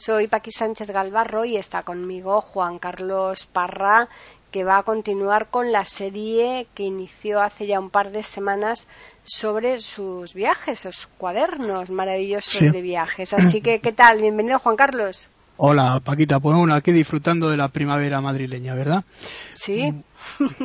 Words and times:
Soy 0.00 0.28
Paqui 0.28 0.50
Sánchez 0.50 0.88
Galvarro 0.88 1.44
y 1.44 1.58
está 1.58 1.82
conmigo 1.82 2.40
Juan 2.40 2.78
Carlos 2.78 3.44
Parra, 3.52 4.08
que 4.50 4.64
va 4.64 4.78
a 4.78 4.82
continuar 4.82 5.50
con 5.50 5.72
la 5.72 5.84
serie 5.84 6.68
que 6.74 6.84
inició 6.84 7.38
hace 7.38 7.66
ya 7.66 7.78
un 7.78 7.90
par 7.90 8.10
de 8.10 8.22
semanas 8.22 8.88
sobre 9.24 9.78
sus 9.78 10.32
viajes, 10.32 10.80
sus 10.80 11.06
cuadernos 11.18 11.90
maravillosos 11.90 12.72
de 12.72 12.80
viajes. 12.80 13.34
Así 13.34 13.60
que, 13.60 13.80
¿qué 13.80 13.92
tal? 13.92 14.22
Bienvenido, 14.22 14.58
Juan 14.58 14.76
Carlos. 14.76 15.28
Hola, 15.58 16.00
Paquita. 16.02 16.40
Pues 16.40 16.56
bueno, 16.56 16.74
aquí 16.74 16.92
disfrutando 16.92 17.50
de 17.50 17.58
la 17.58 17.68
primavera 17.68 18.22
madrileña, 18.22 18.74
¿verdad? 18.74 19.04
Sí. 19.52 19.92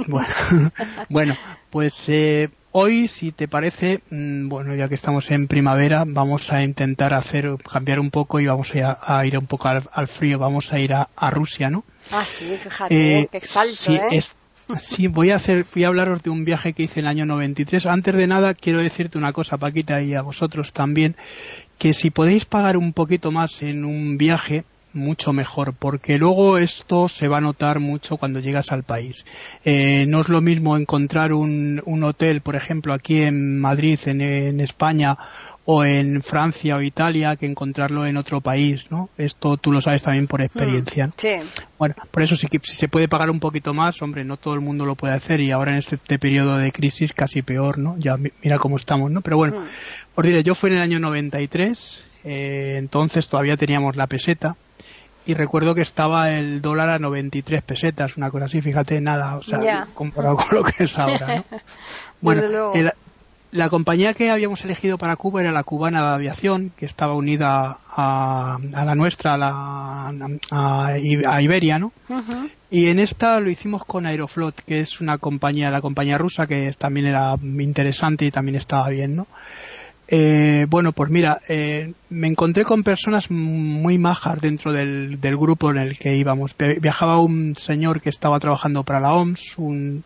Bueno, 0.07 0.27
bueno 1.09 1.35
pues 1.69 1.93
eh, 2.07 2.47
hoy, 2.77 3.07
si 3.07 3.31
te 3.31 3.47
parece, 3.47 4.01
mm, 4.09 4.49
bueno, 4.49 4.75
ya 4.75 4.89
que 4.89 4.95
estamos 4.95 5.31
en 5.31 5.47
primavera, 5.47 6.03
vamos 6.05 6.51
a 6.51 6.61
intentar 6.61 7.13
hacer, 7.13 7.55
cambiar 7.71 8.01
un 8.01 8.11
poco 8.11 8.41
y 8.41 8.47
vamos 8.47 8.73
a, 8.75 9.25
ir 9.25 9.37
un 9.37 9.47
poco 9.47 9.69
al, 9.69 10.07
frío. 10.09 10.37
Vamos 10.37 10.73
a 10.73 10.79
ir 10.79 10.93
a, 10.93 11.31
Rusia, 11.31 11.69
¿no? 11.69 11.85
Ah, 12.11 12.25
sí, 12.25 12.57
fíjate, 12.61 13.19
eh, 13.19 13.29
qué 13.31 13.37
exalto, 13.37 13.75
sí, 13.75 13.95
¿eh? 13.95 14.21
sí, 14.77 15.07
voy 15.07 15.31
a 15.31 15.37
hacer, 15.37 15.65
voy 15.73 15.85
a 15.85 15.87
hablaros 15.87 16.21
de 16.21 16.29
un 16.29 16.43
viaje 16.43 16.73
que 16.73 16.83
hice 16.83 16.99
en 16.99 17.05
el 17.05 17.11
año 17.11 17.25
93. 17.25 17.85
Antes 17.85 18.17
de 18.17 18.27
nada, 18.27 18.53
quiero 18.53 18.79
decirte 18.79 19.17
una 19.17 19.31
cosa, 19.31 19.57
Paquita, 19.57 20.01
y 20.01 20.13
a 20.13 20.21
vosotros 20.21 20.73
también, 20.73 21.15
que 21.77 21.93
si 21.93 22.09
podéis 22.09 22.43
pagar 22.43 22.75
un 22.75 22.91
poquito 22.91 23.31
más 23.31 23.61
en 23.61 23.85
un 23.85 24.17
viaje, 24.17 24.65
mucho 24.95 25.33
mejor, 25.33 25.75
porque 25.77 26.17
luego 26.17 26.57
esto 26.57 27.07
se 27.07 27.27
va 27.27 27.37
a 27.37 27.41
notar 27.41 27.79
mucho 27.79 28.17
cuando 28.17 28.39
llegas 28.39 28.71
al 28.71 28.83
país. 28.83 29.25
Eh, 29.63 30.05
no 30.07 30.21
es 30.21 30.29
lo 30.29 30.41
mismo 30.41 30.77
encontrar 30.77 31.33
un, 31.33 31.81
un, 31.85 32.03
hotel, 32.03 32.41
por 32.41 32.55
ejemplo, 32.55 32.93
aquí 32.93 33.21
en 33.21 33.59
Madrid, 33.59 33.99
en, 34.05 34.21
en, 34.21 34.59
España, 34.61 35.17
o 35.65 35.83
en 35.83 36.21
Francia 36.21 36.77
o 36.77 36.81
Italia, 36.81 37.35
que 37.35 37.47
encontrarlo 37.47 38.05
en 38.05 38.17
otro 38.17 38.39
país, 38.39 38.89
¿no? 38.91 39.09
Esto 39.17 39.57
tú 39.57 39.71
lo 39.71 39.81
sabes 39.81 40.03
también 40.03 40.27
por 40.27 40.41
experiencia. 40.41 41.07
Mm, 41.07 41.11
sí. 41.17 41.33
Bueno, 41.79 41.95
por 42.11 42.21
eso 42.23 42.35
sí 42.35 42.47
que 42.47 42.59
si 42.63 42.75
se 42.75 42.87
puede 42.87 43.07
pagar 43.07 43.31
un 43.31 43.39
poquito 43.39 43.73
más, 43.73 44.01
hombre, 44.01 44.23
no 44.23 44.37
todo 44.37 44.53
el 44.53 44.61
mundo 44.61 44.85
lo 44.85 44.95
puede 44.95 45.15
hacer 45.15 45.39
y 45.39 45.51
ahora 45.51 45.71
en 45.71 45.79
este, 45.79 46.19
periodo 46.19 46.57
de 46.57 46.71
crisis 46.71 47.13
casi 47.13 47.41
peor, 47.41 47.79
¿no? 47.79 47.97
Ya 47.97 48.15
mira 48.17 48.59
cómo 48.59 48.77
estamos, 48.77 49.11
¿no? 49.11 49.21
Pero 49.21 49.37
bueno, 49.37 49.61
mm. 49.61 49.65
os 50.15 50.25
diré, 50.25 50.43
yo 50.43 50.53
fui 50.53 50.69
en 50.69 50.77
el 50.77 50.83
año 50.83 50.99
93, 50.99 52.05
eh, 52.23 52.75
entonces 52.77 53.27
todavía 53.27 53.57
teníamos 53.57 53.95
la 53.95 54.07
peseta 54.07 54.55
y 55.25 55.33
recuerdo 55.33 55.75
que 55.75 55.81
estaba 55.81 56.31
el 56.31 56.61
dólar 56.61 56.89
a 56.89 56.99
93 56.99 57.61
pesetas, 57.63 58.17
una 58.17 58.29
cosa 58.29 58.45
así, 58.45 58.61
fíjate, 58.61 59.01
nada, 59.01 59.35
o 59.37 59.41
sea, 59.41 59.87
comparado 59.93 60.37
con 60.37 60.57
lo 60.57 60.63
que 60.63 60.83
es 60.83 60.97
ahora, 60.97 61.37
¿no? 61.37 61.45
Bueno, 62.21 62.41
la 63.51 63.69
compañía 63.69 64.13
que 64.13 64.29
habíamos 64.29 64.63
elegido 64.65 64.97
para 64.97 65.15
Cuba 65.15 65.41
era 65.41 65.51
la 65.51 65.63
cubana 65.63 66.01
de 66.01 66.15
aviación, 66.15 66.71
que 66.75 66.85
estaba 66.85 67.13
unida 67.13 67.79
a, 67.87 68.57
la 68.71 68.95
nuestra, 68.95 69.35
a, 69.35 69.37
la, 69.37 70.13
a, 70.51 70.97
Iberia, 71.41 71.79
¿no? 71.79 71.91
Y 72.69 72.87
en 72.87 72.99
esta 72.99 73.39
lo 73.39 73.49
hicimos 73.49 73.85
con 73.85 74.05
Aeroflot, 74.05 74.61
que 74.65 74.81
es 74.81 74.99
una 74.99 75.17
compañía, 75.17 75.71
la 75.71 75.81
compañía 75.81 76.17
rusa, 76.17 76.47
que 76.47 76.73
también 76.77 77.07
era 77.07 77.35
interesante 77.41 78.25
y 78.25 78.31
también 78.31 78.57
estaba 78.57 78.89
bien, 78.89 79.15
¿no? 79.15 79.27
Eh, 80.07 80.67
bueno, 80.69 80.91
pues 80.91 81.09
mira, 81.09 81.41
eh, 81.49 81.93
me 82.09 82.27
encontré 82.27 82.63
con 82.63 82.83
personas 82.83 83.31
muy 83.31 83.97
majas 83.97 84.39
dentro 84.39 84.71
del, 84.71 85.17
grupo 85.21 85.71
en 85.71 85.77
el 85.77 85.97
que 85.97 86.15
íbamos. 86.15 86.55
Viajaba 86.79 87.19
un 87.19 87.55
señor 87.57 88.01
que 88.01 88.09
estaba 88.09 88.39
trabajando 88.39 88.83
para 88.83 88.99
la 88.99 89.13
OMS, 89.13 89.57
un, 89.57 90.03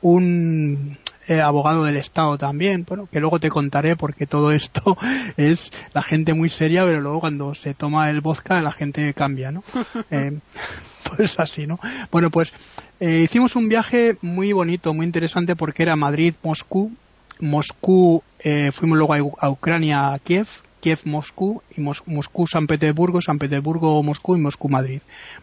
un 0.00 0.96
eh, 1.28 1.40
abogado 1.40 1.84
del 1.84 1.96
Estado 1.96 2.38
también, 2.38 2.86
bueno, 2.88 3.06
que 3.10 3.20
luego 3.20 3.38
te 3.38 3.50
contaré 3.50 3.96
porque 3.96 4.26
todo 4.26 4.50
esto 4.50 4.96
es 5.36 5.70
la 5.92 6.02
gente 6.02 6.32
muy 6.32 6.48
seria, 6.48 6.84
pero 6.84 7.00
luego 7.00 7.20
cuando 7.20 7.54
se 7.54 7.74
toma 7.74 8.08
el 8.08 8.22
vodka 8.22 8.62
la 8.62 8.72
gente 8.72 9.12
cambia, 9.12 9.52
¿no? 9.52 9.62
pues 11.16 11.38
así, 11.38 11.66
¿no? 11.66 11.78
Bueno, 12.10 12.30
pues 12.30 12.50
hicimos 12.98 13.56
un 13.56 13.68
viaje 13.68 14.16
muy 14.22 14.54
bonito, 14.54 14.94
muy 14.94 15.04
interesante 15.04 15.54
porque 15.54 15.82
era 15.82 15.96
Madrid-Moscú 15.96 16.88
Moscú, 16.88 17.03
eh, 17.40 18.70
fuimos 18.72 18.98
luego 18.98 19.36
a, 19.38 19.50
Ucrania, 19.50 20.12
a 20.12 20.18
Kiev, 20.18 20.48
Kiev, 20.80 21.00
Moscú, 21.04 21.62
y 21.76 21.80
Moscú, 21.80 22.46
San 22.46 22.66
Petersburgo, 22.66 23.20
San 23.20 23.38
Petersburgo, 23.38 24.02
Moscú 24.02 24.36
y 24.36 24.40
Moscú, 24.40 24.68
Madrid. 24.68 25.00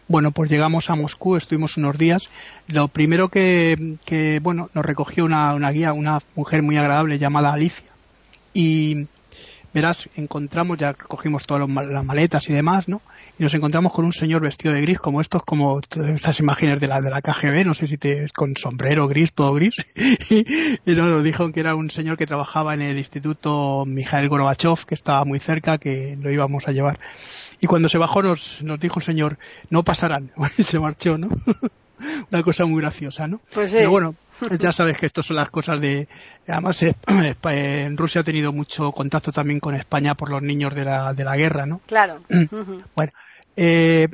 Bueno, 0.08 0.30
pues 0.30 0.50
llegamos 0.50 0.88
a 0.88 0.94
Moscú, 0.94 1.36
estuvimos 1.36 1.76
unos 1.76 1.98
días. 1.98 2.30
Lo 2.68 2.88
primero 2.88 3.28
que, 3.28 3.96
que 4.04 4.40
bueno, 4.40 4.70
nos 4.74 4.84
recogió 4.84 5.24
una, 5.24 5.54
una 5.54 5.70
guía, 5.70 5.92
una 5.92 6.20
mujer 6.36 6.62
muy 6.62 6.76
agradable 6.76 7.18
llamada 7.18 7.52
Alicia. 7.52 7.90
Y 8.54 9.06
verás, 9.74 10.08
encontramos, 10.16 10.78
ya 10.78 10.94
cogimos 10.94 11.44
todas 11.44 11.68
las 11.68 12.04
maletas 12.04 12.48
y 12.48 12.52
demás, 12.52 12.88
¿no? 12.88 13.00
Y 13.38 13.42
nos 13.42 13.54
encontramos 13.54 13.92
con 13.92 14.04
un 14.04 14.12
señor 14.12 14.42
vestido 14.42 14.74
de 14.74 14.82
gris, 14.82 14.98
como 14.98 15.20
estos, 15.20 15.42
como 15.44 15.80
estas 15.80 16.40
imágenes 16.40 16.80
de 16.80 16.86
la, 16.86 17.00
de 17.00 17.10
la 17.10 17.22
KGB, 17.22 17.64
no 17.64 17.74
sé 17.74 17.86
si 17.86 17.96
te, 17.96 18.26
con 18.34 18.56
sombrero 18.56 19.08
gris, 19.08 19.32
todo 19.32 19.54
gris, 19.54 19.76
y, 20.30 20.44
nos 20.86 21.24
dijo 21.24 21.50
que 21.52 21.60
era 21.60 21.74
un 21.74 21.90
señor 21.90 22.16
que 22.16 22.26
trabajaba 22.26 22.74
en 22.74 22.82
el 22.82 22.98
Instituto 22.98 23.84
Mikhail 23.86 24.28
Gorbachev, 24.28 24.84
que 24.86 24.94
estaba 24.94 25.24
muy 25.24 25.38
cerca, 25.40 25.78
que 25.78 26.16
lo 26.20 26.30
íbamos 26.30 26.68
a 26.68 26.72
llevar. 26.72 27.00
Y 27.60 27.66
cuando 27.66 27.88
se 27.88 27.98
bajó 27.98 28.22
nos, 28.22 28.62
nos 28.62 28.78
dijo 28.78 28.98
el 28.98 29.04
señor, 29.04 29.38
no 29.70 29.82
pasarán, 29.82 30.32
y 30.58 30.62
se 30.62 30.78
marchó, 30.78 31.16
¿no? 31.16 31.28
una 32.30 32.42
cosa 32.42 32.64
muy 32.66 32.80
graciosa, 32.80 33.26
¿no? 33.26 33.40
Pues 33.52 33.72
Pero 33.72 33.90
bueno, 33.90 34.14
ya 34.58 34.72
sabes 34.72 34.98
que 34.98 35.06
esto 35.06 35.22
son 35.22 35.36
las 35.36 35.50
cosas 35.50 35.80
de... 35.80 36.08
Además, 36.46 36.82
eh, 36.82 36.94
en 37.44 37.96
Rusia 37.96 38.20
ha 38.20 38.24
tenido 38.24 38.52
mucho 38.52 38.92
contacto 38.92 39.32
también 39.32 39.60
con 39.60 39.74
España 39.74 40.14
por 40.14 40.30
los 40.30 40.42
niños 40.42 40.74
de 40.74 40.84
la, 40.84 41.14
de 41.14 41.24
la 41.24 41.36
guerra, 41.36 41.66
¿no? 41.66 41.80
Claro. 41.86 42.20
bueno, 42.96 43.12
eh, 43.56 44.08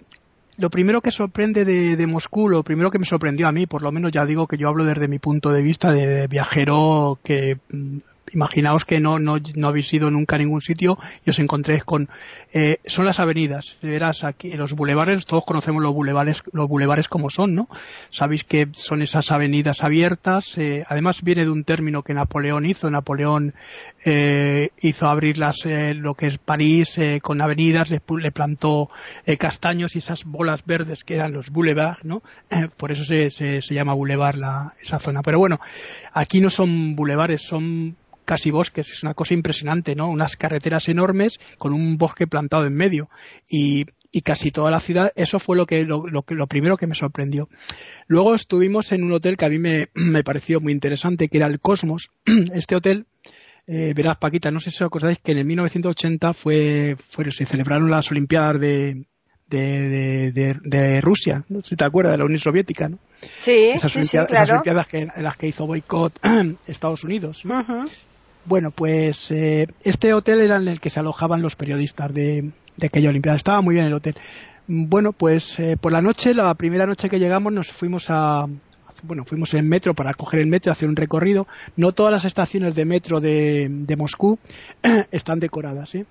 lo 0.57 0.71
primero 0.71 1.01
que 1.01 1.13
sorprende 1.13 1.65
de, 1.65 1.97
de, 1.97 2.07
Moscú, 2.07 2.49
lo 2.49 2.65
primero 2.65 2.91
que 2.91 2.99
me 2.99 3.07
sorprendió 3.07 3.47
a 3.47 3.53
mí, 3.53 3.67
por 3.67 3.83
lo 3.83 3.93
menos 3.93 4.11
ya 4.11 4.27
digo 4.27 4.47
que 4.47 4.59
yo 4.59 4.69
hablo 4.69 4.85
desde 4.85 5.07
mi 5.07 5.19
punto 5.21 5.51
de 5.51 5.63
vista 5.63 5.93
de 5.93 6.27
viajero 6.27 7.19
que 7.23 7.59
mm, 7.71 7.99
imaginaos 8.33 8.85
que 8.85 9.01
no, 9.01 9.19
no, 9.19 9.39
no 9.55 9.69
habéis 9.69 9.93
ido 9.93 10.11
nunca 10.11 10.37
a 10.37 10.39
ningún 10.39 10.61
sitio 10.61 10.99
y 11.25 11.31
os 11.31 11.39
encontréis 11.39 11.85
con 11.85 12.09
eh, 12.53 12.79
son 12.87 13.05
las 13.05 13.21
avenidas. 13.21 13.77
Verás 13.83 14.25
aquí 14.25 14.53
los 14.55 14.73
bulevares 14.73 15.27
todos 15.27 15.45
conocemos 15.45 15.83
los 15.83 15.93
bulevares 15.93 16.43
los 16.53 16.69
bulevares 16.69 17.09
como 17.09 17.31
son 17.31 17.55
no 17.55 17.69
sabéis 18.11 18.45
que 18.45 18.69
son 18.73 19.03
esas 19.03 19.31
avenidas 19.31 19.83
abiertas 19.83 20.57
eh, 20.59 20.85
además 20.87 21.23
viene 21.23 21.45
de 21.45 21.51
un 21.51 21.65
término 21.65 22.03
que 22.03 22.15
Napoleón 22.15 22.67
hizo. 22.67 22.91
Napoleón 22.91 23.55
eh, 24.05 24.71
hizo 24.81 25.09
abrir 25.09 25.39
las 25.39 25.65
eh, 25.67 25.95
lo 25.95 26.15
que 26.15 26.29
es 26.29 26.39
París 26.39 26.97
eh, 26.99 27.21
con 27.23 27.41
avenidas 27.41 27.91
le, 27.91 28.01
le 28.19 28.33
plantó 28.33 28.91
eh, 29.27 29.37
castaños 29.37 29.95
y 29.95 29.99
esas 29.99 30.25
bolas 30.25 30.65
verdes 30.65 31.05
que 31.05 31.17
eran 31.17 31.33
los 31.33 31.51
boulevards 31.51 32.05
no 32.05 32.23
por 32.77 32.93
eso 32.93 33.05
se, 33.05 33.31
se, 33.31 33.61
se 33.61 33.75
llama 33.75 33.95
boulevard 33.95 34.37
la, 34.37 34.75
esa 34.81 34.99
zona. 34.99 35.23
Pero 35.23 35.39
bueno 35.39 35.61
aquí 36.13 36.41
no 36.41 36.51
son 36.51 36.95
bulevares 36.97 37.43
son 37.43 37.97
casi 38.29 38.51
bosques, 38.51 38.91
es 38.91 39.03
una 39.03 39.15
cosa 39.15 39.33
impresionante, 39.33 39.95
¿no? 39.95 40.11
Unas 40.11 40.37
carreteras 40.37 40.87
enormes 40.91 41.39
con 41.57 41.73
un 41.73 41.97
bosque 41.97 42.27
plantado 42.27 42.67
en 42.67 42.75
medio 42.75 43.09
y, 43.49 43.87
y 44.13 44.21
casi 44.21 44.51
toda 44.51 44.71
la 44.71 44.81
ciudad, 44.81 45.13
eso 45.17 45.39
fue 45.39 45.57
lo 45.57 45.65
que 45.65 45.85
lo, 45.85 46.07
lo, 46.07 46.27
lo, 46.29 46.47
primero 46.47 46.77
que 46.77 46.87
me 46.87 46.95
sorprendió. 46.95 47.49
Luego 48.07 48.35
estuvimos 48.35 48.93
en 48.93 49.03
un 49.03 49.13
hotel 49.13 49.39
que 49.39 49.47
a 49.47 49.49
mí 49.49 49.59
me, 49.59 49.89
me 49.95 50.23
pareció 50.25 50.61
muy 50.61 50.75
interesante, 50.75 51.29
que 51.29 51.39
era 51.39 51.47
el 51.47 51.59
Cosmos. 51.59 52.11
Este 52.53 52.77
hotel, 52.77 53.07
eh, 53.67 53.95
verás 53.97 54.19
Paquita, 54.19 54.51
no 54.51 54.61
sé 54.61 54.71
si 54.71 54.77
os 54.77 54.89
acordáis 54.89 55.21
que 55.21 55.33
en 55.33 55.39
el 55.39 55.47
1980 55.47 56.35
fue, 56.35 56.97
fue 57.09 57.33
se 57.33 57.47
celebraron 57.47 57.91
las 57.91 58.11
Olimpiadas 58.11 58.61
de, 58.61 59.07
de, 59.47 60.33
de, 60.33 60.57
de, 60.63 61.01
Rusia, 61.01 61.45
¿no? 61.49 61.63
si 61.63 61.77
te 61.77 61.85
acuerdas, 61.87 62.13
de 62.13 62.19
la 62.19 62.27
Unión 62.27 62.41
Soviética, 62.41 62.91
¿no? 62.91 62.99
Sí, 63.39 63.73
sí, 63.81 64.03
sí, 64.03 64.19
claro. 64.19 64.27
Esas 64.35 64.51
Olimpiadas 64.51 64.87
que, 64.87 65.09
las 65.17 65.37
que 65.39 65.49
hizo 65.49 65.67
boicot 65.67 66.21
Estados 66.67 67.05
Unidos. 67.05 67.43
Bueno, 68.49 68.71
pues 68.71 69.31
eh, 69.31 69.67
este 69.83 70.15
hotel 70.15 70.41
era 70.41 70.57
en 70.57 70.69
el 70.69 70.81
que 70.81 70.91
se 70.91 71.01
alojaban 71.01 71.43
los 71.43 71.55
periodistas 71.55 72.13
de, 72.13 72.51
aquella 72.83 73.11
Olimpiada. 73.11 73.37
Estaba 73.37 73.61
muy 73.61 73.75
bien 73.75 73.87
el 73.87 73.93
hotel. 73.93 74.17
Bueno, 74.67 75.13
pues 75.13 75.59
eh, 75.61 75.77
por 75.79 75.93
la 75.93 76.03
noche, 76.03 76.35
la 76.35 76.55
primera 76.55 76.87
noche 76.87 77.09
que 77.09 77.19
llegamos, 77.19 77.53
nos 77.53 77.69
fuimos 77.69 78.07
a, 78.09 78.47
bueno, 79.03 79.25
fuimos 79.25 79.53
en 79.55 79.69
metro 79.69 79.95
para 79.95 80.15
coger 80.15 80.41
el 80.41 80.47
metro, 80.47 80.73
hacer 80.73 80.89
un 80.89 80.97
recorrido. 80.97 81.47
No 81.77 81.93
todas 81.93 82.13
las 82.13 82.25
estaciones 82.25 82.75
de 82.75 82.85
metro 82.85 83.21
de, 83.21 83.69
de 83.71 83.97
Moscú 83.97 84.39
están 85.13 85.41
decoradas, 85.41 85.95
¿eh? 85.95 86.07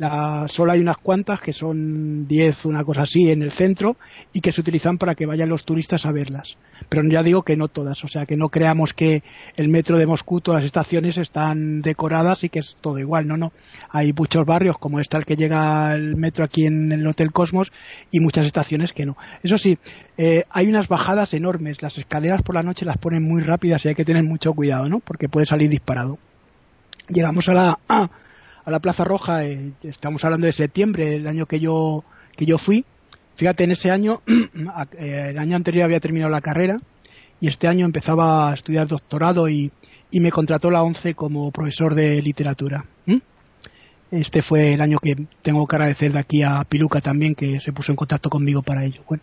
La, 0.00 0.46
solo 0.48 0.72
hay 0.72 0.80
unas 0.80 0.96
cuantas 0.96 1.40
que 1.42 1.52
son 1.52 2.26
10, 2.26 2.64
una 2.64 2.84
cosa 2.84 3.02
así, 3.02 3.30
en 3.30 3.42
el 3.42 3.50
centro 3.50 3.98
y 4.32 4.40
que 4.40 4.50
se 4.50 4.62
utilizan 4.62 4.96
para 4.96 5.14
que 5.14 5.26
vayan 5.26 5.50
los 5.50 5.66
turistas 5.66 6.06
a 6.06 6.10
verlas. 6.10 6.56
Pero 6.88 7.02
ya 7.06 7.22
digo 7.22 7.42
que 7.42 7.54
no 7.54 7.68
todas, 7.68 8.02
o 8.02 8.08
sea 8.08 8.24
que 8.24 8.38
no 8.38 8.48
creamos 8.48 8.94
que 8.94 9.22
el 9.56 9.68
metro 9.68 9.98
de 9.98 10.06
Moscú, 10.06 10.40
todas 10.40 10.62
las 10.62 10.66
estaciones 10.68 11.18
están 11.18 11.82
decoradas 11.82 12.44
y 12.44 12.48
que 12.48 12.60
es 12.60 12.78
todo 12.80 12.98
igual, 12.98 13.28
no, 13.28 13.36
no. 13.36 13.52
Hay 13.90 14.14
muchos 14.14 14.46
barrios 14.46 14.78
como 14.78 15.00
está 15.00 15.18
el 15.18 15.26
que 15.26 15.36
llega 15.36 15.94
el 15.94 16.16
metro 16.16 16.46
aquí 16.46 16.64
en 16.64 16.92
el 16.92 17.06
Hotel 17.06 17.30
Cosmos 17.30 17.70
y 18.10 18.20
muchas 18.20 18.46
estaciones 18.46 18.94
que 18.94 19.04
no. 19.04 19.18
Eso 19.42 19.58
sí, 19.58 19.76
eh, 20.16 20.44
hay 20.48 20.66
unas 20.66 20.88
bajadas 20.88 21.34
enormes, 21.34 21.82
las 21.82 21.98
escaleras 21.98 22.40
por 22.40 22.54
la 22.54 22.62
noche 22.62 22.86
las 22.86 22.96
ponen 22.96 23.22
muy 23.22 23.42
rápidas 23.42 23.84
y 23.84 23.88
hay 23.88 23.94
que 23.94 24.06
tener 24.06 24.24
mucho 24.24 24.54
cuidado, 24.54 24.88
¿no? 24.88 25.00
Porque 25.00 25.28
puede 25.28 25.44
salir 25.44 25.68
disparado. 25.68 26.16
Llegamos 27.08 27.50
a 27.50 27.52
la 27.52 27.78
a 28.70 28.72
la 28.72 28.78
Plaza 28.78 29.04
Roja, 29.04 29.44
eh, 29.44 29.72
estamos 29.82 30.24
hablando 30.24 30.46
de 30.46 30.52
septiembre, 30.52 31.16
el 31.16 31.26
año 31.26 31.46
que 31.46 31.58
yo, 31.58 32.04
que 32.36 32.46
yo 32.46 32.56
fui. 32.56 32.84
Fíjate, 33.34 33.64
en 33.64 33.72
ese 33.72 33.90
año, 33.90 34.22
eh, 34.26 35.26
el 35.30 35.38
año 35.38 35.56
anterior 35.56 35.84
había 35.84 35.98
terminado 36.00 36.30
la 36.30 36.40
carrera 36.40 36.78
y 37.40 37.48
este 37.48 37.66
año 37.66 37.84
empezaba 37.84 38.50
a 38.50 38.54
estudiar 38.54 38.86
doctorado 38.86 39.48
y, 39.48 39.72
y 40.10 40.20
me 40.20 40.30
contrató 40.30 40.70
la 40.70 40.82
ONCE 40.82 41.14
como 41.14 41.50
profesor 41.50 41.94
de 41.94 42.22
literatura. 42.22 42.84
Este 44.12 44.42
fue 44.42 44.74
el 44.74 44.80
año 44.80 44.98
que 44.98 45.14
tengo 45.40 45.64
que 45.68 45.76
agradecer 45.76 46.12
de 46.12 46.18
aquí 46.18 46.42
a 46.42 46.64
Piluca 46.64 47.00
también, 47.00 47.36
que 47.36 47.60
se 47.60 47.72
puso 47.72 47.92
en 47.92 47.96
contacto 47.96 48.28
conmigo 48.28 48.60
para 48.60 48.84
ello. 48.84 49.02
Bueno, 49.08 49.22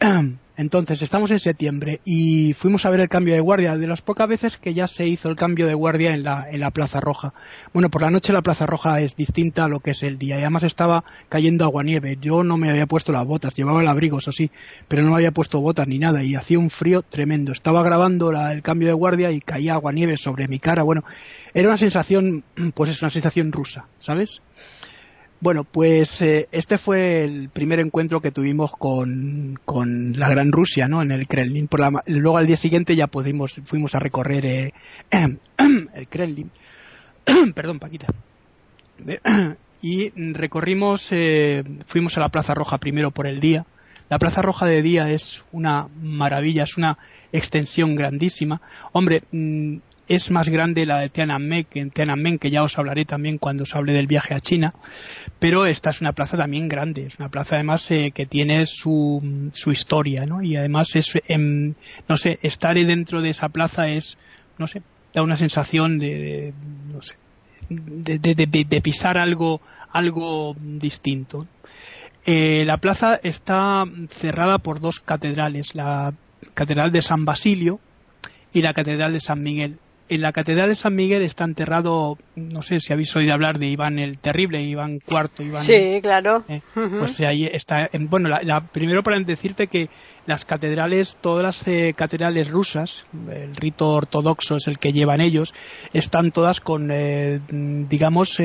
entonces 0.58 1.00
estamos 1.02 1.30
en 1.30 1.38
septiembre 1.38 2.00
y 2.04 2.52
fuimos 2.52 2.84
a 2.84 2.90
ver 2.90 2.98
el 2.98 3.08
cambio 3.08 3.32
de 3.32 3.40
guardia, 3.40 3.76
de 3.76 3.86
las 3.86 4.02
pocas 4.02 4.28
veces 4.28 4.56
que 4.56 4.74
ya 4.74 4.88
se 4.88 5.06
hizo 5.06 5.28
el 5.28 5.36
cambio 5.36 5.68
de 5.68 5.74
guardia 5.74 6.12
en 6.12 6.24
la, 6.24 6.48
en 6.50 6.58
la 6.58 6.72
Plaza 6.72 7.00
Roja. 7.00 7.32
Bueno, 7.72 7.90
por 7.90 8.02
la 8.02 8.10
noche 8.10 8.32
la 8.32 8.42
Plaza 8.42 8.66
Roja 8.66 9.00
es 9.00 9.14
distinta 9.14 9.66
a 9.66 9.68
lo 9.68 9.78
que 9.78 9.92
es 9.92 10.02
el 10.02 10.18
día 10.18 10.34
y 10.34 10.40
además 10.40 10.64
estaba 10.64 11.04
cayendo 11.28 11.64
agua-nieve. 11.64 12.18
Yo 12.20 12.42
no 12.42 12.56
me 12.56 12.70
había 12.70 12.86
puesto 12.86 13.12
las 13.12 13.24
botas, 13.24 13.54
llevaba 13.54 13.82
el 13.82 13.86
abrigo, 13.86 14.18
eso 14.18 14.32
sí, 14.32 14.50
pero 14.88 15.04
no 15.04 15.14
había 15.14 15.30
puesto 15.30 15.60
botas 15.60 15.86
ni 15.86 16.00
nada 16.00 16.24
y 16.24 16.34
hacía 16.34 16.58
un 16.58 16.70
frío 16.70 17.02
tremendo. 17.02 17.52
Estaba 17.52 17.84
grabando 17.84 18.32
el 18.32 18.62
cambio 18.62 18.88
de 18.88 18.94
guardia 18.94 19.30
y 19.30 19.40
caía 19.40 19.74
agua-nieve 19.74 20.16
sobre 20.16 20.48
mi 20.48 20.58
cara. 20.58 20.82
Bueno, 20.82 21.04
era 21.54 21.68
una 21.68 21.78
sensación, 21.78 22.42
pues 22.74 22.90
es 22.90 23.00
una 23.00 23.12
sensación 23.12 23.52
rusa, 23.52 23.86
¿sabes? 24.00 24.42
Bueno, 25.40 25.62
pues 25.62 26.20
eh, 26.20 26.48
este 26.50 26.78
fue 26.78 27.22
el 27.22 27.48
primer 27.50 27.78
encuentro 27.78 28.20
que 28.20 28.32
tuvimos 28.32 28.72
con, 28.72 29.56
la 30.16 30.28
Gran 30.28 30.50
Rusia, 30.50 30.88
¿no? 30.88 31.00
En 31.00 31.12
el 31.12 31.28
Kremlin. 31.28 31.68
Por 31.68 31.78
la, 31.78 32.02
luego 32.06 32.38
al 32.38 32.46
día 32.46 32.56
siguiente 32.56 32.96
ya 32.96 33.06
pudimos, 33.06 33.60
fuimos 33.64 33.94
a 33.94 34.00
recorrer 34.00 34.46
eh, 34.46 34.72
el 35.94 36.08
Kremlin. 36.08 36.50
Perdón, 37.54 37.78
Paquita. 37.78 38.08
y 39.80 40.10
recorrimos, 40.32 41.06
eh, 41.12 41.62
fuimos 41.86 42.16
a 42.16 42.20
la 42.20 42.30
Plaza 42.30 42.54
Roja 42.54 42.78
primero 42.78 43.12
por 43.12 43.28
el 43.28 43.38
día. 43.38 43.64
La 44.10 44.18
Plaza 44.18 44.42
Roja 44.42 44.66
de 44.66 44.82
día 44.82 45.10
es 45.10 45.44
una 45.52 45.86
maravilla, 46.02 46.64
es 46.64 46.76
una 46.76 46.98
extensión 47.30 47.94
grandísima. 47.94 48.60
Hombre, 48.92 49.22
mm, 49.30 49.76
es 50.08 50.30
más 50.30 50.48
grande 50.48 50.86
la 50.86 51.00
de 51.00 51.10
Tiananmen 51.10 52.38
que, 52.38 52.50
ya 52.50 52.62
os 52.62 52.78
hablaré 52.78 53.04
también 53.04 53.38
cuando 53.38 53.64
os 53.64 53.74
hable 53.74 53.92
del 53.92 54.06
viaje 54.06 54.34
a 54.34 54.40
China, 54.40 54.74
pero 55.38 55.66
esta 55.66 55.90
es 55.90 56.00
una 56.00 56.12
plaza 56.12 56.36
también 56.36 56.68
grande, 56.68 57.06
es 57.06 57.18
una 57.18 57.28
plaza 57.28 57.56
además 57.56 57.90
eh, 57.90 58.10
que 58.12 58.26
tiene 58.26 58.64
su, 58.66 59.50
su 59.52 59.70
historia, 59.70 60.24
¿no? 60.26 60.42
Y 60.42 60.56
además 60.56 60.96
es, 60.96 61.12
em, 61.28 61.74
no 62.08 62.16
sé, 62.16 62.38
estar 62.42 62.74
dentro 62.74 63.20
de 63.20 63.30
esa 63.30 63.48
plaza 63.48 63.88
es, 63.88 64.16
no 64.56 64.66
sé, 64.66 64.82
da 65.12 65.22
una 65.22 65.36
sensación 65.36 65.98
de, 65.98 66.54
no 66.92 67.00
sé, 67.00 67.16
de, 67.68 68.18
de, 68.18 68.80
pisar 68.80 69.18
algo, 69.18 69.60
algo 69.90 70.54
distinto. 70.58 71.46
Eh, 72.24 72.64
la 72.66 72.76
plaza 72.78 73.18
está 73.22 73.84
cerrada 74.10 74.58
por 74.58 74.80
dos 74.80 75.00
catedrales, 75.00 75.74
la 75.74 76.14
Catedral 76.54 76.92
de 76.92 77.02
San 77.02 77.24
Basilio 77.24 77.80
y 78.52 78.62
la 78.62 78.74
Catedral 78.74 79.12
de 79.12 79.20
San 79.20 79.42
Miguel 79.42 79.78
en 80.08 80.22
la 80.22 80.32
Catedral 80.32 80.68
de 80.68 80.74
San 80.74 80.94
Miguel 80.94 81.22
está 81.22 81.44
enterrado, 81.44 82.16
no 82.36 82.62
sé 82.62 82.80
si 82.80 82.92
habéis 82.92 83.14
oído 83.16 83.34
hablar 83.34 83.58
de 83.58 83.66
Iván 83.66 83.98
el 83.98 84.18
Terrible, 84.18 84.62
Iván 84.62 85.00
IV, 85.06 85.46
Iván. 85.46 85.64
Sí, 85.64 86.00
claro. 86.02 86.44
Eh, 86.48 86.60
pues 86.74 87.20
ahí 87.20 87.46
está. 87.46 87.90
bueno, 87.92 88.28
la, 88.28 88.60
primero 88.60 89.02
para 89.02 89.18
decirte 89.20 89.66
que 89.66 89.88
las 90.26 90.44
catedrales, 90.44 91.16
todas 91.20 91.42
las 91.42 91.68
eh, 91.68 91.94
catedrales 91.96 92.48
rusas, 92.50 93.04
el 93.30 93.54
rito 93.56 93.88
ortodoxo 93.88 94.56
es 94.56 94.66
el 94.66 94.78
que 94.78 94.92
llevan 94.92 95.20
ellos, 95.20 95.52
están 95.92 96.32
todas 96.32 96.60
con, 96.60 96.90
eh, 96.90 97.40
digamos, 97.50 98.38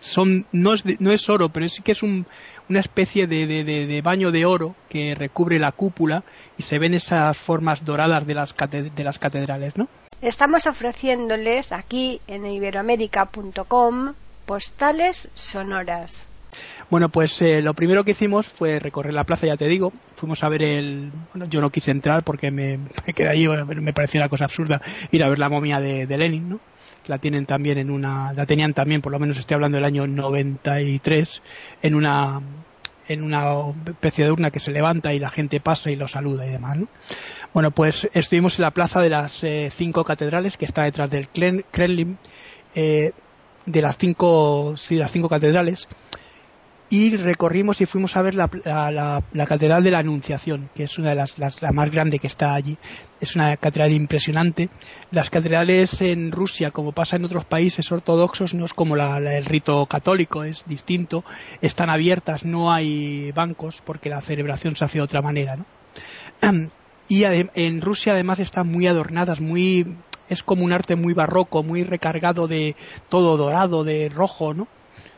son 0.00 0.46
no 0.52 0.74
es, 0.74 0.84
no 1.00 1.12
es 1.12 1.28
oro, 1.28 1.48
pero 1.48 1.68
sí 1.68 1.82
que 1.82 1.92
es 1.92 2.02
un, 2.02 2.26
una 2.68 2.80
especie 2.80 3.26
de, 3.26 3.46
de, 3.46 4.02
baño 4.02 4.30
de 4.30 4.46
oro 4.46 4.74
que 4.88 5.14
recubre 5.14 5.58
la 5.58 5.72
cúpula 5.72 6.24
y 6.56 6.62
se 6.62 6.78
ven 6.78 6.94
esas 6.94 7.36
formas 7.36 7.84
doradas 7.84 8.26
de 8.26 8.34
las, 8.34 8.54
de 8.54 9.04
las 9.04 9.18
catedrales, 9.18 9.76
¿no? 9.76 9.88
Estamos 10.22 10.66
ofreciéndoles 10.66 11.72
aquí 11.72 12.20
en 12.26 12.46
iberoamérica.com 12.46 14.14
postales 14.46 15.28
sonoras. 15.34 16.28
Bueno, 16.90 17.08
pues 17.08 17.40
eh, 17.42 17.62
lo 17.62 17.74
primero 17.74 18.04
que 18.04 18.12
hicimos 18.12 18.46
fue 18.46 18.78
recorrer 18.78 19.14
la 19.14 19.24
plaza, 19.24 19.46
ya 19.46 19.56
te 19.56 19.66
digo. 19.66 19.92
Fuimos 20.16 20.42
a 20.44 20.48
ver 20.48 20.62
el. 20.62 21.10
Bueno, 21.32 21.46
yo 21.46 21.60
no 21.60 21.70
quise 21.70 21.90
entrar 21.90 22.22
porque 22.22 22.50
me, 22.50 22.78
quedé 23.14 23.28
ahí, 23.28 23.46
me 23.46 23.92
pareció 23.92 24.20
una 24.20 24.28
cosa 24.28 24.44
absurda 24.44 24.80
ir 25.10 25.24
a 25.24 25.28
ver 25.28 25.38
la 25.38 25.48
momia 25.48 25.80
de, 25.80 26.06
Lenin, 26.06 26.48
¿no? 26.48 26.60
La 27.06 27.18
tienen 27.18 27.46
también 27.46 27.78
en 27.78 27.90
una. 27.90 28.32
La 28.32 28.46
tenían 28.46 28.74
también, 28.74 29.02
por 29.02 29.12
lo 29.12 29.18
menos 29.18 29.36
estoy 29.36 29.56
hablando 29.56 29.76
del 29.76 29.84
año 29.84 30.06
93, 30.06 31.42
en 31.82 31.94
una 31.94 32.40
en 33.08 33.22
una 33.22 33.72
especie 33.86 34.24
de 34.24 34.32
urna 34.32 34.50
que 34.50 34.60
se 34.60 34.70
levanta 34.70 35.12
y 35.12 35.18
la 35.18 35.30
gente 35.30 35.60
pasa 35.60 35.90
y 35.90 35.96
lo 35.96 36.08
saluda 36.08 36.46
y 36.46 36.50
demás. 36.50 36.78
¿no? 36.78 36.88
Bueno, 37.52 37.70
pues 37.70 38.08
estuvimos 38.12 38.58
en 38.58 38.62
la 38.62 38.70
plaza 38.70 39.00
de 39.00 39.10
las 39.10 39.44
eh, 39.44 39.70
cinco 39.74 40.04
catedrales 40.04 40.56
que 40.56 40.64
está 40.64 40.84
detrás 40.84 41.10
del 41.10 41.28
Kremlin, 41.28 42.18
eh, 42.74 43.12
de 43.66 43.80
las 43.80 43.96
cinco, 43.96 44.74
sí, 44.76 44.96
las 44.96 45.12
cinco 45.12 45.28
catedrales, 45.28 45.88
y 46.94 47.16
recorrimos 47.16 47.80
y 47.80 47.86
fuimos 47.86 48.16
a 48.16 48.22
ver 48.22 48.36
la, 48.36 48.48
la, 49.32 49.46
catedral 49.46 49.82
de 49.82 49.90
la 49.90 49.98
Anunciación, 49.98 50.70
que 50.76 50.84
es 50.84 50.96
una 50.96 51.10
de 51.10 51.16
las, 51.16 51.40
las, 51.40 51.60
la 51.60 51.72
más 51.72 51.90
grande 51.90 52.20
que 52.20 52.28
está 52.28 52.54
allí. 52.54 52.78
Es 53.20 53.34
una 53.34 53.56
catedral 53.56 53.90
impresionante. 53.90 54.68
Las 55.10 55.28
catedrales 55.28 56.00
en 56.02 56.30
Rusia, 56.30 56.70
como 56.70 56.92
pasa 56.92 57.16
en 57.16 57.24
otros 57.24 57.46
países 57.46 57.90
ortodoxos, 57.90 58.54
no 58.54 58.64
es 58.64 58.74
como 58.74 58.94
el 58.94 59.44
rito 59.44 59.84
católico, 59.86 60.44
es 60.44 60.62
distinto. 60.68 61.24
Están 61.60 61.90
abiertas, 61.90 62.44
no 62.44 62.72
hay 62.72 63.32
bancos, 63.32 63.82
porque 63.84 64.08
la 64.08 64.20
celebración 64.20 64.76
se 64.76 64.84
hace 64.84 64.98
de 64.98 65.04
otra 65.04 65.20
manera, 65.20 65.56
¿no? 65.56 65.66
y 67.08 67.24
en 67.24 67.80
Rusia 67.80 68.12
además 68.12 68.38
están 68.38 68.70
muy 68.70 68.86
adornadas, 68.86 69.40
muy 69.40 69.96
es 70.28 70.44
como 70.44 70.64
un 70.64 70.72
arte 70.72 70.94
muy 70.94 71.12
barroco, 71.12 71.64
muy 71.64 71.82
recargado 71.82 72.46
de 72.46 72.76
todo 73.08 73.36
dorado, 73.36 73.82
de 73.82 74.10
rojo, 74.10 74.54
¿no? 74.54 74.68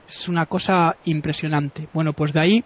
Es 0.09 0.29
una 0.29 0.47
cosa 0.47 0.97
impresionante. 1.05 1.89
Bueno, 1.93 2.13
pues 2.13 2.33
de 2.33 2.41
ahí 2.41 2.65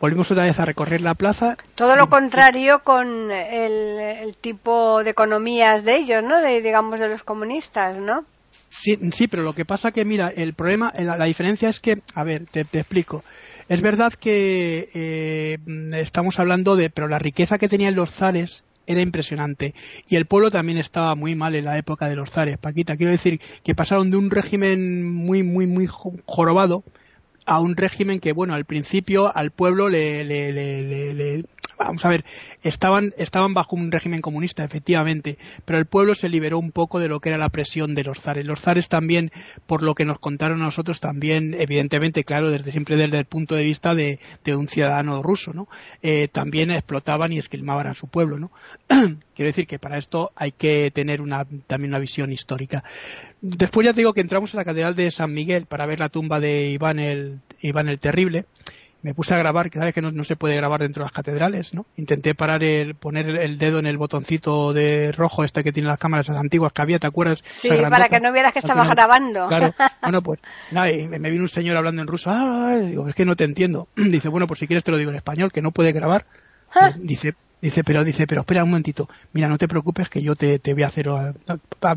volvimos 0.00 0.30
otra 0.30 0.44
vez 0.44 0.58
a 0.58 0.64
recorrer 0.64 1.00
la 1.00 1.14
plaza. 1.14 1.56
Todo 1.74 1.96
lo 1.96 2.08
contrario 2.08 2.80
con 2.82 3.30
el, 3.30 4.36
tipo 4.40 5.04
de 5.04 5.10
economías 5.10 5.84
de 5.84 5.96
ellos, 5.96 6.22
¿no? 6.24 6.40
De, 6.40 6.60
digamos, 6.60 6.98
de 6.98 7.08
los 7.08 7.22
comunistas, 7.22 7.98
¿no? 7.98 8.24
Sí, 8.68 8.98
sí, 9.12 9.28
pero 9.28 9.44
lo 9.44 9.54
que 9.54 9.64
pasa 9.64 9.92
que, 9.92 10.04
mira, 10.04 10.28
el 10.28 10.54
problema, 10.54 10.92
la, 10.98 11.16
la 11.16 11.24
diferencia 11.24 11.68
es 11.68 11.80
que, 11.80 12.02
a 12.14 12.24
ver, 12.24 12.46
te, 12.46 12.64
te 12.64 12.80
explico. 12.80 13.22
Es 13.68 13.80
verdad 13.80 14.12
que 14.12 14.90
eh, 14.92 15.58
estamos 15.94 16.38
hablando 16.38 16.76
de, 16.76 16.90
pero 16.90 17.08
la 17.08 17.18
riqueza 17.18 17.58
que 17.58 17.68
tenían 17.68 17.94
los 17.94 18.12
zares 18.12 18.64
era 18.86 19.00
impresionante. 19.00 19.74
Y 20.08 20.16
el 20.16 20.26
pueblo 20.26 20.50
también 20.50 20.78
estaba 20.78 21.14
muy 21.14 21.34
mal 21.34 21.54
en 21.54 21.64
la 21.64 21.78
época 21.78 22.08
de 22.08 22.16
los 22.16 22.30
zares, 22.30 22.58
Paquita. 22.58 22.96
Quiero 22.96 23.12
decir 23.12 23.40
que 23.62 23.74
pasaron 23.74 24.10
de 24.10 24.16
un 24.16 24.30
régimen 24.30 25.10
muy, 25.10 25.42
muy, 25.42 25.66
muy 25.66 25.86
jorobado 25.86 26.84
a 27.46 27.60
un 27.60 27.76
régimen 27.76 28.20
que, 28.20 28.32
bueno, 28.32 28.54
al 28.54 28.64
principio 28.64 29.34
al 29.34 29.50
pueblo 29.50 29.88
le, 29.88 30.24
le, 30.24 30.52
le, 30.52 31.44
vamos 31.78 32.04
a 32.04 32.08
ver, 32.08 32.24
estaban, 32.62 33.12
estaban 33.16 33.54
bajo 33.54 33.76
un 33.76 33.90
régimen 33.90 34.20
comunista, 34.20 34.64
efectivamente, 34.64 35.38
pero 35.64 35.78
el 35.78 35.86
pueblo 35.86 36.14
se 36.14 36.28
liberó 36.28 36.58
un 36.58 36.72
poco 36.72 37.00
de 37.00 37.08
lo 37.08 37.20
que 37.20 37.30
era 37.30 37.38
la 37.38 37.48
presión 37.48 37.94
de 37.94 38.04
los 38.04 38.20
zares. 38.20 38.46
Los 38.46 38.60
zares 38.60 38.88
también, 38.88 39.30
por 39.66 39.82
lo 39.82 39.94
que 39.94 40.04
nos 40.04 40.18
contaron 40.18 40.62
a 40.62 40.66
nosotros, 40.66 41.00
también, 41.00 41.54
evidentemente, 41.58 42.24
claro, 42.24 42.50
desde 42.50 42.72
siempre 42.72 42.96
desde 42.96 43.18
el 43.18 43.24
punto 43.24 43.54
de 43.54 43.64
vista 43.64 43.94
de, 43.94 44.18
un 44.54 44.68
ciudadano 44.68 45.22
ruso, 45.22 45.52
¿no? 45.52 45.68
Eh, 46.02 46.28
también 46.28 46.70
explotaban 46.70 47.32
y 47.32 47.38
esquilmaban 47.38 47.86
a 47.86 47.94
su 47.94 48.08
pueblo, 48.08 48.38
¿no? 48.38 48.50
Quiero 49.34 49.48
decir 49.48 49.66
que 49.66 49.78
para 49.78 49.98
esto 49.98 50.30
hay 50.36 50.52
que 50.52 50.90
tener 50.90 51.20
una, 51.20 51.46
también 51.66 51.90
una 51.90 51.98
visión 51.98 52.32
histórica. 52.32 52.84
Después 53.40 53.84
ya 53.84 53.92
te 53.92 54.00
digo 54.00 54.12
que 54.12 54.20
entramos 54.20 54.52
en 54.52 54.58
la 54.58 54.64
Catedral 54.64 54.94
de 54.94 55.10
San 55.10 55.32
Miguel 55.32 55.66
para 55.66 55.86
ver 55.86 56.00
la 56.00 56.10
tumba 56.10 56.38
de 56.38 56.70
Iván 56.70 56.98
el, 56.98 57.40
Iván 57.60 57.88
el 57.88 57.98
Terrible 57.98 58.44
me 59.02 59.14
puse 59.14 59.34
a 59.34 59.38
grabar, 59.38 59.68
que 59.68 59.78
sabes 59.78 59.94
que 59.94 60.00
no, 60.00 60.24
se 60.24 60.36
puede 60.36 60.56
grabar 60.56 60.80
dentro 60.80 61.02
de 61.02 61.06
las 61.06 61.12
catedrales, 61.12 61.74
¿no? 61.74 61.86
Intenté 61.96 62.34
parar 62.34 62.62
el, 62.62 62.94
poner 62.94 63.28
el 63.28 63.58
dedo 63.58 63.78
en 63.78 63.86
el 63.86 63.98
botoncito 63.98 64.72
de 64.72 65.12
rojo 65.12 65.44
este 65.44 65.64
que 65.64 65.72
tiene 65.72 65.88
las 65.88 65.98
cámaras 65.98 66.30
antiguas 66.30 66.72
que 66.72 66.82
había, 66.82 66.98
¿te 66.98 67.08
acuerdas? 67.08 67.42
Sí, 67.50 67.68
para 67.68 68.08
que 68.08 68.20
no 68.20 68.32
vieras 68.32 68.52
que 68.52 68.60
estaba 68.60 68.86
grabando. 68.86 69.46
Claro. 69.48 69.74
Bueno, 70.02 70.20
pues, 70.20 70.40
nada, 70.72 70.90
y 70.90 71.06
me, 71.08 71.30
vino 71.30 71.42
un 71.42 71.48
señor 71.48 71.76
hablando 71.76 72.02
en 72.02 72.08
ruso, 72.08 72.30
ah, 72.30 72.76
digo, 72.76 73.08
es 73.08 73.14
que 73.14 73.24
no 73.24 73.36
te 73.36 73.44
entiendo. 73.44 73.88
Dice, 73.96 74.28
bueno, 74.28 74.46
pues 74.46 74.58
si 74.60 74.66
quieres 74.66 74.84
te 74.84 74.90
lo 74.90 74.98
digo 74.98 75.10
en 75.10 75.16
español, 75.16 75.52
que 75.52 75.62
no 75.62 75.70
puede 75.70 75.92
grabar. 75.92 76.26
Ah. 76.74 76.92
Dice, 76.96 77.34
Dice, 77.62 77.84
pero 77.84 78.02
dice, 78.02 78.26
pero 78.26 78.40
espera 78.40 78.64
un 78.64 78.70
momentito, 78.70 79.08
mira, 79.32 79.46
no 79.46 79.56
te 79.56 79.68
preocupes 79.68 80.08
que 80.08 80.20
yo 80.20 80.34
te, 80.34 80.58
te 80.58 80.74
voy 80.74 80.82
a 80.82 80.88
hacer, 80.88 81.08
uh, 81.08 81.32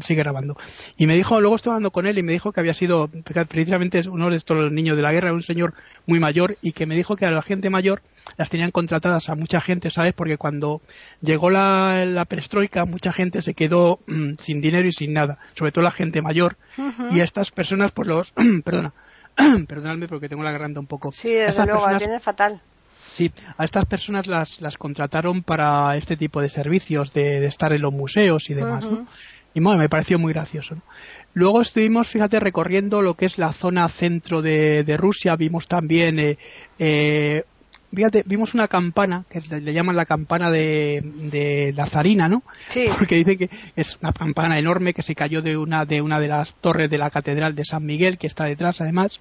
sigue 0.01 0.22
grabando. 0.22 0.55
Y 0.95 1.07
me 1.07 1.15
dijo, 1.15 1.41
luego 1.41 1.55
estuve 1.55 1.72
hablando 1.72 1.89
con 1.89 2.05
él 2.05 2.19
y 2.19 2.24
me 2.24 2.34
dijo 2.34 2.51
que 2.51 2.60
había 2.60 2.75
sido, 2.75 3.10
precisamente 3.50 4.07
uno 4.07 4.29
de 4.29 4.38
estos 4.38 4.72
niños 4.72 4.95
de 4.95 5.01
la 5.01 5.12
guerra, 5.12 5.34
un 5.34 5.41
señor 5.41 5.74
muy 6.05 6.19
mayor, 6.19 6.55
y 6.62 6.74
que 6.74 6.86
me 6.86 6.95
dijo 6.95 7.15
que 7.15 7.25
a 7.25 7.31
la 7.31 7.41
gente 7.41 7.72
mayor 7.72 8.03
las 8.38 8.51
tenían 8.51 8.69
contratadas 8.69 9.27
a 9.29 9.34
mucha 9.34 9.60
gente, 9.60 9.89
¿sabes? 9.89 10.13
Porque 10.13 10.38
cuando 10.38 10.81
llegó 11.22 11.50
la, 11.50 12.05
la 12.05 12.25
perestroika, 12.25 12.86
mucha 12.86 13.12
gente 13.12 13.41
se 13.41 13.55
quedó 13.55 13.98
mm, 14.05 14.34
sin 14.38 14.62
dinero 14.62 14.88
y 14.88 14.91
sin 14.91 15.13
nada, 15.13 15.39
sobre 15.55 15.72
todo 15.72 15.84
la 15.84 15.91
gente 15.91 16.22
mayor, 16.22 16.57
y 17.10 17.22
estas 17.22 17.50
personas, 17.50 17.91
pues 17.91 18.07
los, 18.07 18.34
perdona, 18.63 18.93
perdonadme 19.67 20.07
porque 20.07 20.29
tengo 20.29 20.43
la 20.43 20.51
garganta 20.51 20.79
un 20.79 20.86
poco. 20.86 21.12
Sí, 21.12 21.34
desde 21.34 21.65
luego, 21.65 21.88
tiene 21.98 22.19
fatal 22.19 22.62
Sí, 23.15 23.31
a 23.57 23.63
estas 23.63 23.86
personas 23.86 24.27
las, 24.27 24.60
las 24.60 24.77
contrataron 24.77 25.41
para 25.41 25.95
este 25.95 26.17
tipo 26.17 26.41
de 26.41 26.50
servicios, 26.50 27.13
de, 27.13 27.45
estar 27.45 27.72
en 27.72 27.81
los 27.81 27.93
museos 27.93 28.50
y 28.50 28.53
demás, 28.53 28.84
¿no? 28.84 29.07
Y 29.53 29.62
bueno, 29.62 29.79
me 29.79 29.88
pareció 29.88 30.19
muy 30.19 30.34
gracioso. 30.34 30.75
Luego 31.34 31.62
estuvimos, 31.62 32.10
fíjate, 32.10 32.41
recorriendo 32.41 33.01
lo 33.01 33.13
que 33.13 33.27
es 33.27 33.38
la 33.38 33.53
zona 33.53 33.88
centro 33.88 34.41
de, 34.41 34.84
de 34.84 34.98
Rusia. 34.98 35.38
Vimos 35.38 35.69
también 35.69 36.19
eh, 36.19 36.38
eh, 36.77 37.43
fíjate, 37.95 38.24
vimos 38.25 38.53
una 38.53 38.67
campana, 38.67 39.24
que 39.29 39.41
le 39.62 39.74
llaman 39.74 39.95
la 39.95 40.05
campana 40.05 40.51
de, 40.51 41.01
de 41.31 41.74
la 41.75 41.86
zarina, 41.86 42.27
¿no? 42.27 42.43
Sí. 42.67 42.84
Porque 43.00 43.15
dice 43.15 43.38
que 43.38 43.50
es 43.75 43.98
una 44.01 44.12
campana 44.12 44.60
enorme 44.60 44.93
que 44.93 45.01
se 45.01 45.15
cayó 45.15 45.41
de 45.41 45.57
una, 45.57 45.86
de 45.86 46.01
una 46.01 46.19
de 46.19 46.27
las 46.27 46.53
torres 46.55 46.89
de 46.89 46.98
la 46.98 47.10
catedral 47.10 47.55
de 47.55 47.65
San 47.65 47.86
Miguel, 47.86 48.17
que 48.17 48.27
está 48.27 48.45
detrás 48.45 48.81
además. 48.81 49.19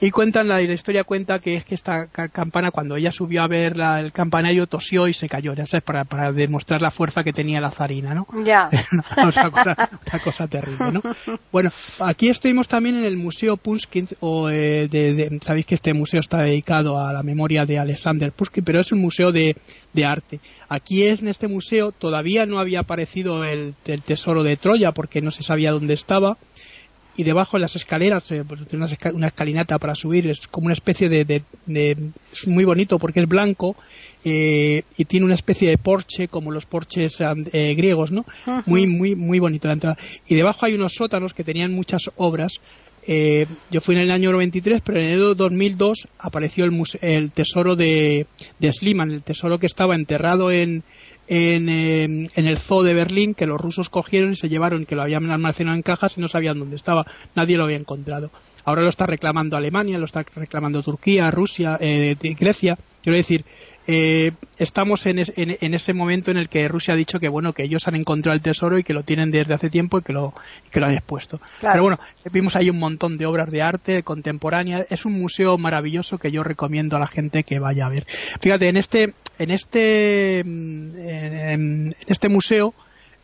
Y 0.00 0.10
cuentan, 0.10 0.48
la, 0.48 0.60
la 0.60 0.72
historia 0.72 1.04
cuenta 1.04 1.38
que 1.38 1.54
es 1.54 1.64
que 1.64 1.74
esta 1.74 2.08
campana, 2.08 2.70
cuando 2.70 2.96
ella 2.96 3.12
subió 3.12 3.42
a 3.42 3.48
ver 3.48 3.76
la, 3.76 4.00
el 4.00 4.12
campanario, 4.12 4.66
tosió 4.66 5.06
y 5.06 5.14
se 5.14 5.28
cayó, 5.28 5.54
ya 5.54 5.66
sabes, 5.66 5.84
para, 5.84 6.04
para 6.04 6.32
demostrar 6.32 6.82
la 6.82 6.90
fuerza 6.90 7.22
que 7.22 7.32
tenía 7.32 7.60
la 7.60 7.70
zarina, 7.70 8.12
¿no? 8.12 8.26
Ya. 8.44 8.68
una, 9.16 10.22
cosa, 10.22 10.48
terrible, 10.48 10.92
¿no? 10.92 11.02
Bueno, 11.52 11.70
aquí 12.00 12.28
estuvimos 12.28 12.66
también 12.66 12.96
en 12.96 13.04
el 13.04 13.16
Museo 13.16 13.56
Pushkin, 13.56 14.08
o 14.20 14.50
eh, 14.50 14.88
de, 14.88 15.38
sabéis 15.42 15.66
que 15.66 15.76
este 15.76 15.94
museo 15.94 16.20
está 16.20 16.38
dedicado 16.38 16.98
a 16.98 17.12
la 17.12 17.22
memoria 17.22 17.64
de 17.64 17.78
Alexander 17.78 18.32
Pushkin, 18.32 18.64
pero 18.64 18.80
es 18.80 18.90
un 18.90 19.00
museo 19.00 19.30
de, 19.30 19.56
de 19.92 20.04
arte. 20.04 20.40
Aquí 20.68 21.04
es, 21.04 21.22
en 21.22 21.28
este 21.28 21.46
museo 21.46 21.92
todavía 21.92 22.46
no 22.46 22.58
había 22.58 22.80
aparecido 22.80 23.44
el, 23.44 23.74
el 23.84 24.02
tesoro 24.02 24.42
de 24.42 24.56
Troya 24.56 24.92
porque 24.92 25.22
no 25.22 25.30
se 25.30 25.44
sabía 25.44 25.70
dónde 25.70 25.94
estaba 25.94 26.36
y 27.16 27.24
debajo 27.24 27.56
en 27.56 27.62
las 27.62 27.76
escaleras, 27.76 28.30
eh, 28.32 28.44
pues, 28.46 28.66
tiene 28.66 28.86
una, 29.14 29.26
escalinata 29.26 29.78
para 29.78 29.94
subir, 29.94 30.26
es 30.26 30.46
como 30.48 30.66
una 30.66 30.74
especie 30.74 31.08
de, 31.08 31.42
es 31.66 32.46
muy 32.46 32.64
bonito 32.64 32.98
porque 32.98 33.20
es 33.20 33.28
blanco 33.28 33.76
eh, 34.24 34.82
y 34.96 35.04
tiene 35.04 35.26
una 35.26 35.34
especie 35.34 35.68
de 35.68 35.78
porche 35.78 36.28
como 36.28 36.50
los 36.50 36.66
porches 36.66 37.18
eh, 37.20 37.74
griegos, 37.74 38.10
¿no? 38.10 38.24
Muy, 38.66 38.86
muy, 38.86 39.14
muy 39.14 39.38
bonito 39.38 39.68
la 39.68 39.74
entrada. 39.74 39.98
Y 40.28 40.34
debajo 40.34 40.66
hay 40.66 40.74
unos 40.74 40.94
sótanos 40.94 41.34
que 41.34 41.44
tenían 41.44 41.72
muchas 41.72 42.10
obras. 42.16 42.54
yo 43.06 43.80
fui 43.80 43.94
en 43.94 44.00
el 44.00 44.10
año 44.10 44.32
93, 44.32 44.80
pero 44.84 44.98
en 44.98 45.10
el 45.10 45.36
2002 45.36 46.08
apareció 46.18 46.64
el, 46.64 46.72
el 47.02 47.30
tesoro 47.30 47.76
de, 47.76 48.26
de 48.58 48.72
Sliman, 48.72 49.10
el 49.10 49.22
tesoro 49.22 49.58
que 49.58 49.66
estaba 49.66 49.94
enterrado 49.94 50.50
en, 50.50 50.82
en, 51.28 51.68
en, 51.68 52.46
el 52.46 52.58
zoo 52.58 52.82
de 52.82 52.94
Berlín 52.94 53.34
que 53.34 53.46
los 53.46 53.60
rusos 53.60 53.88
cogieron 53.88 54.32
y 54.32 54.36
se 54.36 54.48
llevaron, 54.48 54.86
que 54.86 54.96
lo 54.96 55.02
habían 55.02 55.30
almacenado 55.30 55.76
en 55.76 55.82
cajas 55.82 56.16
y 56.16 56.20
no 56.20 56.28
sabían 56.28 56.58
dónde 56.58 56.76
estaba, 56.76 57.06
nadie 57.34 57.56
lo 57.56 57.64
había 57.64 57.76
encontrado. 57.76 58.30
Ahora 58.64 58.82
lo 58.82 58.88
está 58.88 59.06
reclamando 59.06 59.56
Alemania, 59.56 59.98
lo 59.98 60.06
está 60.06 60.24
reclamando 60.34 60.82
Turquía, 60.82 61.30
Rusia, 61.30 61.76
eh, 61.80 62.16
Grecia. 62.38 62.78
Quiero 63.02 63.18
decir, 63.18 63.44
eh, 63.86 64.32
estamos 64.58 65.04
en, 65.06 65.18
en, 65.36 65.74
ese 65.74 65.92
momento 65.92 66.30
en 66.30 66.38
el 66.38 66.48
que 66.48 66.66
Rusia 66.68 66.94
ha 66.94 66.96
dicho 66.96 67.20
que 67.20 67.28
bueno 67.28 67.52
que 67.52 67.64
ellos 67.64 67.86
han 67.86 67.94
encontrado 67.94 68.34
el 68.34 68.40
tesoro 68.40 68.78
y 68.78 68.84
que 68.84 68.94
lo 68.94 69.02
tienen 69.02 69.30
desde 69.30 69.54
hace 69.54 69.68
tiempo 69.68 69.98
y 69.98 70.02
que 70.02 70.12
lo, 70.12 70.32
que 70.70 70.80
lo 70.80 70.86
han 70.86 70.92
expuesto. 70.92 71.40
Pero 71.60 71.82
bueno, 71.82 71.98
vimos 72.32 72.56
ahí 72.56 72.70
un 72.70 72.78
montón 72.78 73.18
de 73.18 73.26
obras 73.26 73.50
de 73.50 73.62
arte 73.62 74.02
contemporánea. 74.02 74.84
Es 74.88 75.04
un 75.04 75.12
museo 75.12 75.58
maravilloso 75.58 76.18
que 76.18 76.30
yo 76.30 76.42
recomiendo 76.42 76.96
a 76.96 77.00
la 77.00 77.06
gente 77.06 77.44
que 77.44 77.58
vaya 77.58 77.86
a 77.86 77.90
ver. 77.90 78.06
Fíjate, 78.40 78.68
en 78.68 78.76
este, 78.76 79.14
en 79.38 79.50
este, 79.50 80.42
mm, 80.44 80.96
en 80.96 81.96
este 82.06 82.28
museo 82.28 82.74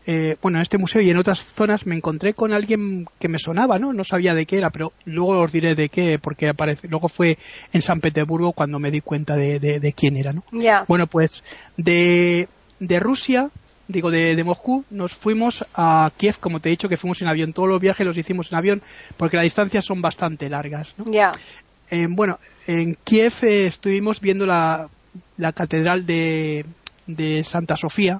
eh, 0.06 0.36
bueno, 0.40 0.58
en 0.58 0.62
este 0.62 0.78
museo 0.78 1.02
y 1.02 1.10
en 1.10 1.18
otras 1.18 1.44
zonas 1.44 1.86
me 1.86 1.94
encontré 1.94 2.32
con 2.34 2.52
alguien 2.52 3.06
que 3.18 3.28
me 3.28 3.38
sonaba, 3.38 3.78
¿no? 3.78 3.92
No 3.92 4.02
sabía 4.02 4.34
de 4.34 4.46
qué 4.46 4.58
era, 4.58 4.70
pero 4.70 4.92
luego 5.04 5.40
os 5.40 5.52
diré 5.52 5.74
de 5.74 5.88
qué, 5.88 6.18
porque 6.18 6.48
aparece, 6.48 6.88
luego 6.88 7.08
fue 7.08 7.36
en 7.72 7.82
San 7.82 8.00
Petersburgo 8.00 8.52
cuando 8.52 8.78
me 8.78 8.90
di 8.90 9.00
cuenta 9.00 9.36
de, 9.36 9.94
quién 9.96 10.16
era, 10.16 10.32
¿no? 10.32 10.42
Bueno, 10.88 11.06
pues 11.06 11.44
de, 11.76 12.48
de 12.78 13.00
Rusia, 13.00 13.50
digo, 13.88 14.10
de, 14.10 14.36
de, 14.36 14.44
Moscú, 14.44 14.84
nos 14.90 15.14
fuimos 15.14 15.66
a 15.74 16.10
Kiev, 16.16 16.36
como 16.40 16.60
te 16.60 16.70
he 16.70 16.70
dicho, 16.70 16.88
que 16.88 16.96
fuimos 16.96 17.20
en 17.20 17.28
avión. 17.28 17.52
Todos 17.52 17.68
los 17.68 17.80
viajes 17.80 18.06
los 18.06 18.16
hicimos 18.16 18.50
en 18.50 18.58
avión, 18.58 18.82
porque 19.18 19.36
las 19.36 19.44
distancias 19.44 19.84
son 19.84 20.00
bastante 20.00 20.48
largas, 20.48 20.94
¿no? 20.96 21.10
Ya. 21.12 21.32
Eh, 21.90 22.06
bueno, 22.08 22.38
en 22.66 22.96
Kiev 23.04 23.34
eh, 23.42 23.66
estuvimos 23.66 24.20
viendo 24.20 24.46
la, 24.46 24.88
la 25.36 25.52
catedral 25.52 26.06
de, 26.06 26.64
de 27.06 27.44
Santa 27.44 27.76
Sofía, 27.76 28.18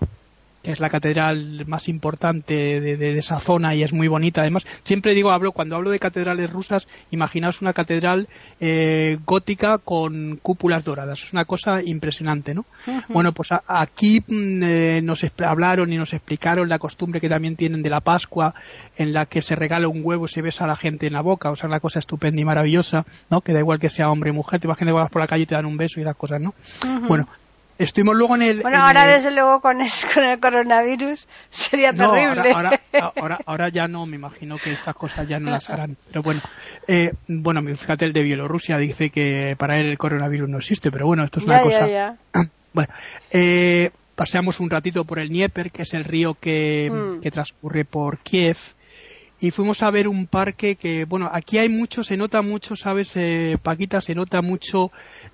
que 0.62 0.72
es 0.72 0.80
la 0.80 0.90
catedral 0.90 1.64
más 1.66 1.88
importante 1.88 2.80
de, 2.80 3.18
esa 3.18 3.38
zona 3.40 3.74
y 3.74 3.82
es 3.82 3.92
muy 3.92 4.08
bonita. 4.08 4.42
Además, 4.42 4.66
siempre 4.84 5.14
digo, 5.14 5.30
hablo 5.30 5.52
cuando 5.52 5.76
hablo 5.76 5.90
de 5.90 5.98
catedrales 5.98 6.50
rusas, 6.50 6.86
imaginaos 7.10 7.62
una 7.62 7.72
catedral 7.72 8.28
eh, 8.60 9.18
gótica 9.24 9.78
con 9.78 10.38
cúpulas 10.42 10.84
doradas. 10.84 11.22
Es 11.22 11.32
una 11.32 11.44
cosa 11.44 11.82
impresionante, 11.82 12.54
¿no? 12.54 12.64
Bueno, 13.08 13.32
pues 13.32 13.50
aquí 13.66 14.20
mm, 14.20 14.62
eh, 14.62 15.00
nos 15.02 15.24
hablaron 15.38 15.92
y 15.92 15.96
nos 15.96 16.12
explicaron 16.12 16.68
la 16.68 16.78
costumbre 16.78 17.20
que 17.20 17.28
también 17.28 17.56
tienen 17.56 17.82
de 17.82 17.90
la 17.90 18.00
Pascua, 18.00 18.54
en 18.96 19.12
la 19.12 19.26
que 19.26 19.42
se 19.42 19.56
regala 19.56 19.88
un 19.88 20.00
huevo 20.02 20.26
y 20.26 20.28
se 20.28 20.42
besa 20.42 20.64
a 20.64 20.68
la 20.68 20.76
gente 20.76 21.06
en 21.06 21.14
la 21.14 21.22
boca. 21.22 21.50
O 21.50 21.56
sea, 21.56 21.68
una 21.68 21.80
cosa 21.80 21.98
estupenda 21.98 22.40
y 22.40 22.44
maravillosa, 22.44 23.06
¿no? 23.30 23.40
Que 23.40 23.52
da 23.52 23.60
igual 23.60 23.78
que 23.78 23.90
sea 23.90 24.10
hombre 24.10 24.30
o 24.30 24.34
mujer, 24.34 24.60
te 24.60 24.68
vas 24.68 25.10
por 25.10 25.20
la 25.20 25.26
calle 25.26 25.42
y 25.42 25.46
te 25.46 25.54
dan 25.54 25.66
un 25.66 25.76
beso 25.76 26.00
y 26.00 26.04
las 26.04 26.16
cosas, 26.16 26.40
¿no? 26.40 26.54
Bueno, 27.06 27.28
Estuvimos 27.80 28.14
luego 28.14 28.36
en 28.36 28.42
el. 28.42 28.60
Bueno, 28.60 28.78
ahora 28.78 29.06
desde 29.06 29.30
luego 29.30 29.60
con, 29.60 29.78
con, 30.14 30.24
el 30.24 30.38
coronavirus 30.38 31.26
sería 31.50 31.92
terrible. 31.92 32.52
Ahora, 33.16 33.38
ahora, 33.46 33.68
ya 33.70 33.88
no, 33.88 34.04
me 34.04 34.16
imagino 34.16 34.58
que 34.58 34.72
estas 34.72 34.94
cosas 34.94 35.26
ya 35.26 35.38
no 35.38 35.50
las 35.50 35.70
harán. 35.70 35.96
Pero 36.08 36.22
bueno, 36.22 36.42
eh, 36.86 37.12
bueno, 37.28 37.62
fíjate 37.76 38.04
el 38.04 38.12
de 38.12 38.22
Bielorrusia 38.22 38.76
dice 38.78 39.10
que 39.10 39.54
para 39.56 39.78
él 39.78 39.86
el 39.86 39.98
coronavirus 39.98 40.48
no 40.48 40.58
existe, 40.58 40.90
pero 40.90 41.06
bueno, 41.06 41.24
esto 41.24 41.40
es 41.40 41.46
una 41.46 41.62
cosa. 41.62 42.16
Bueno, 42.72 42.92
eh, 43.32 43.90
paseamos 44.14 44.60
un 44.60 44.70
ratito 44.70 45.04
por 45.04 45.18
el 45.18 45.28
Dnieper, 45.28 45.72
que 45.72 45.82
es 45.82 45.92
el 45.92 46.04
río 46.04 46.34
que, 46.34 46.88
mm. 46.88 47.20
que 47.20 47.32
transcurre 47.32 47.84
por 47.84 48.18
Kiev 48.18 48.58
y 49.40 49.50
fuimos 49.50 49.82
a 49.82 49.90
ver 49.90 50.06
un 50.06 50.26
parque 50.26 50.76
que, 50.76 51.04
bueno, 51.04 51.28
aquí 51.32 51.58
hay 51.58 51.68
mucho, 51.68 52.04
se 52.04 52.16
nota 52.16 52.42
mucho, 52.42 52.76
¿sabes, 52.76 53.12
eh, 53.16 53.56
Paquita? 53.62 54.00
Se 54.00 54.14
nota 54.14 54.42
mucho 54.42 54.90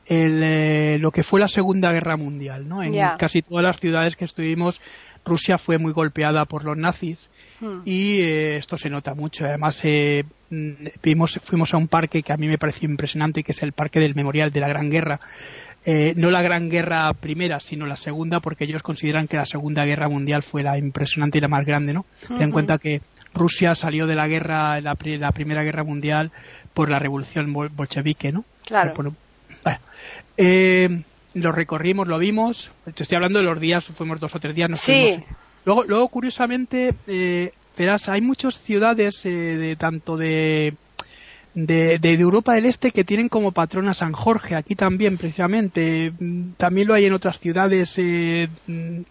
el, 0.07 0.43
eh, 0.43 0.99
lo 1.01 1.11
que 1.11 1.23
fue 1.23 1.41
la 1.41 1.49
Segunda 1.49 1.93
Guerra 1.93 2.17
Mundial, 2.17 2.69
¿no? 2.69 2.83
En 2.83 2.95
casi 3.19 3.43
todas 3.43 3.65
las 3.65 3.81
ciudades 3.81 4.17
que 4.17 4.25
estuvimos, 4.25 4.81
Rusia 5.27 5.59
fue 5.59 5.79
muy 5.79 5.93
golpeada 5.93 6.45
por 6.45 6.65
los 6.65 6.77
nazis 6.77 7.29
hmm. 7.61 7.81
y 7.85 8.21
eh, 8.21 8.57
esto 8.57 8.79
se 8.79 8.89
nota 8.89 9.15
mucho. 9.15 9.45
Además, 9.45 9.81
eh, 9.83 10.25
mm, 10.51 10.87
vimos, 11.03 11.41
fuimos 11.43 11.75
a 11.75 11.77
un 11.77 11.89
parque 11.89 12.23
que 12.23 12.33
a 12.33 12.37
mí 12.37 12.47
me 12.47 12.59
pareció 12.59 12.89
impresionante, 12.89 13.43
que 13.43 13.53
es 13.53 13.63
el 13.63 13.73
Parque 13.73 13.99
del 13.99 14.15
Memorial 14.15 14.53
de 14.53 14.61
la 14.61 14.69
Gran 14.69 14.89
Guerra. 14.89 15.21
Eh, 15.85 16.15
no 16.17 16.31
la 16.31 16.43
Gran 16.43 16.69
Guerra 16.69 17.13
Primera, 17.13 17.61
sino 17.61 17.87
la 17.87 17.97
Segunda, 17.97 18.41
porque 18.41 18.65
ellos 18.65 18.83
consideran 18.83 19.27
que 19.27 19.37
la 19.37 19.47
Segunda 19.47 19.85
Guerra 19.85 20.09
Mundial 20.09 20.43
fue 20.43 20.63
la 20.63 20.79
impresionante 20.79 21.39
y 21.39 21.41
la 21.41 21.49
más 21.49 21.67
grande, 21.67 21.93
¿no? 21.93 22.07
Ten 22.27 22.43
en 22.43 22.51
cuenta 22.53 22.79
que 22.79 23.03
Rusia 23.37 23.75
salió 23.75 24.07
de 24.07 24.15
la 24.15 24.27
guerra, 24.27 24.81
la, 24.81 24.97
la, 25.01 25.33
Primera 25.33 25.63
Guerra 25.63 25.85
Mundial 25.85 26.33
por 26.75 26.91
la 26.91 26.99
revolución 26.99 27.53
bolchevique, 27.53 28.33
¿no? 28.33 28.45
Claro. 28.65 29.15
eh, 30.37 31.03
lo 31.35 31.53
recorrimos, 31.53 32.09
lo 32.09 32.19
vimos. 32.19 32.71
Te 32.95 33.03
estoy 33.03 33.17
hablando 33.17 33.39
de 33.39 33.45
los 33.45 33.61
días, 33.61 33.85
fuimos 33.85 34.19
dos 34.21 34.35
o 34.35 34.41
tres 34.41 34.55
días. 34.55 34.71
Nos 34.71 34.81
sí. 34.81 35.19
Luego, 35.65 35.85
luego, 35.85 36.09
curiosamente, 36.09 36.95
eh, 37.07 37.53
verás, 37.77 38.09
hay 38.09 38.21
muchas 38.21 38.59
ciudades, 38.59 39.25
eh, 39.27 39.31
de 39.31 39.77
tanto 39.77 40.17
de 40.17 40.75
de, 41.57 41.99
de, 41.99 42.13
Europa 42.13 42.53
del 42.55 42.67
Este 42.67 42.91
que 42.91 43.03
tienen 43.03 43.31
como 43.31 43.51
patrona 43.51 43.95
San 43.95 44.13
Jorge, 44.13 44.55
aquí 44.55 44.75
también 44.75 45.17
precisamente. 45.17 46.13
También 46.59 46.87
lo 46.87 46.95
hay 46.95 47.07
en 47.07 47.15
otras 47.15 47.41
ciudades 47.41 47.95
eh, 47.97 48.49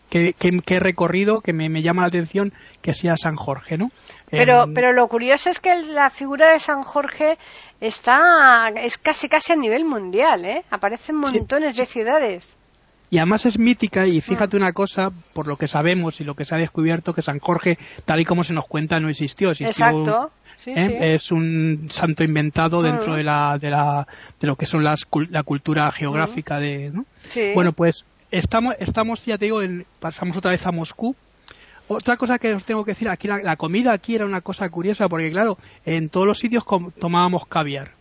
que, 0.10 0.34
que, 0.34 0.76
he 0.76 0.80
recorrido 0.80 1.42
que 1.42 1.54
me, 1.54 1.70
me, 1.70 1.82
llama 1.82 2.04
la 2.04 2.10
atención 2.10 2.54
que 2.84 2.94
sea 2.94 3.18
San 3.18 3.36
Jorge, 3.36 3.80
¿no? 3.80 3.90
Pero, 4.30 4.66
pero 4.76 4.94
lo 4.94 5.08
curioso 5.08 5.50
es 5.50 5.60
que 5.60 5.74
la 5.84 6.12
figura 6.12 6.54
de 6.54 6.60
San 6.60 6.84
Jorge 6.84 7.40
está 7.82 8.70
es 8.80 9.00
casi 9.00 9.28
casi 9.28 9.54
a 9.54 9.56
nivel 9.56 9.84
mundial, 9.84 10.46
¿eh? 10.46 10.64
Aparecen 10.70 11.16
montones 11.16 11.76
de 11.76 11.86
ciudades. 11.88 12.56
Y 13.10 13.18
además 13.18 13.46
es 13.46 13.58
mítica 13.58 14.06
y 14.06 14.22
fíjate 14.22 14.58
mm. 14.58 14.62
una 14.62 14.74
cosa, 14.74 15.10
por 15.34 15.48
lo 15.48 15.56
que 15.58 15.68
sabemos 15.68 16.22
y 16.22 16.24
lo 16.24 16.36
que 16.36 16.46
se 16.46 16.54
ha 16.54 16.58
descubierto, 16.60 17.14
que 17.14 17.22
San 17.22 17.40
Jorge, 17.40 17.78
tal 18.06 18.20
y 18.20 18.26
como 18.26 18.44
se 18.44 18.54
nos 18.54 18.66
cuenta, 18.66 19.00
no 19.00 19.10
existió. 19.10 19.50
Exacto. 19.50 20.32
¿Eh? 20.66 21.14
Es 21.14 21.32
un 21.32 21.88
santo 21.90 22.24
inventado 22.24 22.82
dentro 22.82 23.14
mm. 23.14 23.16
de, 23.16 23.24
la, 23.24 23.58
de, 23.60 23.70
la, 23.70 24.08
de 24.40 24.48
lo 24.48 24.56
que 24.56 24.66
son 24.66 24.84
las, 24.84 25.06
la 25.30 25.44
cultura 25.44 25.92
geográfica 25.92 26.60
de... 26.60 26.92
Bueno, 27.54 27.74
pues 27.74 28.06
estamos, 28.32 28.76
estamos, 28.80 29.26
ya 29.26 29.38
te 29.38 29.46
digo, 29.46 29.60
pasamos 30.00 30.38
otra 30.38 30.52
vez 30.52 30.66
a 30.66 30.72
Moscú. 30.72 31.16
Otra 31.88 32.18
cosa 32.18 32.40
que 32.40 32.54
os 32.54 32.66
tengo 32.66 32.84
que 32.84 32.92
decir, 32.92 33.10
aquí 33.10 33.28
la, 33.28 33.56
comida 33.58 33.94
aquí 33.94 34.16
era 34.16 34.26
una 34.26 34.42
cosa 34.42 34.68
curiosa, 34.70 35.08
porque 35.08 35.32
claro, 35.32 35.58
en 35.86 36.10
todos 36.10 36.26
los 36.26 36.40
sitios 36.40 36.64
tomábamos 37.00 37.46
caviar 37.48 37.92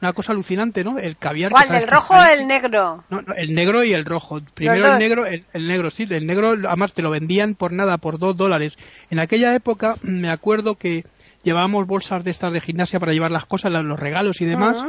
una 0.00 0.12
cosa 0.12 0.32
alucinante, 0.32 0.82
¿no? 0.82 0.98
El 0.98 1.16
caviar. 1.16 1.52
¿Cuál? 1.52 1.74
¿El 1.74 1.86
rojo 1.86 2.14
o 2.14 2.24
el 2.24 2.46
negro? 2.46 3.04
No, 3.10 3.20
el 3.36 3.54
negro 3.54 3.84
y 3.84 3.92
el 3.92 4.04
rojo. 4.04 4.40
Primero 4.54 4.92
el 4.92 4.98
negro, 4.98 5.26
el, 5.26 5.44
negro, 5.54 5.90
sí. 5.90 6.06
El 6.08 6.26
negro, 6.26 6.52
además 6.52 6.94
te 6.94 7.02
lo 7.02 7.10
vendían 7.10 7.54
por 7.54 7.72
nada, 7.72 7.98
por 7.98 8.18
dos 8.18 8.36
dólares. 8.36 8.78
En 9.10 9.18
aquella 9.18 9.54
época 9.54 9.96
me 10.02 10.30
acuerdo 10.30 10.76
que 10.76 11.04
llevábamos 11.42 11.86
bolsas 11.86 12.24
de 12.24 12.30
estas 12.30 12.52
de 12.52 12.60
gimnasia 12.60 12.98
para 13.00 13.12
llevar 13.12 13.30
las 13.30 13.46
cosas, 13.46 13.72
los 13.72 13.98
regalos 13.98 14.40
y 14.40 14.46
demás. 14.46 14.84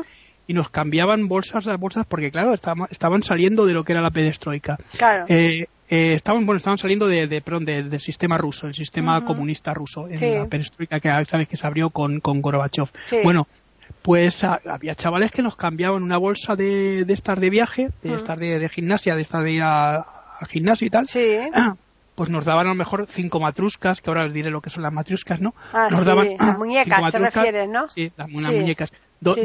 Y 0.47 0.53
nos 0.53 0.69
cambiaban 0.69 1.27
bolsas 1.27 1.65
las 1.65 1.79
bolsas 1.79 2.05
porque, 2.07 2.31
claro, 2.31 2.53
estaban, 2.53 2.87
estaban 2.89 3.21
saliendo 3.21 3.65
de 3.65 3.73
lo 3.73 3.83
que 3.83 3.93
era 3.93 4.01
la 4.01 4.09
pedestroika. 4.09 4.77
Claro. 4.97 5.25
Eh, 5.29 5.67
eh, 5.87 6.13
estaban, 6.13 6.45
bueno, 6.45 6.57
estaban 6.57 6.77
saliendo 6.77 7.07
de, 7.07 7.27
de, 7.27 7.41
perdón, 7.41 7.65
del 7.65 7.99
sistema 7.99 8.37
ruso, 8.37 8.65
el 8.67 8.73
sistema 8.73 9.23
comunista 9.23 9.73
ruso, 9.73 10.07
en 10.09 10.39
la 10.39 10.45
perestroika 10.47 10.99
que 10.99 11.09
sabes 11.25 11.47
que 11.47 11.57
se 11.57 11.67
abrió 11.67 11.89
con, 11.89 12.19
con 12.21 12.41
Gorbachev. 12.41 12.89
Bueno, 13.23 13.47
pues 14.01 14.43
había 14.43 14.95
chavales 14.95 15.31
que 15.31 15.41
nos 15.41 15.55
cambiaban 15.55 16.01
una 16.01 16.17
bolsa 16.17 16.55
de, 16.55 17.05
de 17.05 17.13
estas 17.13 17.39
de 17.39 17.49
viaje, 17.49 17.89
de 18.01 18.13
estas 18.15 18.39
de, 18.39 18.69
gimnasia, 18.69 19.15
de 19.15 19.21
estas 19.21 19.43
de 19.43 19.51
ir 19.51 19.63
al 19.63 20.03
gimnasio 20.49 20.87
y 20.87 20.89
tal. 20.89 21.07
Sí. 21.07 21.19
Pues 22.21 22.29
nos 22.29 22.45
daban 22.45 22.67
a 22.67 22.69
lo 22.69 22.75
mejor 22.75 23.07
cinco 23.07 23.39
matruscas, 23.39 23.99
que 23.99 24.11
ahora 24.11 24.25
os 24.25 24.31
diré 24.31 24.51
lo 24.51 24.61
que 24.61 24.69
son 24.69 24.83
las 24.83 24.93
matruscas, 24.93 25.41
¿no? 25.41 25.55
Ah, 25.73 25.87
nos 25.89 26.05
daban 26.05 26.37
las 26.37 26.55
muñecas, 26.59 27.11
te 27.11 27.17
refieres, 27.17 27.67
¿no? 27.67 27.89
Sí, 27.89 28.13
las 28.15 28.29
muñecas. 28.29 28.93
dos, 29.19 29.39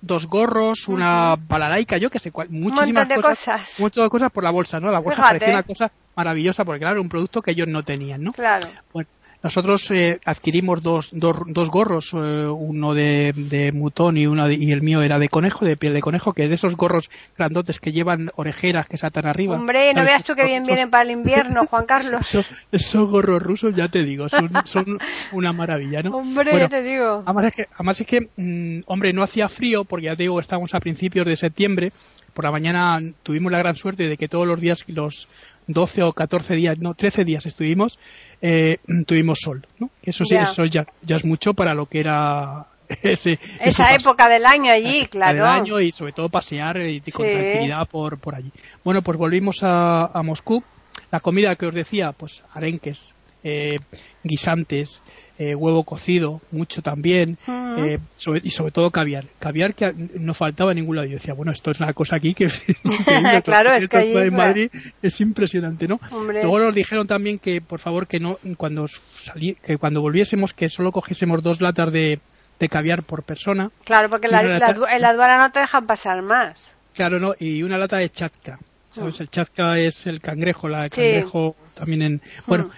dos 0.00 0.26
gorros, 0.28 0.86
una 0.86 1.34
balaraica, 1.36 1.98
yo 1.98 2.10
que 2.10 2.20
sé, 2.20 2.30
muchísimas 2.50 3.08
de 3.08 3.16
cosas. 3.16 3.80
Muchas 3.80 4.08
cosas 4.08 4.30
por 4.30 4.44
la 4.44 4.52
bolsa, 4.52 4.78
¿no? 4.78 4.92
La 4.92 5.00
bolsa 5.00 5.22
parecía 5.22 5.48
una 5.54 5.64
cosa 5.64 5.90
maravillosa 6.14 6.64
porque, 6.64 6.78
claro, 6.78 6.92
era 6.92 7.00
un 7.02 7.08
producto 7.08 7.42
que 7.42 7.50
ellos 7.50 7.66
no 7.66 7.82
tenían, 7.82 8.22
¿no? 8.22 8.30
Claro. 8.30 8.68
Bueno, 8.92 9.08
nosotros 9.44 9.90
eh, 9.90 10.20
adquirimos 10.24 10.82
dos, 10.82 11.10
dos, 11.12 11.36
dos 11.48 11.68
gorros, 11.68 12.14
eh, 12.14 12.46
uno 12.46 12.94
de, 12.94 13.34
de 13.36 13.72
mutón 13.72 14.16
y, 14.16 14.26
uno 14.26 14.50
y 14.50 14.72
el 14.72 14.80
mío 14.80 15.02
era 15.02 15.18
de 15.18 15.28
conejo, 15.28 15.66
de 15.66 15.76
piel 15.76 15.92
de 15.92 16.00
conejo, 16.00 16.32
que 16.32 16.48
de 16.48 16.54
esos 16.54 16.74
gorros 16.76 17.10
grandotes 17.36 17.78
que 17.78 17.92
llevan 17.92 18.30
orejeras 18.36 18.86
que 18.86 18.96
saltan 18.96 19.26
arriba. 19.26 19.54
Hombre, 19.54 19.92
no 19.92 20.02
veas 20.02 20.24
tú 20.24 20.34
que 20.34 20.46
bien 20.46 20.64
vienen 20.64 20.88
para 20.88 21.04
el 21.04 21.10
invierno, 21.10 21.66
Juan 21.70 21.84
Carlos. 21.84 22.34
Esos, 22.72 23.10
gorros 23.10 23.42
rusos, 23.42 23.76
ya 23.76 23.88
te 23.88 24.02
digo, 24.02 24.30
son, 24.30 24.50
son 24.64 24.98
una 25.32 25.52
maravilla, 25.52 26.00
¿no? 26.00 26.16
Hombre, 26.16 26.58
ya 26.58 26.68
te 26.68 26.82
digo. 26.82 27.22
Además 27.26 27.44
es 27.44 27.54
que, 27.54 27.64
además 27.74 28.00
es 28.00 28.06
que 28.06 28.28
mm, 28.36 28.84
hombre, 28.86 29.12
no 29.12 29.22
hacía 29.22 29.50
frío, 29.50 29.84
porque 29.84 30.06
ya 30.06 30.16
te 30.16 30.22
digo, 30.22 30.40
estábamos 30.40 30.74
a 30.74 30.80
principios 30.80 31.26
de 31.26 31.36
septiembre, 31.36 31.92
por 32.32 32.46
la 32.46 32.50
mañana 32.50 32.98
tuvimos 33.22 33.52
la 33.52 33.58
gran 33.58 33.76
suerte 33.76 34.08
de 34.08 34.16
que 34.16 34.26
todos 34.26 34.46
los 34.46 34.58
días, 34.58 34.84
los 34.88 35.28
12 35.66 36.02
o 36.02 36.12
14 36.12 36.54
días, 36.54 36.78
no, 36.78 36.94
13 36.94 37.24
días 37.24 37.46
estuvimos, 37.46 37.98
eh, 38.46 38.76
tuvimos 39.06 39.38
sol, 39.40 39.66
¿no? 39.78 39.88
Eso 40.02 40.22
sí, 40.26 40.34
eso 40.34 40.66
ya, 40.66 40.86
ya 41.00 41.16
es 41.16 41.24
mucho 41.24 41.54
para 41.54 41.72
lo 41.72 41.86
que 41.86 42.00
era 42.00 42.66
ese, 43.02 43.38
esa 43.58 43.94
época 43.94 44.28
del 44.28 44.44
año 44.44 44.70
allí, 44.70 45.06
claro. 45.06 45.38
Del 45.38 45.46
año 45.46 45.80
y 45.80 45.92
sobre 45.92 46.12
todo 46.12 46.28
pasear 46.28 46.76
y, 46.76 47.00
con 47.10 47.24
tranquilidad 47.24 47.88
por, 47.88 48.18
por 48.18 48.34
allí. 48.34 48.52
Bueno, 48.84 49.00
pues 49.00 49.16
volvimos 49.16 49.62
a, 49.62 50.10
a 50.12 50.22
Moscú. 50.22 50.62
La 51.10 51.20
comida 51.20 51.56
que 51.56 51.64
os 51.64 51.74
decía, 51.74 52.12
pues 52.12 52.42
arenques, 52.52 53.14
eh, 53.44 53.78
guisantes, 54.22 55.02
eh, 55.38 55.54
huevo 55.54 55.84
cocido, 55.84 56.40
mucho 56.50 56.80
también, 56.80 57.36
eh, 57.76 57.98
y 58.42 58.50
sobre 58.50 58.70
todo 58.70 58.90
caviar. 58.90 59.26
Caviar 59.38 59.74
que 59.74 59.92
no 59.92 60.32
faltaba 60.32 60.72
en 60.72 60.78
ningún 60.78 60.96
lado. 60.96 61.08
Yo 61.08 61.14
decía, 61.14 61.34
bueno, 61.34 61.52
esto 61.52 61.70
es 61.70 61.80
una 61.80 61.92
cosa 61.92 62.16
aquí 62.16 62.34
que, 62.34 62.46
claro, 63.44 63.74
es 63.74 63.86
que 63.86 64.12
en 64.12 64.34
Madrid 64.34 64.70
es 65.02 65.20
impresionante, 65.20 65.86
¿no? 65.86 66.00
Luego 66.10 66.58
nos 66.58 66.74
dijeron 66.74 67.06
también 67.06 67.38
que, 67.38 67.60
por 67.60 67.80
favor, 67.80 68.06
que 68.06 68.18
no 68.18 68.38
cuando 68.56 68.86
salí, 68.88 69.54
que 69.56 69.76
cuando 69.76 70.00
volviésemos, 70.00 70.54
que 70.54 70.68
solo 70.70 70.90
cogiésemos 70.90 71.42
dos 71.42 71.60
latas 71.60 71.92
de, 71.92 72.20
de 72.58 72.68
caviar 72.68 73.02
por 73.02 73.24
persona. 73.24 73.70
Claro, 73.84 74.08
porque 74.08 74.28
la, 74.28 74.40
en 74.40 75.02
la 75.02 75.08
aduana 75.08 75.38
no 75.38 75.50
te 75.50 75.60
dejan 75.60 75.86
pasar 75.86 76.22
más. 76.22 76.74
Claro, 76.94 77.18
no, 77.18 77.34
y 77.38 77.62
una 77.62 77.76
lata 77.76 77.98
de 77.98 78.08
chatka. 78.08 78.58
¿Sabes? 78.90 79.18
Mm. 79.18 79.22
El 79.24 79.30
chatka 79.30 79.78
es 79.80 80.06
el 80.06 80.20
cangrejo, 80.20 80.68
la 80.68 80.88
cangrejo 80.88 81.56
también 81.74 82.02
en... 82.02 82.22
Bueno, 82.46 82.70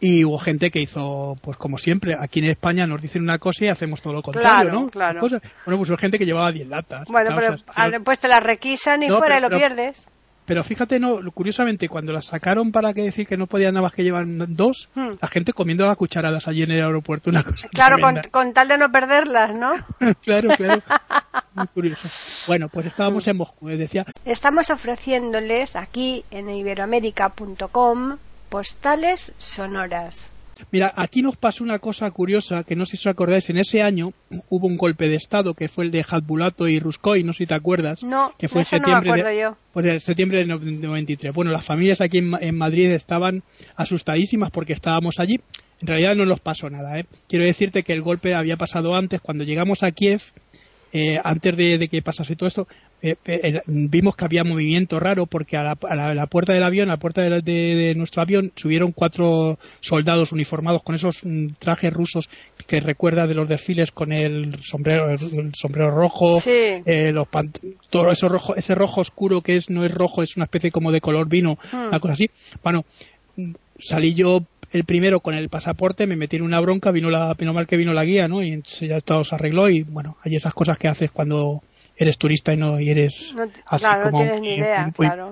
y 0.00 0.24
hubo 0.24 0.38
gente 0.38 0.70
que 0.70 0.80
hizo, 0.80 1.36
pues 1.42 1.58
como 1.58 1.76
siempre, 1.76 2.16
aquí 2.18 2.40
en 2.40 2.46
España 2.46 2.86
nos 2.86 3.02
dicen 3.02 3.22
una 3.22 3.38
cosa 3.38 3.66
y 3.66 3.68
hacemos 3.68 4.00
todo 4.00 4.14
lo 4.14 4.22
contrario, 4.22 4.72
¿no? 4.72 4.86
Claro. 4.86 5.20
Bueno, 5.20 5.40
pues 5.64 5.90
hubo 5.90 5.96
gente 5.98 6.18
que 6.18 6.24
llevaba 6.24 6.50
10 6.50 6.68
latas. 6.68 7.06
Bueno, 7.08 7.30
pero 7.36 7.56
después 7.90 8.18
te 8.18 8.28
la 8.28 8.40
requisan 8.40 9.02
y 9.02 9.08
fuera 9.08 9.38
y 9.38 9.40
lo 9.42 9.50
pierdes. 9.50 10.06
Pero 10.46 10.64
fíjate, 10.64 10.98
no, 10.98 11.20
curiosamente, 11.32 11.88
cuando 11.88 12.12
las 12.12 12.24
sacaron 12.24 12.72
para 12.72 12.92
que 12.92 13.02
decir 13.02 13.24
que 13.24 13.36
no 13.36 13.46
podían 13.46 13.74
nada 13.74 13.84
más 13.84 13.92
que 13.92 14.02
llevar 14.02 14.24
dos, 14.26 14.88
hmm. 14.94 15.10
la 15.20 15.28
gente 15.28 15.52
comiendo 15.52 15.86
las 15.86 15.96
cucharadas 15.96 16.48
allí 16.48 16.64
en 16.64 16.72
el 16.72 16.82
aeropuerto, 16.82 17.30
una 17.30 17.44
cosa. 17.44 17.68
Claro, 17.68 17.98
con, 18.32 18.52
tal 18.52 18.66
de 18.66 18.78
no 18.78 18.90
perderlas, 18.90 19.56
¿no? 19.56 19.74
claro, 20.24 20.48
claro. 20.56 20.82
Muy 21.54 21.66
curioso. 21.68 22.08
Bueno, 22.48 22.68
pues 22.68 22.86
estábamos 22.86 23.28
en 23.28 23.36
Moscú, 23.36 23.68
decía. 23.68 24.06
Estamos 24.24 24.70
ofreciéndoles 24.70 25.76
aquí 25.76 26.24
en 26.32 26.50
iberoamérica.com 26.50 28.16
postales 28.50 29.32
sonoras. 29.38 30.30
Mira, 30.72 30.92
aquí 30.94 31.22
nos 31.22 31.38
pasó 31.38 31.64
una 31.64 31.78
cosa 31.78 32.10
curiosa 32.10 32.64
que 32.64 32.76
no 32.76 32.84
sé 32.84 32.98
si 32.98 33.08
os 33.08 33.12
acordáis. 33.14 33.48
En 33.48 33.56
ese 33.56 33.82
año 33.82 34.10
hubo 34.50 34.66
un 34.66 34.76
golpe 34.76 35.08
de 35.08 35.16
Estado 35.16 35.54
que 35.54 35.68
fue 35.68 35.84
el 35.84 35.90
de 35.90 36.04
Hadbulato 36.06 36.68
y 36.68 36.78
Ruskoy, 36.78 37.24
no 37.24 37.32
sé 37.32 37.44
si 37.44 37.46
te 37.46 37.54
acuerdas. 37.54 38.02
No, 38.02 38.32
que 38.38 38.48
fue 38.48 38.60
en 38.60 38.66
septiembre, 38.66 39.10
no 39.10 39.24
de, 39.24 39.40
yo. 39.40 39.56
Pues 39.72 39.86
en 39.86 40.00
septiembre 40.00 40.44
de 40.44 40.46
93. 40.46 41.32
Bueno, 41.32 41.50
las 41.50 41.64
familias 41.64 42.02
aquí 42.02 42.18
en, 42.18 42.58
Madrid 42.58 42.90
estaban 42.90 43.42
asustadísimas 43.76 44.50
porque 44.50 44.74
estábamos 44.74 45.18
allí. 45.18 45.40
En 45.80 45.86
realidad 45.86 46.14
no 46.14 46.26
nos 46.26 46.40
pasó 46.40 46.68
nada. 46.68 46.98
¿eh? 46.98 47.06
Quiero 47.26 47.46
decirte 47.46 47.82
que 47.82 47.94
el 47.94 48.02
golpe 48.02 48.34
había 48.34 48.58
pasado 48.58 48.94
antes. 48.94 49.22
Cuando 49.22 49.44
llegamos 49.44 49.82
a 49.82 49.92
Kiev, 49.92 50.20
eh, 50.92 51.20
antes 51.22 51.56
de, 51.56 51.88
que 51.88 52.02
pasase 52.02 52.34
todo 52.34 52.48
esto, 52.48 52.68
eh, 53.02 53.14
eh, 53.24 53.60
vimos 53.66 54.16
que 54.16 54.24
había 54.24 54.42
movimiento 54.42 54.98
raro 54.98 55.26
porque 55.26 55.56
a 55.56 55.62
la, 55.62 56.26
puerta 56.26 56.52
del 56.52 56.64
avión, 56.64 56.88
a 56.88 56.94
la 56.94 56.98
puerta 56.98 57.22
de, 57.22 57.94
nuestro 57.96 58.22
avión, 58.22 58.52
subieron 58.56 58.92
cuatro 58.92 59.58
soldados 59.80 60.32
uniformados 60.32 60.82
con 60.82 60.96
esos 60.96 61.24
mm, 61.24 61.50
trajes 61.58 61.92
rusos 61.92 62.28
que 62.66 62.80
recuerda 62.80 63.26
de 63.26 63.34
los 63.34 63.48
desfiles 63.48 63.92
con 63.92 64.12
el 64.12 64.62
sombrero, 64.62 65.10
el, 65.10 65.54
sombrero 65.54 65.90
rojo, 65.90 66.40
los 66.84 67.28
todo 67.88 68.10
eso 68.10 68.28
rojo, 68.28 68.56
ese 68.56 68.74
rojo 68.74 69.00
oscuro 69.00 69.42
que 69.42 69.56
es 69.56 69.70
no 69.70 69.84
es 69.84 69.92
rojo, 69.92 70.22
es 70.22 70.36
una 70.36 70.44
especie 70.44 70.72
como 70.72 70.90
de 70.90 71.00
color 71.00 71.28
vino, 71.28 71.58
hmm. 71.72 71.88
una 71.88 72.00
cosa 72.00 72.14
así. 72.14 72.30
Bueno, 72.62 72.84
salí 73.78 74.14
yo 74.14 74.44
el 74.72 74.84
primero 74.84 75.20
con 75.20 75.34
el 75.34 75.48
pasaporte, 75.48 76.06
me 76.06 76.16
metí 76.16 76.36
en 76.36 76.42
una 76.42 76.60
bronca, 76.60 76.90
vino 76.90 77.10
la, 77.10 77.34
vino 77.34 77.52
mal 77.52 77.66
que 77.66 77.76
vino 77.76 77.92
la 77.92 78.04
guía, 78.04 78.28
¿no? 78.28 78.42
Y 78.42 78.52
entonces 78.52 78.88
ya 78.88 79.00
todo 79.00 79.24
se 79.24 79.34
arregló 79.34 79.68
y 79.68 79.82
bueno, 79.82 80.16
hay 80.22 80.36
esas 80.36 80.54
cosas 80.54 80.78
que 80.78 80.88
haces 80.88 81.10
cuando 81.10 81.62
eres 81.96 82.16
turista 82.16 82.52
y 82.52 82.56
no 82.56 82.80
y 82.80 82.88
eres 82.88 83.34
así 83.66 83.86
como 84.02 84.24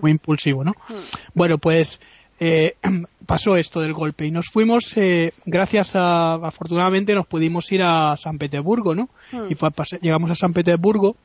muy, 0.02 0.10
impulsivo, 0.10 0.64
¿no? 0.64 0.72
Hmm. 0.88 0.94
Bueno, 1.34 1.58
pues 1.58 2.00
eh, 2.40 2.74
pasó 3.26 3.56
esto 3.56 3.80
del 3.80 3.92
golpe 3.92 4.26
y 4.26 4.30
nos 4.30 4.46
fuimos, 4.48 4.96
eh, 4.96 5.32
gracias 5.46 5.94
a, 5.94 6.34
afortunadamente 6.34 7.14
nos 7.14 7.26
pudimos 7.26 7.70
ir 7.70 7.82
a 7.82 8.16
San 8.16 8.38
Petersburgo, 8.38 8.94
¿no? 8.94 9.08
Hmm. 9.30 9.50
Y 9.50 9.54
fue, 9.54 9.70
llegamos 10.00 10.30
a 10.32 10.34
San 10.34 10.52
Petersburgo, 10.52 11.16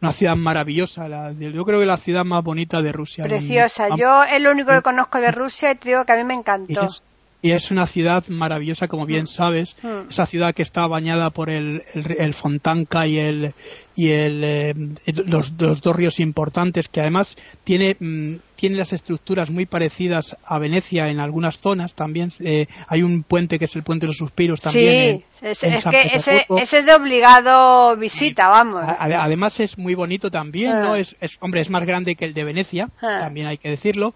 una 0.00 0.12
ciudad 0.12 0.34
maravillosa, 0.34 1.08
la, 1.08 1.32
yo 1.32 1.64
creo 1.64 1.78
que 1.78 1.86
la 1.86 1.96
ciudad 1.96 2.24
más 2.24 2.42
bonita 2.42 2.82
de 2.82 2.90
Rusia. 2.90 3.22
Preciosa, 3.22 3.86
yo 3.96 4.24
es 4.24 4.42
lo 4.42 4.50
único 4.50 4.72
que 4.72 4.82
conozco 4.82 5.20
de 5.20 5.30
Rusia 5.30 5.70
y 5.70 5.76
te 5.76 5.90
digo 5.90 6.04
que 6.04 6.12
a 6.12 6.16
mí 6.16 6.24
me 6.24 6.34
encantó 6.34 6.88
y 7.42 7.50
es 7.50 7.72
una 7.72 7.88
ciudad 7.88 8.24
maravillosa, 8.28 8.86
como 8.86 9.04
bien 9.04 9.26
sabes. 9.26 9.74
Esa 10.08 10.26
ciudad 10.26 10.54
que 10.54 10.62
está 10.62 10.86
bañada 10.86 11.30
por 11.30 11.50
el, 11.50 11.82
el, 11.92 12.34
Fontanca 12.34 13.04
y 13.08 13.18
el 13.18 13.52
y 13.96 14.10
el, 14.10 14.42
eh, 14.44 14.74
los, 15.26 15.56
dos 15.56 15.96
ríos 15.96 16.20
importantes, 16.20 16.88
que 16.88 17.00
además 17.00 17.36
tiene, 17.64 17.96
mm, 17.98 18.36
tiene 18.54 18.76
las 18.76 18.92
estructuras 18.92 19.50
muy 19.50 19.66
parecidas 19.66 20.36
a 20.44 20.60
Venecia 20.60 21.08
en 21.08 21.18
algunas 21.18 21.58
zonas. 21.58 21.94
También 21.94 22.32
eh, 22.38 22.66
hay 22.86 23.02
un 23.02 23.24
puente 23.24 23.58
que 23.58 23.64
es 23.64 23.74
el 23.74 23.82
puente 23.82 24.06
de 24.06 24.08
los 24.08 24.18
suspiros 24.18 24.60
también. 24.60 25.24
Sí, 25.40 25.46
es, 25.46 25.58
que 25.58 26.10
ese, 26.12 26.46
ese, 26.48 26.78
es 26.78 26.86
de 26.86 26.94
obligado 26.94 27.96
visita, 27.96 28.48
vamos. 28.48 28.84
además 28.86 29.58
es 29.58 29.76
muy 29.76 29.96
bonito 29.96 30.30
también, 30.30 30.70
¿no? 30.70 30.92
Ah. 30.92 31.00
Es, 31.00 31.16
es, 31.20 31.36
hombre, 31.40 31.60
es 31.60 31.68
más 31.68 31.84
grande 31.84 32.14
que 32.14 32.24
el 32.24 32.34
de 32.34 32.44
Venecia, 32.44 32.88
ah. 33.02 33.18
también 33.18 33.48
hay 33.48 33.58
que 33.58 33.68
decirlo 33.68 34.14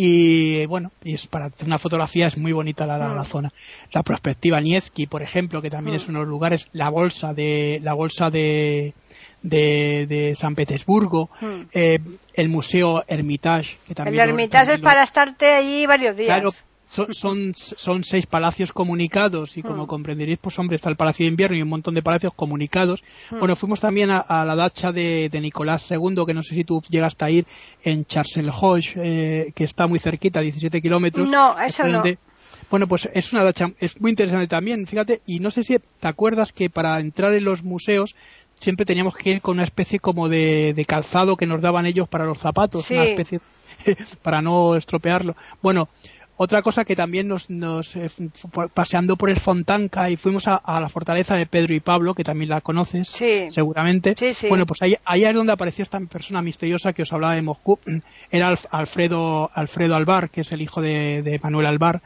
y 0.00 0.64
bueno, 0.66 0.92
y 1.02 1.14
es 1.14 1.26
para 1.26 1.46
hacer 1.46 1.66
una 1.66 1.76
fotografía 1.76 2.28
es 2.28 2.38
muy 2.38 2.52
bonita 2.52 2.86
la, 2.86 2.98
la, 2.98 3.14
mm. 3.14 3.24
zona. 3.24 3.52
La 3.90 4.04
perspectiva 4.04 4.60
Nietzsche, 4.60 5.08
por 5.08 5.22
ejemplo, 5.22 5.60
que 5.60 5.70
también 5.70 5.96
es 5.96 6.06
mm. 6.06 6.10
uno 6.10 6.20
de 6.20 6.24
los 6.26 6.30
lugares, 6.30 6.68
la 6.72 6.88
bolsa 6.88 7.34
de 7.34 7.80
la 7.82 7.94
bolsa 7.94 8.30
de 8.30 8.94
de, 9.42 10.06
de 10.06 10.36
San 10.36 10.54
Petersburgo, 10.54 11.30
mm. 11.40 11.62
eh, 11.72 11.98
el 12.34 12.48
Museo 12.48 13.02
Hermitage, 13.08 13.76
que 13.88 13.94
también 13.96 14.22
El 14.22 14.28
Hermitage 14.28 14.74
es 14.74 14.80
para 14.80 15.02
estarte 15.02 15.52
allí 15.52 15.84
varios 15.84 16.16
días. 16.16 16.64
Son, 16.88 17.12
son, 17.12 17.54
son, 17.54 18.02
seis 18.02 18.26
palacios 18.26 18.72
comunicados 18.72 19.56
y 19.58 19.62
como 19.62 19.84
hmm. 19.84 19.88
comprenderéis, 19.88 20.38
pues 20.38 20.58
hombre, 20.58 20.76
está 20.76 20.88
el 20.88 20.96
Palacio 20.96 21.24
de 21.24 21.30
Invierno 21.30 21.56
y 21.56 21.62
un 21.62 21.68
montón 21.68 21.94
de 21.94 22.02
palacios 22.02 22.32
comunicados. 22.34 23.04
Hmm. 23.30 23.40
Bueno, 23.40 23.56
fuimos 23.56 23.80
también 23.80 24.10
a, 24.10 24.44
la 24.46 24.56
dacha 24.56 24.90
de, 24.90 25.30
Nicolás 25.40 25.90
II, 25.90 26.24
que 26.26 26.34
no 26.34 26.42
sé 26.42 26.54
si 26.54 26.64
tú 26.64 26.82
llegaste 26.88 27.24
a 27.24 27.30
ir 27.30 27.46
en 27.84 28.06
Charles 28.06 28.94
eh, 28.96 29.52
que 29.54 29.64
está 29.64 29.86
muy 29.86 29.98
cerquita, 29.98 30.40
17 30.40 30.80
kilómetros. 30.80 31.28
No, 31.28 31.60
eso 31.60 31.84
no. 31.84 32.02
Bueno, 32.70 32.86
pues 32.86 33.08
es 33.14 33.32
una 33.32 33.44
dacha, 33.44 33.70
es 33.78 34.00
muy 34.00 34.10
interesante 34.10 34.46
también, 34.46 34.86
fíjate, 34.86 35.20
y 35.26 35.40
no 35.40 35.50
sé 35.50 35.62
si 35.62 35.78
te 35.78 36.08
acuerdas 36.08 36.52
que 36.52 36.68
para 36.68 36.98
entrar 37.00 37.32
en 37.32 37.44
los 37.44 37.62
museos 37.62 38.14
siempre 38.54 38.84
teníamos 38.84 39.14
que 39.16 39.30
ir 39.30 39.40
con 39.40 39.56
una 39.56 39.64
especie 39.64 39.98
como 40.00 40.28
de, 40.28 40.84
calzado 40.86 41.36
que 41.36 41.46
nos 41.46 41.62
daban 41.62 41.86
ellos 41.86 42.08
para 42.08 42.26
los 42.26 42.38
zapatos, 42.38 42.90
una 42.90 43.04
especie 43.04 43.40
para 44.22 44.42
no 44.42 44.76
estropearlo. 44.76 45.34
Bueno, 45.62 45.88
otra 46.40 46.62
cosa 46.62 46.84
que 46.84 46.94
también 46.94 47.26
nos, 47.26 47.50
nos 47.50 47.96
eh, 47.96 48.08
paseando 48.72 49.16
por 49.16 49.28
el 49.28 49.40
Fontanca 49.40 50.08
y 50.08 50.16
fuimos 50.16 50.44
a, 50.46 50.80
la 50.80 50.88
fortaleza 50.88 51.34
de 51.34 51.46
Pedro 51.46 51.74
y 51.74 51.80
Pablo, 51.80 52.14
que 52.14 52.22
también 52.22 52.50
la 52.50 52.60
conoces, 52.60 53.08
seguramente. 53.08 54.14
Bueno, 54.48 54.64
pues 54.64 54.80
ahí, 54.82 54.94
ahí 55.04 55.24
es 55.24 55.34
donde 55.34 55.52
apareció 55.52 55.82
esta 55.82 55.98
persona 55.98 56.40
misteriosa 56.40 56.92
que 56.92 57.02
os 57.02 57.12
hablaba 57.12 57.34
de 57.34 57.42
Moscú. 57.42 57.80
Era 58.30 58.54
Alfredo, 58.70 59.50
Alfredo 59.52 59.96
Alvar, 59.96 60.30
que 60.30 60.42
es 60.42 60.52
el 60.52 60.62
hijo 60.62 60.80
de, 60.80 61.40
Manuel 61.42 61.66
Alvar. 61.66 62.02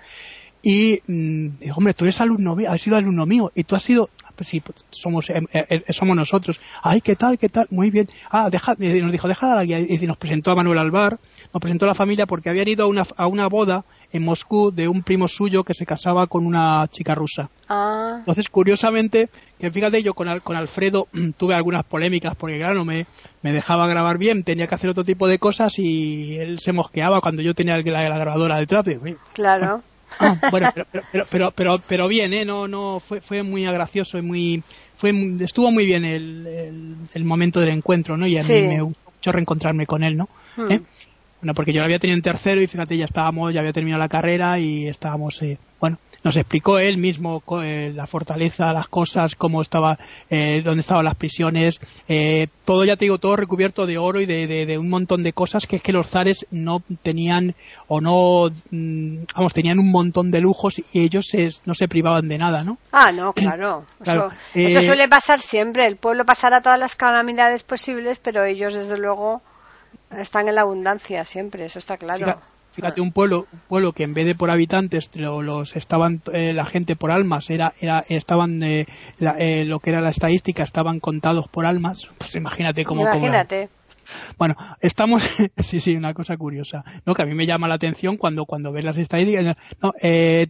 Y, 0.62 1.01
mm, 1.07 1.49
hombre, 1.77 1.92
tú 1.92 2.05
eres 2.07 2.18
alumno 2.23 2.57
mío, 2.57 2.71
has 2.71 2.81
sido 2.81 2.97
alumno 2.97 3.27
mío, 3.27 3.53
y 3.55 3.64
tú 3.64 3.77
has 3.77 3.83
sido, 3.83 4.09
pues 4.35 4.49
sí, 4.49 4.61
pues 4.61 4.85
somos, 4.90 5.31
eh, 5.31 5.42
eh, 5.53 5.92
somos 5.92 6.16
nosotros. 6.16 6.61
Ay, 6.83 7.01
¿qué 7.01 7.16
tal, 7.16 7.38
qué 7.38 7.49
tal? 7.49 7.66
Muy 7.71 7.90
bien. 7.90 8.09
Ah, 8.31 8.51
deja, 8.51 8.75
nos 8.79 9.12
dijo, 9.12 9.29
deja 9.29 9.55
la 9.55 9.64
guía, 9.64 9.81
y 9.81 10.07
nos 10.07 10.16
presentó 10.16 10.51
a 10.51 10.57
Manuel 10.57 10.79
Alvar, 10.79 11.18
nos 11.53 11.61
presentó 11.61 11.85
a 11.87 11.88
la 11.88 11.95
familia 11.95 12.27
porque 12.27 12.51
habían 12.51 12.68
ido 12.68 12.85
a 12.85 12.87
una, 12.87 13.05
a 13.16 13.27
una 13.27 13.49
boda 13.49 13.85
en 14.12 14.25
Moscú 14.25 14.71
de 14.71 14.88
un 14.88 15.03
primo 15.03 15.27
suyo 15.27 15.64
que 15.64 15.75
se 15.75 15.87
casaba 15.87 16.27
con 16.27 16.47
una 16.47 16.87
chica 16.88 17.14
rusa. 17.14 17.49
Ah. 17.68 18.16
Entonces, 18.18 18.49
curiosamente, 18.49 19.31
que 19.59 19.71
fíjate, 19.71 20.03
yo 20.03 20.14
con, 20.14 20.40
con 20.40 20.57
Alfredo 20.57 21.09
tuve 21.37 21.55
algunas 21.55 21.85
polémicas 21.85 22.35
porque, 22.37 22.59
claro, 22.59 22.75
no 22.75 22.85
me, 22.85 23.07
me 23.42 23.53
dejaba 23.53 23.87
grabar 23.87 24.18
bien, 24.18 24.45
tenía 24.45 24.66
que 24.66 24.75
hacer 24.75 24.90
otro 24.90 25.05
tipo 25.05 25.27
de 25.29 25.38
cosas 25.38 25.79
y 25.79 26.37
él 26.38 26.59
se 26.59 26.73
mosqueaba 26.73 27.21
cuando 27.21 27.42
yo 27.42 27.55
tenía 27.55 27.77
la, 27.77 28.09
la 28.09 28.18
grabadora 28.18 28.59
detrás. 28.59 28.85
Claro. 29.35 29.83
bueno, 30.51 30.70
pero, 30.75 30.87
pero, 31.31 31.53
pero, 31.55 31.79
pero, 31.87 32.09
bien, 32.09 32.33
¿eh? 32.33 32.44
No, 32.44 32.68
no, 32.68 33.01
fue, 33.01 33.20
fue 33.20 33.42
muy 33.42 33.64
gracioso 33.64 34.18
y 34.18 34.22
muy, 34.22 34.62
fue, 34.96 35.12
estuvo 35.40 35.70
muy 35.70 35.87
bien 35.87 36.05
el, 36.05 36.96
el, 37.14 37.25
momento 37.25 37.61
del 37.61 37.70
encuentro, 37.70 38.16
¿no? 38.16 38.27
Y 38.27 38.38
a 38.38 38.42
mí 38.42 38.62
me 38.62 38.83
gustó 38.83 39.11
mucho 39.11 39.33
reencontrarme 39.33 39.87
con 39.87 40.03
él, 40.03 40.16
¿no? 40.16 40.29
Hmm. 40.57 40.72
¿Eh? 40.72 40.81
Bueno, 41.40 41.55
porque 41.55 41.72
yo 41.72 41.81
lo 41.81 41.87
había 41.87 41.98
tenido 41.98 42.16
en 42.16 42.22
tercero 42.22 42.62
y 42.62 42.68
fíjate, 42.68 42.96
ya 42.96 43.05
estábamos, 43.05 43.53
ya 43.53 43.61
había 43.61 43.72
terminado 43.72 44.01
la 44.01 44.09
carrera 44.09 44.61
y 44.61 44.87
estábamos, 44.87 45.42
eh, 45.42 45.59
bueno, 45.81 45.98
nos 46.25 46.37
explicó 46.37 46.79
él 46.79 46.99
mismo 46.99 47.43
eh, 47.63 47.93
la 47.95 48.07
fortaleza, 48.07 48.73
las 48.73 48.89
cosas, 48.89 49.35
cómo 49.37 49.63
estaba, 49.63 49.99
eh, 50.31 50.63
dónde 50.65 50.81
estaban 50.81 51.05
las 51.05 51.17
prisiones, 51.17 51.81
eh, 52.09 52.47
todo, 52.65 52.85
ya 52.85 52.97
te 52.97 53.05
digo, 53.05 53.19
todo 53.19 53.37
recubierto 53.37 53.87
de 53.87 53.99
oro 53.99 54.21
y 54.21 54.27
de, 54.27 54.47
de, 54.47 54.79
un 54.79 54.89
montón 54.89 55.23
de 55.23 55.33
cosas 55.33 55.67
que 55.67 55.77
es 55.77 55.83
que 55.83 55.93
los 55.93 56.09
zares 56.09 56.47
no 56.51 56.83
tenían 57.03 57.55
o 57.89 58.01
no, 58.01 58.51
mm, 58.71 59.25
vamos, 59.35 59.55
tenían 59.55 59.79
un 59.79 59.91
montón 59.91 60.31
de 60.31 60.41
lujos 60.41 60.81
y 60.93 61.01
ellos 61.01 61.27
no 61.65 61.75
se 61.75 61.89
privaban 61.89 62.29
de 62.29 62.39
nada, 62.39 62.65
¿no? 62.65 62.79
Ah, 62.93 63.13
no, 63.13 63.33
claro. 63.33 63.85
claro. 64.03 64.31
Eso, 64.55 64.79
eso 64.79 64.83
suele 64.83 65.09
pasar 65.09 65.41
siempre. 65.41 65.87
El 65.87 65.97
pueblo 65.97 66.25
pasará 66.25 66.61
todas 66.61 66.79
las 66.79 66.95
calamidades 66.95 67.63
posibles, 67.63 68.19
pero 68.19 68.45
ellos, 68.45 68.75
desde 68.75 68.97
luego, 68.97 69.43
están 70.17 70.49
en 70.49 70.55
la 70.55 70.63
abundancia 70.63 71.25
siempre, 71.25 71.65
eso 71.65 71.79
está 71.79 71.97
claro. 71.97 72.41
Fíjate, 72.73 73.03
un 73.03 73.13
pueblo, 73.13 73.47
un 73.53 73.61
pueblo 73.69 73.93
que 73.93 74.03
en 74.03 74.15
vez 74.15 74.25
de 74.25 74.35
por 74.35 74.51
habitantes 74.51 75.11
los 75.15 75.77
estaban 75.77 76.23
eh, 76.33 76.55
la 76.55 76.65
gente 76.65 76.97
por 76.97 77.11
almas, 77.11 77.51
era, 77.51 77.75
era 77.81 78.03
estaban 78.09 78.63
eh, 78.63 78.87
eh, 79.39 79.65
lo 79.67 79.79
que 79.81 79.91
era 79.91 80.01
la 80.01 80.09
estadística 80.09 80.63
estaban 80.63 80.99
contados 80.99 81.49
por 81.49 81.67
almas. 81.67 82.09
Pues 82.17 82.35
imagínate 82.35 82.85
cómo. 82.85 83.03
Imagínate. 83.03 83.69
Bueno, 84.39 84.57
estamos, 84.81 85.23
sí, 85.59 85.81
sí, 85.81 85.95
una 85.95 86.15
cosa 86.15 86.37
curiosa, 86.37 86.83
¿no? 87.05 87.15
Que 87.15 87.23
a 87.23 87.27
mí 87.27 87.35
me 87.35 87.47
llama 87.47 87.69
la 87.69 87.75
atención 87.75 88.17
cuando, 88.17 88.47
cuando 88.47 88.73
ves 88.73 88.85
las 88.85 88.97
estadísticas, 88.97 89.57
no, 89.81 89.93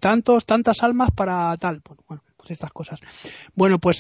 tantos, 0.00 0.46
tantas 0.46 0.82
almas 0.82 1.10
para 1.10 1.56
tal, 1.58 1.82
pues, 1.82 1.98
bueno, 2.08 2.22
pues 2.36 2.52
estas 2.52 2.72
cosas. 2.72 3.00
Bueno, 3.54 3.78
pues, 3.78 3.98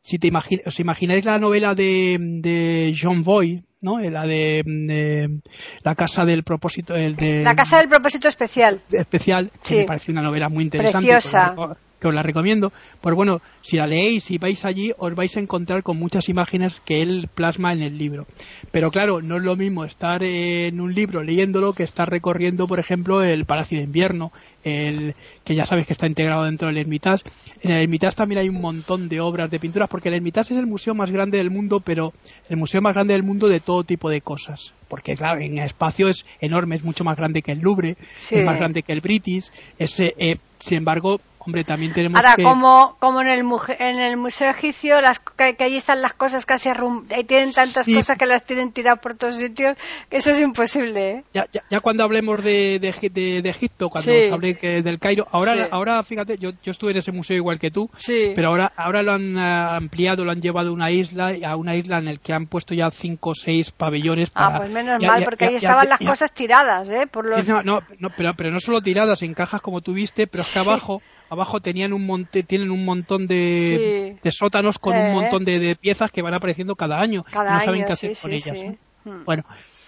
si 0.00 0.18
te 0.18 0.32
os 0.66 0.80
imagináis 0.80 1.24
la 1.24 1.38
novela 1.38 1.74
de, 1.74 2.16
de 2.18 2.96
John 3.00 3.22
Boy, 3.22 3.62
¿no? 3.80 3.98
La 3.98 4.26
de, 4.26 5.40
la 5.82 5.94
casa 5.94 6.24
del 6.24 6.42
propósito, 6.44 6.94
el 6.94 7.16
de 7.16 7.42
la 7.42 7.54
casa 7.54 7.78
del 7.78 7.88
propósito 7.88 8.28
especial. 8.28 8.82
Especial, 8.90 9.50
que 9.62 9.78
me 9.78 9.84
parece 9.84 10.10
una 10.12 10.22
novela 10.22 10.48
muy 10.48 10.64
interesante. 10.64 11.08
Preciosa 11.08 11.54
que 12.00 12.08
os 12.08 12.14
la 12.14 12.22
recomiendo. 12.22 12.72
Pues 13.00 13.14
bueno, 13.14 13.40
si 13.62 13.76
la 13.76 13.86
leéis 13.86 14.30
y 14.30 14.38
vais 14.38 14.64
allí, 14.64 14.92
os 14.98 15.14
vais 15.14 15.36
a 15.36 15.40
encontrar 15.40 15.82
con 15.82 15.98
muchas 15.98 16.28
imágenes 16.28 16.80
que 16.84 17.02
él 17.02 17.28
plasma 17.34 17.72
en 17.72 17.82
el 17.82 17.98
libro. 17.98 18.26
Pero 18.70 18.90
claro, 18.90 19.20
no 19.20 19.36
es 19.36 19.42
lo 19.42 19.56
mismo 19.56 19.84
estar 19.84 20.22
en 20.22 20.80
un 20.80 20.94
libro 20.94 21.22
leyéndolo 21.22 21.72
que 21.72 21.82
estar 21.82 22.08
recorriendo, 22.08 22.66
por 22.66 22.78
ejemplo, 22.78 23.22
el 23.22 23.44
Palacio 23.44 23.78
de 23.78 23.84
Invierno, 23.84 24.32
el 24.64 25.14
que 25.44 25.54
ya 25.54 25.64
sabes 25.64 25.86
que 25.86 25.92
está 25.92 26.06
integrado 26.06 26.44
dentro 26.44 26.68
del 26.68 26.78
Hermitage. 26.78 27.24
En 27.62 27.72
el 27.72 27.82
Hermitage 27.82 28.16
también 28.16 28.40
hay 28.40 28.48
un 28.48 28.60
montón 28.60 29.08
de 29.08 29.20
obras 29.20 29.50
de 29.50 29.60
pinturas, 29.60 29.88
porque 29.88 30.08
el 30.08 30.14
Hermitage 30.14 30.54
es 30.54 30.60
el 30.60 30.66
museo 30.66 30.94
más 30.94 31.10
grande 31.10 31.38
del 31.38 31.50
mundo, 31.50 31.80
pero 31.80 32.12
el 32.48 32.56
museo 32.56 32.80
más 32.80 32.94
grande 32.94 33.14
del 33.14 33.22
mundo 33.22 33.48
de 33.48 33.60
todo 33.60 33.84
tipo 33.84 34.10
de 34.10 34.20
cosas. 34.20 34.72
Porque 34.88 35.16
claro, 35.16 35.40
en 35.40 35.58
espacio 35.58 36.08
es 36.08 36.24
enorme, 36.40 36.76
es 36.76 36.84
mucho 36.84 37.04
más 37.04 37.16
grande 37.16 37.42
que 37.42 37.52
el 37.52 37.60
Louvre, 37.60 37.96
es 38.30 38.44
más 38.44 38.56
grande 38.56 38.82
que 38.82 38.92
el 38.92 39.00
British, 39.00 39.50
es, 39.78 40.00
eh, 40.00 40.38
sin 40.58 40.78
embargo, 40.78 41.20
Hombre, 41.48 41.64
también 41.64 41.94
tenemos 41.94 42.20
Ahora, 42.20 42.34
como, 42.42 42.98
como 42.98 43.22
en 43.22 43.28
el, 43.28 43.42
en 43.78 44.00
el 44.00 44.18
Museo 44.18 44.50
Egipcio, 44.50 45.00
las, 45.00 45.18
que, 45.18 45.56
allí 45.64 45.78
están 45.78 46.02
las 46.02 46.12
cosas 46.12 46.44
casi 46.44 46.68
arrum 46.68 47.06
ahí 47.10 47.24
tienen 47.24 47.54
tantas 47.54 47.86
cosas 47.86 48.18
que 48.18 48.26
las 48.26 48.44
tienen 48.44 48.70
tiradas 48.70 49.00
por 49.00 49.14
todos 49.14 49.36
sitios, 49.36 49.74
que 50.10 50.18
eso 50.18 50.32
es 50.32 50.42
imposible. 50.42 51.10
¿eh? 51.10 51.24
Ya, 51.32 51.46
ya, 51.70 51.80
cuando 51.80 52.04
hablemos 52.04 52.44
de, 52.44 52.78
de, 52.78 53.48
Egipto, 53.48 53.88
cuando 53.88 54.12
os 54.12 54.30
hablé 54.30 54.52
del 54.82 54.98
Cairo, 54.98 55.26
ahora, 55.30 55.68
ahora 55.70 56.02
fíjate, 56.02 56.36
yo, 56.36 56.50
yo 56.62 56.70
estuve 56.70 56.90
en 56.90 56.98
ese 56.98 57.12
museo 57.12 57.38
igual 57.38 57.58
que 57.58 57.70
tú, 57.70 57.88
pero 58.06 58.48
ahora, 58.48 58.70
ahora 58.76 59.02
lo 59.02 59.12
han 59.12 59.38
eh, 59.38 59.40
ampliado, 59.40 60.26
lo 60.26 60.32
han 60.32 60.42
llevado 60.42 60.68
a 60.68 60.72
una 60.72 60.90
isla, 60.90 61.32
a 61.46 61.56
una 61.56 61.76
isla 61.76 61.96
en 61.96 62.04
la 62.04 62.16
que 62.16 62.34
han 62.34 62.44
puesto 62.44 62.74
ya 62.74 62.90
cinco 62.90 63.30
o 63.30 63.34
seis 63.34 63.70
pabellones 63.70 64.28
ah, 64.34 64.38
para... 64.38 64.54
Ah, 64.54 64.58
pues 64.58 64.70
menos 64.70 65.02
mal, 65.02 65.24
porque 65.24 65.46
ahí 65.46 65.54
estaban 65.54 65.88
las 65.88 66.00
cosas 66.00 66.30
tiradas, 66.30 66.90
¿eh? 66.90 67.06
Por 67.10 67.24
los... 67.24 67.48
no, 67.48 67.80
no, 67.98 68.10
pero, 68.14 68.34
pero 68.36 68.50
no 68.50 68.60
solo 68.60 68.82
tiradas, 68.82 69.22
en 69.22 69.32
cajas 69.32 69.62
como 69.62 69.80
tú 69.80 69.94
viste, 69.94 70.26
pero 70.26 70.42
es 70.42 70.52
que 70.52 70.58
abajo 70.58 71.00
abajo 71.28 71.60
tenían 71.60 71.92
un 71.92 72.06
monte, 72.06 72.42
tienen 72.42 72.70
un 72.70 72.84
montón 72.84 73.26
de, 73.26 74.16
sótanos 74.30 74.78
con 74.78 74.94
un 74.94 75.02
eh. 75.02 75.12
montón 75.12 75.44
de, 75.44 75.76
piezas 75.76 76.10
que 76.10 76.22
van 76.22 76.34
apareciendo 76.34 76.76
cada 76.76 77.00
año. 77.00 77.24
no 77.32 77.60
saben 77.60 77.84
qué 77.84 77.92
hacer 77.92 78.16
con 78.20 78.32
ellas. 78.32 78.64
Hmm. 79.04 79.24
Bueno, 79.24 79.44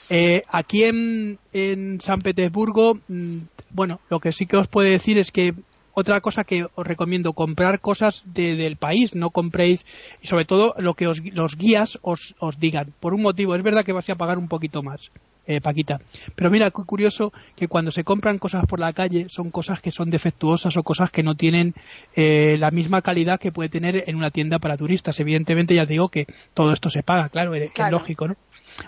eh, 0.09 0.43
aquí 0.49 0.85
en, 0.85 1.39
en 1.53 2.01
San 2.01 2.21
Petersburgo, 2.21 2.99
mm, 3.09 3.39
bueno, 3.71 4.01
lo 4.09 4.21
que 4.21 4.33
sí 4.33 4.47
que 4.47 4.57
os 4.57 4.69
puedo 4.69 4.89
decir 4.89 5.19
es 5.19 5.31
que 5.31 5.55
otra 5.93 6.21
cosa 6.21 6.45
que 6.45 6.67
os 6.75 6.87
recomiendo, 6.87 7.33
comprar 7.33 7.81
cosas 7.81 8.23
del 8.27 8.77
país, 8.77 9.15
no 9.15 9.31
compréis, 9.31 9.85
y 10.23 10.27
sobre 10.27 10.45
todo 10.45 10.75
lo 10.79 10.95
que 10.95 11.07
os, 11.07 11.21
los 11.33 11.57
guías 11.57 11.99
os, 12.03 12.35
os 12.39 12.59
digan. 12.59 12.95
Por 13.01 13.15
un 13.15 13.23
motivo, 13.23 13.55
es 13.55 13.63
verdad 13.63 13.85
que 13.85 13.93
vas 13.93 14.09
a 14.09 14.15
pagar 14.15 14.39
un 14.39 14.49
poquito 14.49 14.83
más, 14.83 15.11
eh, 15.51 15.61
Paquita. 15.61 16.01
Pero 16.37 16.49
mira, 16.49 16.71
curioso 16.71 17.33
que 17.57 17.67
cuando 17.67 17.91
se 17.91 18.05
compran 18.05 18.39
cosas 18.39 18.65
por 18.67 18.79
la 18.79 18.93
calle 18.93 19.27
son 19.29 19.51
cosas 19.51 19.81
que 19.81 19.91
son 19.91 20.09
defectuosas 20.09 20.77
o 20.77 20.85
cosas 20.85 21.11
que 21.11 21.25
no 21.25 21.35
tienen 21.35 21.75
eh, 22.15 22.57
la 22.61 22.71
misma 22.71 23.03
calidad 23.03 23.41
que 23.41 23.51
puede 23.51 23.69
tener 23.69 24.05
en 24.07 24.15
una 24.15 24.31
tienda 24.31 24.61
para 24.61 24.77
turistas. 24.77 25.19
Evidentemente 25.19 25.75
ya 25.75 25.87
digo 25.87 26.09
que 26.09 26.27
todo 26.55 26.73
esto 26.73 26.89
se 26.89 27.03
paga, 27.03 27.29
claro, 27.31 27.53
es, 27.57 27.73
lógico, 27.91 28.29
¿no? 28.29 28.37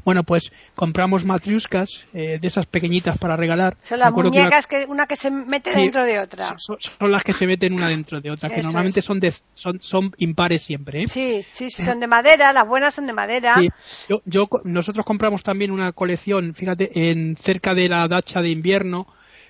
Bueno, 0.05 0.23
pues 0.25 0.53
compramos 0.75 1.25
matriuscas 1.25 2.07
eh, 2.12 2.38
de 2.40 2.49
esas 2.49 2.66
pequeñitas 2.66 3.18
para 3.18 3.37
regalar. 3.37 3.77
Son 3.83 3.99
las 3.99 4.12
muñecas 4.12 4.66
que 4.66 4.87
una, 4.88 5.07
que 5.07 5.16
se 5.16 5.31
mete 5.31 5.71
dentro 5.71 6.05
de 6.05 6.18
otra. 6.18 6.55
Son, 6.57 6.79
las 7.11 7.23
que 7.25 7.33
se 7.33 7.47
meten 7.47 7.73
una 7.75 7.88
dentro 7.88 8.21
de 8.21 8.31
otra, 8.31 8.49
que 8.49 8.62
normalmente 8.62 9.03
son, 9.03 9.21
de, 9.21 9.33
son 9.55 9.81
son 9.81 10.12
impares 10.18 10.62
siempre. 10.62 11.03
¿eh? 11.03 11.09
Sí, 11.09 11.45
sí, 11.49 11.68
sí, 11.68 11.83
son 11.85 12.01
de 12.01 12.07
madera, 12.07 12.53
las 12.53 12.66
buenas 12.66 12.95
son 12.95 13.07
de 13.07 13.12
madera. 13.12 13.57
Yo, 14.09 14.23
yo, 14.25 14.49
nosotros 14.64 15.05
compramos 15.05 15.42
también 15.42 15.71
una 15.71 15.92
colección, 15.92 16.55
fíjate, 16.55 17.11
en 17.11 17.37
cerca 17.37 17.75
de 17.75 17.88
la 17.88 18.09
dacha 18.09 18.40
de 18.40 18.51
invierno 18.51 19.07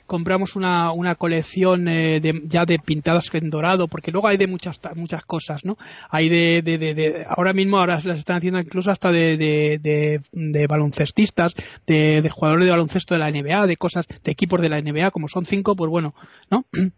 compramos 0.06 0.56
una, 0.56 0.92
una 0.92 1.14
colección 1.14 1.88
eh, 1.88 2.20
de, 2.20 2.42
ya 2.46 2.64
de 2.64 2.78
pintadas 2.78 3.28
en 3.32 3.50
dorado, 3.50 3.88
porque 3.88 4.10
luego 4.12 4.28
hay 4.28 4.36
de 4.36 4.46
muchas 4.46 4.80
muchas 4.94 5.24
cosas, 5.24 5.64
¿no? 5.64 5.76
Hay 6.10 6.28
de, 6.28 6.62
de, 6.62 6.78
de, 6.78 7.24
ahora 7.28 7.52
mismo 7.52 7.78
ahora 7.78 8.00
las 8.04 8.18
están 8.18 8.36
haciendo 8.36 8.60
incluso 8.60 8.90
hasta 8.90 9.10
de, 9.10 9.36
de, 9.36 10.66
baloncestistas, 10.66 11.54
de, 11.86 12.28
jugadores 12.30 12.64
de 12.66 12.70
baloncesto 12.70 13.14
de 13.14 13.20
la 13.20 13.30
NBA, 13.30 13.66
de 13.66 13.76
cosas, 13.76 14.06
de 14.22 14.32
equipos 14.32 14.60
de 14.60 14.68
la 14.68 14.80
NBA, 14.80 15.10
como 15.10 15.28
son 15.28 15.46
cinco, 15.46 15.76
pues 15.76 15.90
bueno, 15.90 16.14
¿no? 16.50 16.66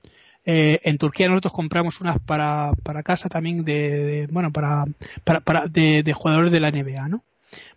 Eh, 0.46 0.80
en 0.82 0.98
Turquía 0.98 1.26
nosotros 1.26 1.54
compramos 1.54 2.02
unas 2.02 2.18
para, 2.20 2.72
para 2.82 3.02
casa 3.02 3.30
también 3.30 3.64
de, 3.64 4.28
bueno 4.30 4.52
para, 4.52 4.84
para, 5.24 5.40
para 5.40 5.66
de, 5.68 6.12
jugadores 6.14 6.52
de 6.52 6.60
la 6.60 6.70
NBA, 6.70 7.08
¿no? 7.08 7.24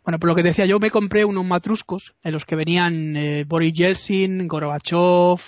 Bueno, 0.08 0.20
por 0.20 0.30
lo 0.30 0.36
que 0.36 0.44
decía, 0.44 0.66
yo 0.66 0.80
me 0.80 0.90
compré 0.90 1.26
unos 1.26 1.44
matruscos 1.44 2.16
en 2.24 2.32
los 2.32 2.46
que 2.46 2.56
venían 2.56 3.18
eh, 3.18 3.44
Boris 3.46 3.74
Yeltsin, 3.74 4.48
Gorbachev, 4.48 5.42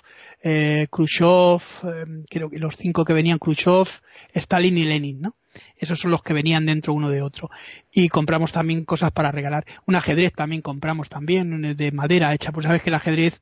eh, 0.44 0.88
Khrushchev, 0.92 1.62
eh, 1.86 2.26
creo 2.30 2.50
que 2.50 2.60
los 2.60 2.76
cinco 2.76 3.06
que 3.06 3.14
venían 3.14 3.40
Khrushchev, 3.40 3.88
Stalin 4.34 4.78
y 4.78 4.84
Lenin, 4.84 5.22
¿no? 5.22 5.38
Esos 5.78 5.98
son 5.98 6.12
los 6.12 6.22
que 6.22 6.34
venían 6.34 6.66
dentro 6.66 6.92
uno 6.92 7.10
de 7.10 7.22
otro. 7.22 7.50
Y 7.90 8.10
compramos 8.10 8.52
también 8.52 8.84
cosas 8.84 9.14
para 9.14 9.32
regalar. 9.32 9.64
Un 9.86 9.96
ajedrez 9.96 10.34
también 10.34 10.62
compramos 10.62 11.08
también, 11.08 11.78
de 11.78 11.92
madera 11.94 12.34
hecha. 12.34 12.52
Pues 12.52 12.66
sabes 12.66 12.84
que 12.84 12.90
el 12.90 12.96
ajedrez 12.96 13.40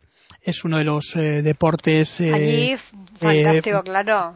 es 0.47 0.63
uno 0.63 0.77
de 0.77 0.85
los 0.85 1.13
eh, 1.17 1.41
deportes. 1.41 2.21
Eh, 2.21 2.33
Allí, 2.33 2.75
fantástico, 3.17 3.83
claro. 3.83 4.33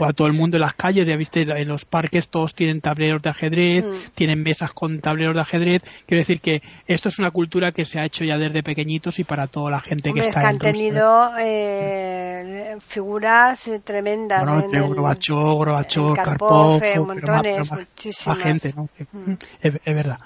A 0.00 0.12
todo 0.14 0.26
el 0.26 0.32
mundo 0.32 0.56
en 0.56 0.62
las 0.62 0.72
calles, 0.72 1.06
ya 1.06 1.14
viste, 1.14 1.42
en 1.42 1.68
los 1.68 1.84
parques 1.84 2.30
todos 2.30 2.54
tienen 2.54 2.80
tableros 2.80 3.20
de 3.20 3.28
ajedrez, 3.28 3.84
mm. 3.84 4.14
tienen 4.14 4.42
mesas 4.42 4.72
con 4.72 5.00
tableros 5.00 5.34
de 5.34 5.42
ajedrez. 5.42 5.82
Quiero 6.06 6.20
decir 6.20 6.40
que 6.40 6.62
esto 6.86 7.10
es 7.10 7.18
una 7.18 7.30
cultura 7.30 7.70
que 7.70 7.84
se 7.84 8.00
ha 8.00 8.06
hecho 8.06 8.24
ya 8.24 8.38
desde 8.38 8.62
pequeñitos 8.62 9.18
y 9.18 9.24
para 9.24 9.46
toda 9.46 9.70
la 9.70 9.80
gente 9.80 10.14
que 10.14 10.20
está 10.20 10.40
que 10.40 10.46
han 10.46 10.58
tenido 10.58 11.32
eh, 11.38 12.76
figuras 12.80 13.70
tremendas. 13.84 14.44
Bueno, 14.44 14.64
entre 14.64 14.80
Gorbachev, 14.80 16.14
Karpov, 16.14 16.80
montones, 17.06 17.70
muchísimas. 17.70 18.38
gente, 18.38 18.72
¿no? 18.74 18.88
Mm. 19.12 19.32
Es, 19.60 19.74
es, 19.84 19.94
verdad. 19.94 20.18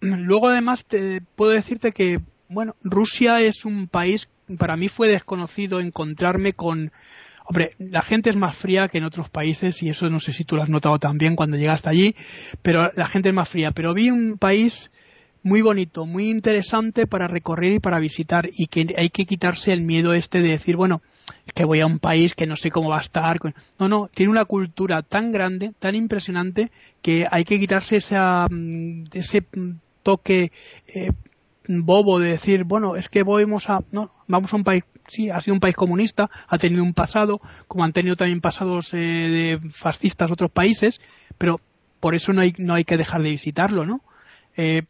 luego, 0.00 0.50
además, 0.50 0.84
te, 0.84 1.20
puedo 1.34 1.50
decirte 1.50 1.90
que 1.90 2.20
bueno, 2.48 2.74
Rusia 2.82 3.40
es 3.40 3.64
un 3.64 3.88
país, 3.88 4.28
para 4.58 4.76
mí 4.76 4.88
fue 4.88 5.08
desconocido 5.08 5.80
encontrarme 5.80 6.52
con... 6.52 6.92
Hombre, 7.46 7.72
la 7.78 8.00
gente 8.00 8.30
es 8.30 8.36
más 8.36 8.56
fría 8.56 8.88
que 8.88 8.98
en 8.98 9.04
otros 9.04 9.28
países 9.28 9.82
y 9.82 9.90
eso 9.90 10.08
no 10.08 10.18
sé 10.18 10.32
si 10.32 10.44
tú 10.44 10.56
lo 10.56 10.62
has 10.62 10.70
notado 10.70 10.98
también 10.98 11.36
cuando 11.36 11.58
llegaste 11.58 11.90
allí, 11.90 12.16
pero 12.62 12.90
la 12.96 13.06
gente 13.06 13.28
es 13.28 13.34
más 13.34 13.50
fría. 13.50 13.70
Pero 13.70 13.92
vi 13.92 14.10
un 14.10 14.38
país 14.38 14.90
muy 15.44 15.60
bonito, 15.60 16.06
muy 16.06 16.30
interesante 16.30 17.06
para 17.06 17.28
recorrer 17.28 17.74
y 17.74 17.80
para 17.80 18.00
visitar 18.00 18.48
y 18.50 18.66
que 18.66 18.86
hay 18.96 19.10
que 19.10 19.26
quitarse 19.26 19.74
el 19.74 19.82
miedo 19.82 20.14
este 20.14 20.40
de 20.40 20.48
decir, 20.48 20.74
bueno, 20.74 21.02
que 21.54 21.66
voy 21.66 21.80
a 21.80 21.86
un 21.86 21.98
país 21.98 22.34
que 22.34 22.46
no 22.46 22.56
sé 22.56 22.70
cómo 22.70 22.88
va 22.88 22.98
a 22.98 23.02
estar. 23.02 23.38
No, 23.78 23.88
no, 23.88 24.08
tiene 24.08 24.32
una 24.32 24.46
cultura 24.46 25.02
tan 25.02 25.32
grande, 25.32 25.72
tan 25.78 25.94
impresionante 25.94 26.70
que 27.02 27.26
hay 27.30 27.44
que 27.44 27.60
quitarse 27.60 27.96
esa, 27.96 28.46
mm, 28.50 29.04
ese 29.12 29.44
toque 30.02 30.50
eh, 30.94 31.10
bobo 31.68 32.18
de 32.18 32.30
decir, 32.30 32.64
bueno, 32.64 32.96
es 32.96 33.08
que 33.08 33.22
vamos 33.22 33.70
a, 33.70 33.80
no, 33.92 34.10
vamos 34.26 34.52
a 34.52 34.56
un 34.56 34.64
país, 34.64 34.84
sí, 35.08 35.30
ha 35.30 35.40
sido 35.40 35.54
un 35.54 35.60
país 35.60 35.74
comunista, 35.74 36.30
ha 36.46 36.58
tenido 36.58 36.82
un 36.82 36.94
pasado, 36.94 37.40
como 37.68 37.84
han 37.84 37.92
tenido 37.92 38.16
también 38.16 38.40
pasados 38.40 38.92
eh, 38.94 38.96
de 38.96 39.70
fascistas 39.70 40.30
otros 40.30 40.50
países, 40.50 41.00
pero 41.38 41.60
por 42.00 42.14
eso 42.14 42.32
no 42.32 42.42
hay, 42.42 42.54
no 42.58 42.74
hay 42.74 42.84
que 42.84 42.96
dejar 42.96 43.22
de 43.22 43.30
visitarlo, 43.30 43.86
¿no? 43.86 44.00
Eh, 44.56 44.82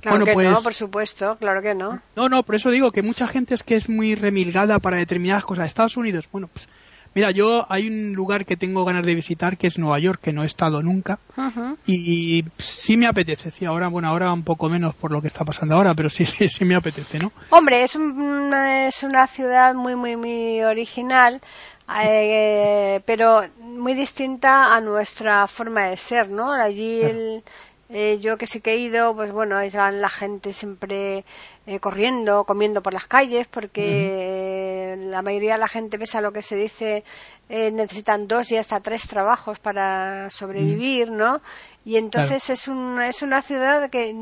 claro 0.00 0.24
que 0.24 0.32
pues, 0.32 0.50
no, 0.50 0.62
por 0.62 0.74
supuesto, 0.74 1.36
claro 1.38 1.62
que 1.62 1.74
no. 1.74 2.00
No, 2.16 2.28
no, 2.28 2.42
por 2.42 2.56
eso 2.56 2.70
digo 2.70 2.90
que 2.90 3.02
mucha 3.02 3.28
gente 3.28 3.54
es 3.54 3.62
que 3.62 3.76
es 3.76 3.88
muy 3.88 4.14
remilgada 4.14 4.78
para 4.80 4.96
determinadas 4.96 5.44
cosas. 5.44 5.68
Estados 5.68 5.96
Unidos, 5.96 6.28
bueno, 6.32 6.48
pues 6.52 6.68
Mira, 7.14 7.30
yo 7.30 7.66
hay 7.68 7.88
un 7.88 8.14
lugar 8.14 8.46
que 8.46 8.56
tengo 8.56 8.84
ganas 8.84 9.04
de 9.04 9.14
visitar 9.14 9.58
que 9.58 9.66
es 9.66 9.78
Nueva 9.78 9.98
York, 9.98 10.20
que 10.22 10.32
no 10.32 10.42
he 10.42 10.46
estado 10.46 10.82
nunca. 10.82 11.18
y, 11.86 12.44
sí 12.58 12.96
me 12.96 13.06
apetece, 13.06 13.50
sí, 13.50 13.64
ahora, 13.64 13.88
bueno, 13.88 14.08
ahora 14.08 14.32
un 14.32 14.44
poco 14.44 14.68
menos 14.68 14.94
por 14.94 15.10
lo 15.10 15.20
que 15.20 15.28
está 15.28 15.44
pasando 15.44 15.74
ahora, 15.74 15.94
pero 15.94 16.08
sí, 16.08 16.24
sí, 16.26 16.48
sí 16.48 16.64
me 16.64 16.76
apetece, 16.76 17.18
¿no? 17.18 17.32
Hombre, 17.50 17.82
es, 17.82 17.96
es 17.96 19.02
una 19.02 19.26
ciudad 19.26 19.74
muy, 19.74 19.96
muy, 19.96 20.16
muy 20.16 20.62
original. 20.62 21.40
Eh, 22.04 23.02
pero 23.04 23.42
muy 23.58 23.92
distinta 23.94 24.74
a 24.74 24.80
nuestra 24.80 25.46
forma 25.46 25.88
de 25.88 25.96
ser, 25.96 26.30
¿no? 26.30 26.50
Allí 26.50 27.02
el, 27.02 27.42
eh, 27.94 28.18
yo 28.20 28.38
que 28.38 28.46
sí 28.46 28.62
que 28.62 28.72
he 28.72 28.78
ido, 28.78 29.14
pues 29.14 29.30
bueno, 29.32 29.56
ahí 29.58 29.68
van 29.68 30.00
la 30.00 30.08
gente 30.08 30.54
siempre 30.54 31.26
eh, 31.66 31.78
corriendo, 31.78 32.44
comiendo 32.44 32.82
por 32.82 32.94
las 32.94 33.06
calles, 33.06 33.46
porque 33.48 34.31
la 35.12 35.22
mayoría 35.22 35.52
de 35.54 35.60
la 35.60 35.68
gente, 35.68 35.98
pese 35.98 36.18
a 36.18 36.20
lo 36.20 36.32
que 36.32 36.42
se 36.42 36.56
dice, 36.56 37.04
eh, 37.48 37.70
necesitan 37.70 38.26
dos 38.26 38.50
y 38.50 38.56
hasta 38.56 38.80
tres 38.80 39.06
trabajos 39.06 39.58
para 39.60 40.30
sobrevivir, 40.30 41.10
¿no? 41.10 41.40
Y 41.84 41.96
entonces 41.96 42.48
es, 42.48 42.68
un, 42.68 43.00
es 43.00 43.22
una 43.22 43.42
ciudad 43.42 43.90
que, 43.90 44.14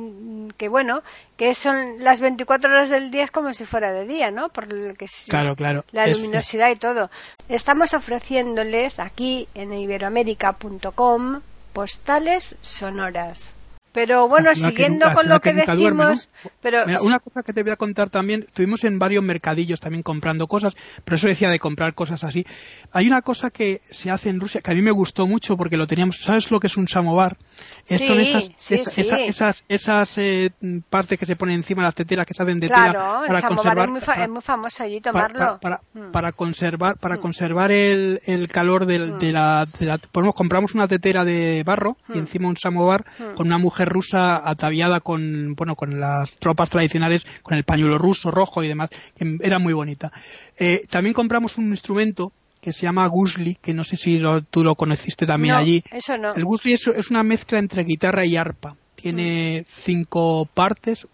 que, 0.57 0.69
bueno, 0.69 1.03
que 1.37 1.55
son 1.55 2.03
las 2.03 2.21
24 2.21 2.71
horas 2.71 2.91
del 2.91 3.11
día 3.11 3.25
es 3.25 3.31
como 3.31 3.53
si 3.53 3.67
fuera 3.67 3.93
de 3.93 4.07
día, 4.07 4.31
¿no? 4.31 4.49
Por 4.49 4.65
el 4.65 4.97
que 4.97 5.07
claro, 5.29 5.55
claro. 5.55 5.85
la 5.93 6.07
luminosidad 6.07 6.71
y 6.71 6.77
todo. 6.77 7.11
Estamos 7.49 7.95
ofreciéndoles 7.95 8.99
aquí 8.99 9.47
en 9.55 9.73
iberoamérica.com 9.75 11.41
postales 11.73 12.57
sonoras. 12.63 13.55
Pero 13.93 14.29
bueno, 14.29 14.55
siguiendo 14.55 15.11
con 15.13 15.29
lo 15.29 15.41
que 15.41 15.53
decimos, 15.53 16.29
pero 16.61 16.85
una 17.03 17.19
cosa 17.19 17.43
que 17.43 17.53
te 17.53 17.63
voy 17.63 17.73
a 17.73 17.77
contar 17.77 18.09
también, 18.09 18.45
estuvimos 18.45 18.85
en 18.85 18.99
varios 18.99 19.25
mercadillos 19.25 19.81
también 19.81 20.03
comprando 20.03 20.47
cosas, 20.47 20.75
pero 21.05 21.17
eso 21.17 21.29
decía 21.29 21.51
de 21.51 21.59
comprar 21.59 21.95
cosas 21.95 22.23
así. 22.23 22.45
Hay 22.93 23.09
una 23.09 23.23
cosa 23.23 23.51
que 23.51 23.81
se 23.91 24.11
hace 24.11 24.31
en 24.31 24.39
Rusia 24.39 24.61
que 24.61 24.71
a 24.71 24.75
mí 24.75 24.83
me 24.83 24.93
gustó 24.93 25.27
mucho 25.27 25.57
porque 25.57 25.77
lo 25.77 25.87
teníamos, 25.87 26.19
¿sabes 26.21 26.51
lo 26.51 26.61
que 26.61 26.69
es 26.69 26.77
un 26.77 26.87
samovar? 26.87 27.37
son 27.85 28.21
esas, 28.21 29.65
esas, 29.69 30.19
eh, 30.19 30.51
partes 30.89 31.19
que 31.19 31.27
se 31.27 31.37
ponen 31.37 31.57
encima 31.57 31.83
de 31.83 31.89
las 31.89 31.95
teteras 31.95 32.27
que 32.27 32.35
se 32.35 32.43
hacen 32.43 32.61
de 32.61 32.69
tela 32.69 33.23
para 33.27 33.43
conservar, 33.43 33.89
es 33.89 33.91
muy, 33.91 34.23
es 34.23 34.29
muy 34.29 34.41
famoso 34.41 34.85
allí 34.85 35.01
tomarlo. 35.01 35.59
Para, 35.61 35.81
para, 36.13 36.29
mm. 36.29 36.33
conservar, 36.35 36.99
para 36.99 37.17
mm. 37.17 37.21
conservar 37.21 37.73
el, 37.73 38.21
el 38.25 38.49
calor 38.49 38.87
del, 38.87 39.19
de, 39.19 39.31
mm. 39.31 39.35
la, 39.35 39.67
de 39.79 39.87
la, 39.87 39.99
compramos 40.33 40.75
una 40.75 40.87
tetera 40.87 41.25
de 41.25 41.63
barro 41.65 41.97
y 42.15 42.19
encima 42.19 42.49
un 42.49 42.57
samovar 42.57 43.05
con 43.35 43.49
una 43.49 43.59
mujer 43.59 43.80
rusa 43.85 44.49
ataviada 44.49 45.01
con, 45.01 45.55
bueno, 45.55 45.77
con 45.77 46.01
las 46.01 46.33
tropas 46.39 46.71
tradicionales, 46.71 47.25
con 47.43 47.57
el 47.57 47.65
pañuelo 47.65 47.99
ruso, 47.99 48.31
rojo 48.31 48.63
y 48.63 48.69
demás, 48.69 48.91
que 49.17 49.39
era 49.41 49.59
muy 49.59 49.73
bonita. 49.73 50.13
Eh, 50.59 50.83
también 50.89 51.15
compramos 51.15 51.59
un 51.59 51.69
instrumento 51.69 52.33
que 52.61 52.73
se 52.73 52.83
llama 52.83 53.07
gusli, 53.07 53.57
que 53.57 53.73
no 53.73 53.85
sé 53.85 53.97
si 53.97 54.21
tú 54.51 54.63
lo 54.63 54.75
conociste 54.75 55.27
también 55.27 55.55
allí. 55.55 55.83
Eso 55.91 56.17
no. 56.19 56.35
El 56.35 56.45
gusli 56.45 56.75
es, 56.75 57.11
una 57.11 57.23
mezcla 57.23 57.59
entre 57.59 57.85
guitarra 57.85 58.25
y 58.25 58.37
arpa. 58.37 58.77
Tiene 58.95 59.63
mm. 59.63 59.73
cinco 59.85 60.47
partes, 60.53 61.07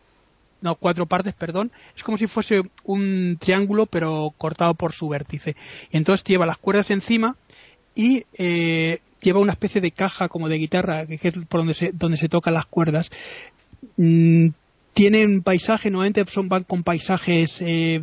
no, 0.61 0.75
cuatro 0.75 1.07
partes, 1.07 1.35
perdón. 1.35 1.71
Es 1.97 2.03
como 2.03 2.19
si 2.19 2.27
fuese 2.27 2.63
un 2.85 3.37
triángulo, 3.39 3.87
pero 3.87 4.33
cortado 4.37 4.75
por 4.75 4.93
su 4.93 5.09
vértice. 5.09 5.55
Y 5.91 5.97
entonces 5.97 6.25
lleva 6.25 6.47
las 6.47 6.59
cuerdas 6.59 6.91
encima 6.91 7.37
y 7.95 8.25
eh, 8.37 9.01
lleva 9.21 9.41
una 9.41 9.53
especie 9.53 9.81
de 9.81 9.91
caja 9.91 10.29
como 10.29 10.49
de 10.49 10.59
guitarra, 10.59 11.07
que 11.07 11.29
es 11.29 11.35
por 11.49 11.61
donde 11.61 11.75
se, 11.75 11.91
donde 11.93 12.17
se 12.17 12.29
tocan 12.29 12.55
las 12.55 12.67
cuerdas. 12.67 13.11
Mm, 13.97 14.49
tienen 14.97 15.43
paisaje, 15.43 15.91
nuevamente 15.91 16.25
son 16.27 16.49
van 16.49 16.65
con 16.65 16.83
paisajes 16.83 17.59
eh, 17.61 18.01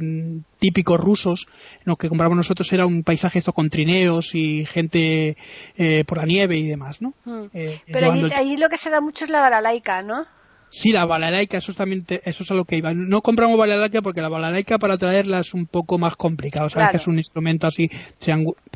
típicos 0.60 1.00
rusos. 1.00 1.48
Lo 1.86 1.96
que 1.96 2.08
compramos 2.08 2.38
nosotros 2.38 2.72
era 2.72 2.86
un 2.86 3.02
paisaje 3.02 3.40
esto 3.40 3.52
con 3.52 3.72
trineos 3.72 4.36
y 4.36 4.64
gente 4.68 5.36
eh, 5.76 6.04
por 6.06 6.20
la 6.20 6.26
nieve 6.26 6.56
y 6.56 6.68
demás, 6.68 7.02
¿no? 7.02 7.16
Mm. 7.26 7.46
Eh, 7.52 7.82
Pero 7.92 8.12
ahí, 8.36 8.58
lo 8.58 8.70
que 8.70 8.78
se 8.78 8.92
da 8.92 9.02
mucho 9.02 9.26
es 9.26 9.32
la 9.32 9.42
balalaika, 9.42 10.04
¿no? 10.04 10.28
Sí, 10.70 10.92
la 10.92 11.06
balalaica, 11.06 11.58
eso 11.58 11.72
es, 11.72 11.78
también 11.78 12.06
eso 12.08 12.44
es 12.44 12.52
a 12.52 12.54
lo 12.54 12.66
que 12.66 12.78
iba. 12.78 12.94
No 12.94 13.22
compramos 13.22 13.58
balalaica 13.58 14.04
porque 14.04 14.22
la 14.22 14.30
balalaica 14.30 14.78
para 14.78 14.98
traerla 15.00 15.40
es 15.40 15.56
un 15.56 15.66
poco 15.66 15.98
más 15.98 16.16
complicado. 16.16 16.70
Sabes 16.70 16.90
que 16.92 16.98
es 16.98 17.08
un 17.08 17.18
instrumento 17.18 17.66
así, 17.66 17.90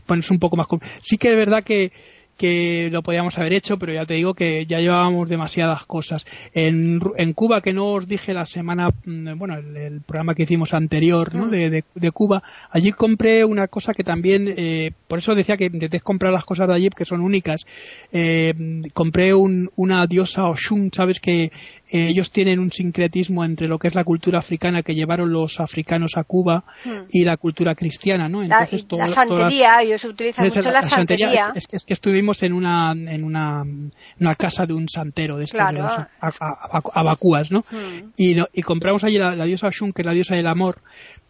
pues 0.07 0.19
es 0.19 0.31
un 0.31 0.39
poco 0.39 0.57
más 0.57 0.65
complicado. 0.65 1.01
Sí 1.03 1.17
que 1.17 1.29
es 1.31 1.37
verdad 1.37 1.63
que 1.63 1.91
que 2.37 2.89
lo 2.91 3.01
podíamos 3.01 3.37
haber 3.37 3.53
hecho, 3.53 3.77
pero 3.77 3.93
ya 3.93 4.05
te 4.05 4.13
digo 4.13 4.33
que 4.33 4.65
ya 4.65 4.79
llevábamos 4.79 5.29
demasiadas 5.29 5.83
cosas. 5.85 6.25
En, 6.53 6.99
en 7.17 7.33
Cuba, 7.33 7.61
que 7.61 7.73
no 7.73 7.93
os 7.93 8.07
dije 8.07 8.33
la 8.33 8.45
semana, 8.45 8.89
mm, 9.05 9.37
bueno, 9.37 9.57
el, 9.57 10.01
programa 10.01 10.35
que 10.35 10.43
hicimos 10.43 10.73
anterior, 10.73 11.33
¿no? 11.33 11.47
Mm. 11.47 11.49
De, 11.49 11.83
de, 11.93 12.11
Cuba, 12.11 12.43
allí 12.69 12.91
compré 12.91 13.43
una 13.43 13.67
cosa 13.67 13.93
que 13.93 14.03
también, 14.03 14.53
eh, 14.55 14.91
por 15.07 15.19
eso 15.19 15.35
decía 15.35 15.57
que 15.57 15.65
intenté 15.65 15.99
comprar 15.99 16.31
las 16.31 16.45
cosas 16.45 16.67
de 16.67 16.75
allí, 16.75 16.89
que 16.89 17.05
son 17.05 17.21
únicas. 17.21 17.65
Eh, 18.11 18.53
compré 18.93 19.33
un, 19.33 19.69
una 19.75 20.05
diosa 20.05 20.47
Oshun, 20.47 20.91
sabes 20.93 21.19
que 21.19 21.43
eh, 21.43 21.51
ellos 22.09 22.31
tienen 22.31 22.59
un 22.59 22.71
sincretismo 22.71 23.43
entre 23.43 23.67
lo 23.67 23.79
que 23.79 23.87
es 23.87 23.95
la 23.95 24.03
cultura 24.03 24.39
africana 24.39 24.83
que 24.83 24.93
llevaron 24.93 25.31
los 25.31 25.59
africanos 25.59 26.11
a 26.15 26.23
Cuba 26.23 26.63
mm. 26.85 26.89
y 27.11 27.23
la 27.23 27.37
cultura 27.37 27.75
cristiana, 27.75 28.29
¿no? 28.29 28.43
Entonces, 28.43 28.85
la, 28.91 29.07
santería, 29.07 29.81
ellos 29.81 30.03
utilizan 30.05 30.45
mucho 30.45 30.69
la, 30.69 30.81
santería. 30.81 31.53
Es, 31.55 31.65
es, 31.71 31.83
que 31.83 31.93
estuvimos 31.93 32.26
en 32.41 32.53
una, 32.53 32.91
en 32.91 33.23
una, 33.23 33.63
una 34.19 34.35
casa 34.35 34.65
de 34.65 34.73
un 34.73 34.87
santero 34.89 35.37
de, 35.37 35.45
estos, 35.45 35.59
de 35.73 35.79
los 35.79 35.93
abacúas, 36.93 37.51
¿no? 37.51 37.59
Hmm. 37.71 38.11
Y, 38.17 38.37
y, 38.53 38.61
compramos 38.61 39.03
allí 39.03 39.17
la, 39.17 39.45
diosa 39.45 39.67
Oshun, 39.67 39.93
que 39.93 40.01
es 40.01 40.05
la 40.05 40.13
diosa 40.13 40.35
del 40.35 40.47
amor, 40.47 40.81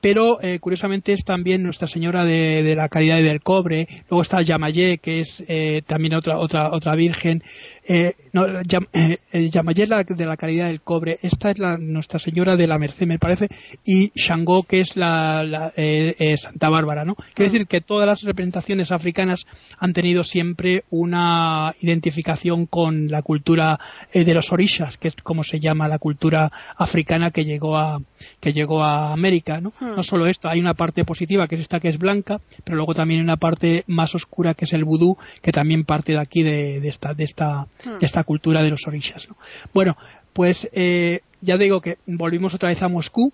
pero 0.01 0.41
eh, 0.41 0.59
curiosamente 0.59 1.13
es 1.13 1.23
también 1.23 1.63
Nuestra 1.63 1.87
Señora 1.87 2.25
de, 2.25 2.63
de 2.63 2.75
la 2.75 2.89
Caridad 2.89 3.19
y 3.19 3.23
del 3.23 3.41
Cobre, 3.41 3.87
luego 4.09 4.21
está 4.21 4.41
Yamayé, 4.41 4.99
que 4.99 5.21
es 5.21 5.43
eh, 5.47 5.81
también 5.85 6.15
otra, 6.15 6.39
otra, 6.39 6.71
otra 6.71 6.95
virgen, 6.95 7.43
eh, 7.89 8.13
no, 8.33 8.45
eh, 8.93 9.17
de 9.31 10.25
la 10.25 10.35
calidad 10.37 10.67
del 10.67 10.81
cobre, 10.81 11.17
esta 11.21 11.51
es 11.51 11.59
la 11.59 11.77
Nuestra 11.77 12.19
Señora 12.19 12.57
de 12.57 12.67
la 12.67 12.77
Merced, 12.77 13.07
me 13.07 13.17
parece, 13.17 13.47
y 13.85 14.11
Shango, 14.13 14.63
que 14.63 14.81
es 14.81 14.97
la, 14.97 15.71
eh, 15.77 16.13
eh, 16.19 16.37
Santa 16.37 16.69
Bárbara, 16.69 17.05
¿no? 17.05 17.15
Quiere 17.33 17.51
decir 17.51 17.67
que 17.67 17.79
todas 17.79 18.05
las 18.05 18.23
representaciones 18.23 18.91
africanas 18.91 19.45
han 19.77 19.93
tenido 19.93 20.25
siempre 20.25 20.83
una 20.89 21.73
identificación 21.79 22.65
con 22.65 23.07
la 23.07 23.21
cultura 23.21 23.79
de 24.13 24.33
los 24.33 24.51
orishas, 24.51 24.97
que 24.97 25.07
es 25.07 25.15
como 25.23 25.43
se 25.43 25.59
llama 25.59 25.87
la 25.87 25.97
cultura 25.97 26.51
africana 26.75 27.31
que 27.31 27.45
llegó 27.45 27.77
a, 27.77 28.01
que 28.41 28.51
llegó 28.51 28.83
a 28.83 29.13
América, 29.13 29.61
¿no? 29.61 29.71
Hmm. 29.91 29.95
No 29.95 30.03
solo 30.03 30.27
esto, 30.27 30.49
hay 30.49 30.59
una 30.59 30.73
parte 30.73 31.05
positiva 31.05 31.47
que 31.47 31.55
es 31.55 31.61
esta 31.61 31.79
que 31.79 31.89
es 31.89 31.97
blanca, 31.97 32.39
pero 32.63 32.75
luego 32.75 32.93
también 32.93 33.21
hay 33.21 33.23
una 33.25 33.37
parte 33.37 33.83
más 33.87 34.13
oscura 34.15 34.53
que 34.53 34.65
es 34.65 34.73
el 34.73 34.83
vudú, 34.85 35.17
que 35.41 35.51
también 35.51 35.85
parte 35.85 36.13
de 36.13 36.19
aquí 36.19 36.43
de, 36.43 36.79
de 36.79 36.89
esta, 36.89 37.13
de 37.13 37.23
esta 37.23 37.67
Hmm. 37.83 37.97
esta 38.01 38.23
cultura 38.23 38.63
de 38.63 38.69
los 38.69 38.87
orishas. 38.87 39.27
Bueno, 39.73 39.97
pues 40.33 40.69
eh, 40.73 41.21
ya 41.41 41.57
digo 41.57 41.81
que 41.81 41.97
volvimos 42.05 42.53
otra 42.53 42.69
vez 42.69 42.81
a 42.81 42.89
Moscú 42.89 43.31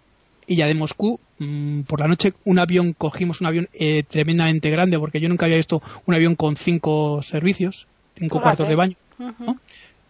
y 0.48 0.58
ya 0.58 0.68
de 0.68 0.74
Moscú 0.74 1.20
mm, 1.40 1.82
por 1.82 2.02
la 2.02 2.08
noche 2.08 2.34
un 2.44 2.60
avión 2.60 2.94
cogimos 2.94 3.42
un 3.42 3.48
avión 3.48 3.70
eh, 3.74 4.04
tremendamente 4.04 4.70
grande 4.70 5.00
porque 5.00 5.20
yo 5.22 5.30
nunca 5.30 5.46
había 5.46 5.58
visto 5.58 5.82
un 6.06 6.16
avión 6.16 6.36
con 6.36 6.58
cinco 6.58 7.22
servicios 7.22 7.88
cinco 8.16 8.42
cuartos 8.42 8.68
de 8.68 8.76
baño 8.76 8.98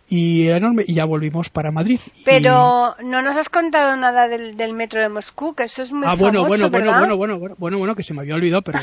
y 0.10 0.48
era 0.48 0.58
enorme 0.58 0.84
y 0.88 0.94
ya 0.94 1.06
volvimos 1.06 1.50
para 1.50 1.72
Madrid. 1.72 2.00
Pero 2.26 2.96
no 3.04 3.22
nos 3.22 3.38
has 3.38 3.50
contado 3.50 3.96
nada 3.96 4.28
del, 4.28 4.56
del, 4.58 4.74
metro 4.74 5.02
de 5.02 5.10
Moscú, 5.10 5.56
que 5.56 5.64
eso 5.64 5.82
es 5.82 5.92
muy 5.92 6.06
ah, 6.06 6.16
bueno, 6.16 6.44
famoso, 6.44 6.70
bueno, 6.70 6.70
¿verdad? 6.70 7.00
bueno, 7.00 7.18
bueno, 7.18 7.40
bueno, 7.40 7.56
bueno, 7.58 7.78
bueno, 7.80 7.96
que 7.96 8.04
se 8.04 8.14
me 8.14 8.22
había 8.22 8.36
olvidado, 8.36 8.62
pero 8.62 8.80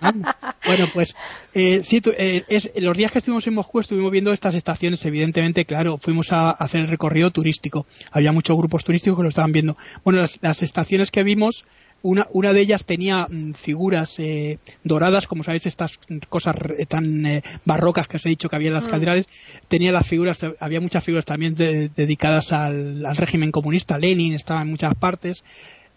no. 0.00 0.34
bueno, 0.66 0.86
pues 0.92 1.14
eh, 1.54 1.82
sí, 1.82 2.00
tu, 2.00 2.10
eh, 2.10 2.44
es, 2.48 2.70
los 2.76 2.96
días 2.96 3.10
que 3.10 3.18
estuvimos 3.18 3.46
en 3.46 3.54
Moscú 3.54 3.80
estuvimos 3.80 4.10
viendo 4.10 4.32
estas 4.32 4.54
estaciones, 4.54 5.04
evidentemente, 5.04 5.64
claro, 5.64 5.98
fuimos 5.98 6.32
a, 6.32 6.50
a 6.50 6.52
hacer 6.52 6.82
el 6.82 6.88
recorrido 6.88 7.30
turístico. 7.30 7.86
Había 8.12 8.32
muchos 8.32 8.56
grupos 8.56 8.84
turísticos 8.84 9.18
que 9.18 9.22
lo 9.22 9.28
estaban 9.28 9.52
viendo. 9.52 9.76
Bueno, 10.04 10.20
las, 10.20 10.38
las 10.42 10.62
estaciones 10.62 11.10
que 11.10 11.22
vimos 11.22 11.64
una, 12.02 12.26
una 12.32 12.52
de 12.52 12.60
ellas 12.60 12.84
tenía 12.84 13.26
mm, 13.28 13.54
figuras 13.54 14.18
eh, 14.18 14.58
doradas, 14.84 15.26
como 15.26 15.42
sabéis, 15.42 15.66
estas 15.66 15.98
cosas 16.28 16.56
tan 16.88 17.26
eh, 17.26 17.42
barrocas 17.64 18.08
que 18.08 18.16
os 18.16 18.26
he 18.26 18.30
dicho 18.30 18.48
que 18.48 18.56
había 18.56 18.68
en 18.68 18.74
las 18.74 18.86
mm. 18.86 18.90
catedrales. 18.90 19.28
Tenía 19.68 19.92
las 19.92 20.06
figuras, 20.06 20.40
había 20.58 20.80
muchas 20.80 21.04
figuras 21.04 21.26
también 21.26 21.54
dedicadas 21.54 22.52
al, 22.52 23.04
régimen 23.16 23.50
comunista. 23.50 23.98
Lenin 23.98 24.34
estaba 24.34 24.62
en 24.62 24.68
muchas 24.68 24.94
partes. 24.94 25.44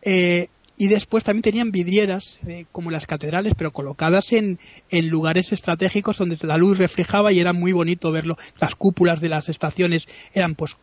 Eh, 0.02 0.48
y 0.76 0.88
después 0.88 1.24
también 1.24 1.44
tenían 1.44 1.70
vidrieras, 1.70 2.40
como 2.72 2.90
las 2.90 3.06
catedrales, 3.06 3.54
pero 3.56 3.72
colocadas 3.72 4.34
en, 4.34 4.58
en 4.90 5.08
lugares 5.08 5.54
estratégicos 5.54 6.18
donde 6.18 6.36
la 6.42 6.58
luz 6.58 6.80
reflejaba 6.80 7.32
y 7.32 7.40
era 7.40 7.54
muy 7.54 7.74
bonito 7.74 8.12
verlo. 8.12 8.38
Las 8.60 8.74
cúpulas 8.74 9.22
de 9.22 9.30
las 9.30 9.50
estaciones 9.50 10.08
eran 10.34 10.56
pues 10.56 10.76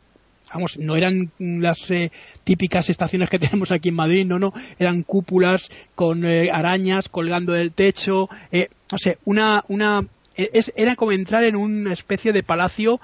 vamos, 0.52 0.78
no 0.78 0.96
eran 0.96 1.30
las 1.38 1.90
eh, 1.90 2.10
típicas 2.44 2.88
estaciones 2.90 3.28
que 3.28 3.38
tenemos 3.38 3.70
aquí 3.70 3.90
en 3.90 3.94
Madrid, 3.94 4.26
no, 4.26 4.38
no, 4.38 4.52
eran 4.78 5.02
cúpulas 5.02 5.68
con 5.94 6.24
eh, 6.24 6.50
arañas 6.52 7.08
colgando 7.08 7.52
del 7.52 7.72
techo, 7.72 8.28
eh, 8.50 8.68
no 8.90 8.98
sé, 8.98 9.18
una, 9.24 9.64
una, 9.68 10.02
era 10.36 10.96
como 10.96 11.12
entrar 11.12 11.44
en 11.44 11.54
una 11.54 11.92
especie 11.92 12.32
de 12.32 12.42
palacio 12.42 12.98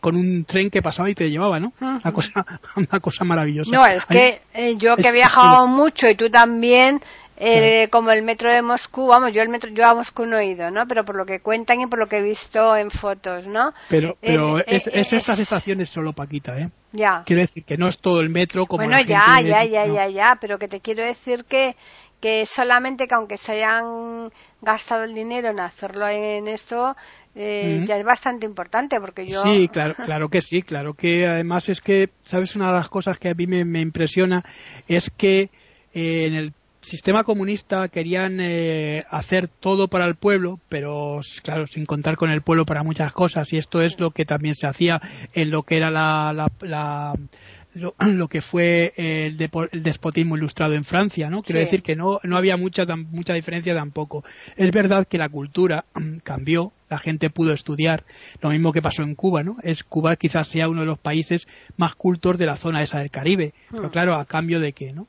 con 0.00 0.16
un 0.16 0.44
tren 0.44 0.70
que 0.70 0.80
pasaba 0.80 1.10
y 1.10 1.14
te 1.14 1.30
llevaba, 1.30 1.60
¿no? 1.60 1.74
Una 1.80 2.12
cosa, 2.12 2.46
una 2.76 3.00
cosa 3.00 3.24
maravillosa. 3.24 3.70
No, 3.72 3.84
es 3.84 4.06
que 4.06 4.40
yo 4.78 4.96
que 4.96 5.08
he 5.08 5.12
viajado 5.12 5.66
mucho 5.66 6.08
y 6.08 6.16
tú 6.16 6.30
también, 6.30 7.00
eh, 7.40 7.88
como 7.90 8.10
el 8.10 8.22
metro 8.22 8.52
de 8.52 8.62
Moscú, 8.62 9.06
vamos, 9.06 9.30
yo 9.32 9.42
el 9.42 9.48
metro, 9.48 9.70
yo 9.70 9.86
a 9.86 9.94
Moscú 9.94 10.26
no 10.26 10.38
he 10.38 10.46
ido, 10.46 10.70
¿no? 10.72 10.86
Pero 10.88 11.04
por 11.04 11.16
lo 11.16 11.24
que 11.24 11.40
cuentan 11.40 11.80
y 11.80 11.86
por 11.86 12.00
lo 12.00 12.08
que 12.08 12.18
he 12.18 12.22
visto 12.22 12.76
en 12.76 12.90
fotos, 12.90 13.46
¿no? 13.46 13.72
Pero, 13.88 14.16
pero 14.20 14.58
eh, 14.58 14.64
es, 14.66 14.88
eh, 14.88 14.92
es, 14.94 15.12
estas 15.12 15.38
estaciones 15.38 15.90
solo 15.90 16.12
Paquita, 16.12 16.58
¿eh? 16.58 16.70
Ya. 16.90 17.22
Quiero 17.24 17.42
decir 17.42 17.64
que 17.64 17.76
no 17.76 17.86
es 17.86 17.98
todo 17.98 18.20
el 18.20 18.28
metro 18.28 18.66
como 18.66 18.82
Bueno, 18.82 19.00
ya, 19.00 19.40
ya, 19.40 19.64
ya, 19.64 19.86
ya, 19.86 20.08
ya, 20.08 20.38
pero 20.40 20.58
que 20.58 20.66
te 20.66 20.80
quiero 20.80 21.04
decir 21.04 21.44
que 21.44 21.76
que 22.20 22.46
solamente 22.46 23.06
que 23.06 23.14
aunque 23.14 23.36
se 23.36 23.52
hayan 23.52 24.32
gastado 24.60 25.04
el 25.04 25.14
dinero 25.14 25.50
en 25.50 25.60
hacerlo 25.60 26.08
en 26.08 26.48
esto, 26.48 26.96
eh, 27.36 27.84
ya 27.86 27.96
es 27.96 28.04
bastante 28.04 28.44
importante 28.44 28.98
porque 29.00 29.24
yo 29.24 29.40
sí 29.42 29.68
claro 29.68 29.94
claro 29.94 30.28
que 30.28 30.42
sí 30.42 30.62
claro 30.62 30.94
que 30.94 31.28
además 31.28 31.68
es 31.68 31.80
que 31.80 32.10
sabes 32.24 32.56
una 32.56 32.72
de 32.72 32.78
las 32.78 32.88
cosas 32.88 33.18
que 33.18 33.30
a 33.30 33.34
mí 33.34 33.46
me, 33.46 33.64
me 33.64 33.80
impresiona 33.80 34.44
es 34.88 35.12
que 35.16 35.50
eh, 35.94 36.26
en 36.26 36.34
el 36.34 36.52
sistema 36.88 37.22
comunista 37.22 37.88
querían 37.88 38.38
eh, 38.40 39.04
hacer 39.10 39.46
todo 39.46 39.88
para 39.88 40.06
el 40.06 40.16
pueblo, 40.16 40.58
pero 40.68 41.20
claro, 41.42 41.66
sin 41.66 41.86
contar 41.86 42.16
con 42.16 42.30
el 42.30 42.42
pueblo 42.42 42.64
para 42.64 42.82
muchas 42.82 43.12
cosas. 43.12 43.52
Y 43.52 43.58
esto 43.58 43.82
es 43.82 44.00
lo 44.00 44.10
que 44.10 44.24
también 44.24 44.54
se 44.54 44.66
hacía 44.66 45.00
en 45.34 45.50
lo 45.50 45.62
que 45.62 45.76
era 45.76 45.90
la, 45.90 46.48
lo, 47.74 48.28
que 48.28 48.40
fue 48.40 48.94
el, 48.96 49.36
despotismo 49.36 50.36
ilustrado 50.36 50.74
en 50.74 50.84
Francia, 50.84 51.30
¿no? 51.30 51.42
Quiero 51.42 51.60
decir 51.60 51.82
que 51.82 51.94
no, 51.94 52.18
no 52.24 52.36
había 52.36 52.56
mucha, 52.56 52.84
mucha 52.96 53.34
diferencia 53.34 53.74
tampoco. 53.74 54.24
Es 54.56 54.70
verdad 54.72 55.06
que 55.06 55.18
la 55.18 55.28
cultura 55.28 55.84
cambió, 56.24 56.72
la 56.88 56.98
gente 56.98 57.30
pudo 57.30 57.52
estudiar, 57.52 58.04
lo 58.40 58.48
mismo 58.48 58.72
que 58.72 58.82
pasó 58.82 59.02
en 59.02 59.14
Cuba, 59.14 59.42
¿no? 59.42 59.58
Es 59.62 59.84
Cuba 59.84 60.16
quizás 60.16 60.48
sea 60.48 60.68
uno 60.68 60.80
de 60.80 60.86
los 60.86 60.98
países 60.98 61.46
más 61.76 61.94
cultos 61.94 62.38
de 62.38 62.46
la 62.46 62.56
zona 62.56 62.82
esa 62.82 62.98
del 62.98 63.10
Caribe, 63.10 63.52
pero 63.70 63.88
hmm. 63.88 63.90
claro, 63.90 64.16
a 64.16 64.24
cambio 64.24 64.58
de 64.58 64.72
qué, 64.72 64.92
¿no? 64.92 65.06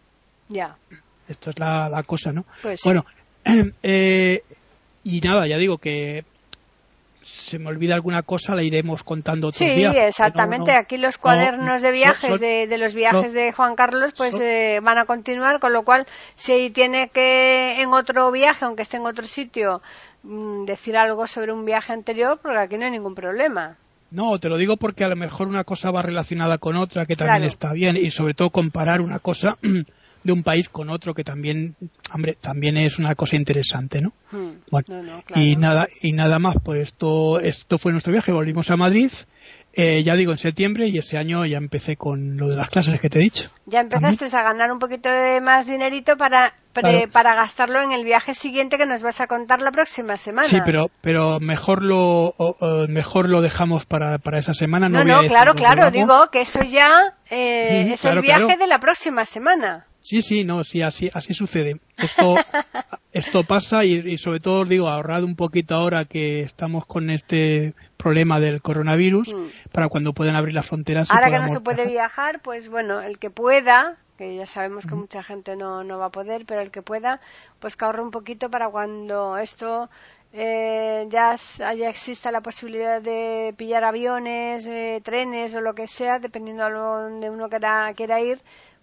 Ya. 0.49 0.75
Esto 1.29 1.51
es 1.51 1.59
la, 1.59 2.03
cosa, 2.05 2.33
¿no? 2.33 2.43
Pues 2.61 2.81
bueno, 2.83 3.05
eh, 3.83 4.41
y 5.03 5.21
nada, 5.21 5.47
ya 5.47 5.57
digo 5.57 5.77
que 5.77 6.25
se 7.49 7.59
me 7.59 7.67
olvida 7.67 7.93
alguna 7.93 8.23
cosa, 8.23 8.55
la 8.55 8.63
iremos 8.63 9.03
contando 9.03 9.47
otro 9.47 9.59
sí, 9.59 9.73
día. 9.73 9.91
Sí, 9.91 9.97
exactamente. 9.97 10.71
Aquí 10.71 10.97
los 10.97 11.17
cuadernos 11.17 11.81
de 11.81 11.91
viajes, 11.91 12.39
de, 12.39 12.77
los 12.77 12.93
viajes 12.93 13.33
de 13.33 13.51
Juan 13.51 13.75
Carlos, 13.75 14.13
pues 14.17 14.39
eh, 14.39 14.79
van 14.81 14.97
a 14.97 15.05
continuar, 15.05 15.59
con 15.59 15.73
lo 15.73 15.83
cual, 15.83 16.05
si 16.35 16.71
tiene 16.71 17.09
que 17.09 17.81
en 17.81 17.93
otro 17.93 18.31
viaje, 18.31 18.65
aunque 18.65 18.81
esté 18.83 18.97
en 18.97 19.05
otro 19.05 19.25
sitio, 19.25 19.81
mm, 20.23 20.65
decir 20.65 20.97
algo 20.97 21.27
sobre 21.27 21.53
un 21.53 21.65
viaje 21.65 21.93
anterior, 21.93 22.39
porque 22.41 22.59
aquí 22.59 22.77
no 22.77 22.85
hay 22.85 22.91
ningún 22.91 23.15
problema. 23.15 23.77
No, 24.11 24.39
te 24.39 24.49
lo 24.49 24.57
digo 24.57 24.77
porque 24.77 25.03
a 25.03 25.07
lo 25.07 25.15
mejor 25.15 25.47
una 25.47 25.63
cosa 25.63 25.91
va 25.91 26.01
relacionada 26.01 26.57
con 26.57 26.75
otra, 26.75 27.05
que 27.05 27.15
también 27.15 27.43
está 27.43 27.73
bien, 27.73 27.95
y 27.95 28.09
sobre 28.09 28.33
todo 28.33 28.49
comparar 28.49 29.01
una 29.01 29.19
cosa 29.19 29.57
de 30.23 30.33
un 30.33 30.43
país 30.43 30.69
con 30.69 30.89
otro 30.89 31.13
que 31.13 31.23
también 31.23 31.75
hombre 32.13 32.37
también 32.39 32.77
es 32.77 32.99
una 32.99 33.15
cosa 33.15 33.35
interesante 33.35 34.01
no 34.01 34.13
hmm. 34.31 34.69
bueno 34.71 35.23
y 35.35 35.55
nada 35.55 35.87
y 36.01 36.11
nada 36.11 36.39
más 36.39 36.55
pues 36.63 36.81
esto 36.81 37.39
esto 37.39 37.77
fue 37.77 37.91
nuestro 37.91 38.13
viaje. 38.13 38.31
Volvimos 38.31 38.69
a 38.71 38.77
Madrid 38.77 39.11
eh, 39.73 40.03
ya 40.03 40.15
digo 40.15 40.31
en 40.31 40.39
septiembre 40.39 40.87
y 40.87 40.97
ese 40.97 41.17
año 41.17 41.45
ya 41.45 41.57
empecé 41.57 41.95
con 41.95 42.37
lo 42.37 42.49
de 42.49 42.55
las 42.55 42.69
clases 42.69 42.99
que 42.99 43.09
te 43.09 43.19
he 43.19 43.21
dicho. 43.21 43.49
Ya 43.67 43.81
empezaste 43.81 44.25
a 44.35 44.41
ganar 44.41 44.71
un 44.71 44.79
poquito 44.79 45.09
de 45.09 45.41
más 45.41 45.67
dinerito 45.67 46.17
para 46.17 46.53
para 47.11 47.35
gastarlo 47.35 47.81
en 47.81 47.91
el 47.91 48.05
viaje 48.05 48.33
siguiente 48.33 48.77
que 48.77 48.85
nos 48.85 49.03
vas 49.03 49.19
a 49.21 49.27
contar 49.27 49.61
la 49.61 49.71
próxima 49.71 50.17
semana. 50.17 50.47
Sí 50.47 50.59
pero 50.65 50.89
pero 51.01 51.39
mejor 51.39 51.83
lo 51.83 52.33
mejor 52.87 53.29
lo 53.29 53.41
dejamos 53.41 53.85
para, 53.85 54.17
para 54.17 54.39
esa 54.39 54.53
semana 54.53 54.89
no 54.89 55.03
no, 55.03 55.21
claro 55.27 55.53
claro 55.53 55.91
digo 55.91 56.29
que 56.31 56.41
eso 56.41 56.61
ya 56.61 57.15
eh, 57.29 57.91
es 57.93 58.05
el 58.05 58.21
viaje 58.21 58.57
de 58.57 58.67
la 58.67 58.79
próxima 58.79 59.25
semana 59.25 59.85
Sí, 60.01 60.21
sí, 60.21 60.43
no, 60.43 60.63
sí, 60.63 60.81
así, 60.81 61.09
así 61.13 61.33
sucede. 61.33 61.79
Esto, 61.97 62.35
esto 63.11 63.43
pasa 63.43 63.83
y, 63.83 64.17
sobre 64.17 64.39
todo, 64.39 64.65
digo, 64.65 64.87
ahorrad 64.87 65.23
un 65.23 65.35
poquito 65.35 65.75
ahora 65.75 66.05
que 66.05 66.41
estamos 66.41 66.85
con 66.85 67.09
este 67.09 67.73
problema 67.97 68.39
del 68.39 68.61
coronavirus 68.61 69.33
mm. 69.33 69.71
para 69.71 69.89
cuando 69.89 70.13
puedan 70.13 70.35
abrir 70.35 70.55
las 70.55 70.67
fronteras. 70.67 71.09
Ahora 71.11 71.29
que 71.29 71.39
no 71.39 71.49
se 71.49 71.59
puede 71.59 71.85
viajar, 71.85 72.41
pues 72.41 72.69
bueno, 72.69 73.01
el 73.01 73.19
que 73.19 73.29
pueda, 73.29 73.97
que 74.17 74.35
ya 74.35 74.45
sabemos 74.45 74.85
que 74.85 74.95
mucha 74.95 75.21
gente 75.21 75.55
no, 75.55 75.83
no 75.83 75.97
va 75.97 76.05
a 76.05 76.11
poder, 76.11 76.45
pero 76.45 76.61
el 76.61 76.71
que 76.71 76.81
pueda, 76.81 77.19
pues 77.59 77.75
que 77.75 77.85
ahorre 77.85 78.01
un 78.01 78.11
poquito 78.11 78.49
para 78.49 78.69
cuando 78.69 79.37
esto 79.37 79.89
eh, 80.31 81.07
ya, 81.09 81.35
ya 81.57 81.89
exista 81.89 82.29
la 82.31 82.41
posibilidad 82.41 83.01
de 83.01 83.53
pillar 83.57 83.83
aviones, 83.83 84.67
eh, 84.67 85.01
trenes 85.03 85.55
o 85.55 85.61
lo 85.61 85.73
que 85.73 85.87
sea, 85.87 86.19
dependiendo 86.19 86.65
de 86.65 86.71
donde 86.71 87.29
uno 87.31 87.49
quiera, 87.49 87.91
quiera 87.95 88.21
ir, 88.21 88.39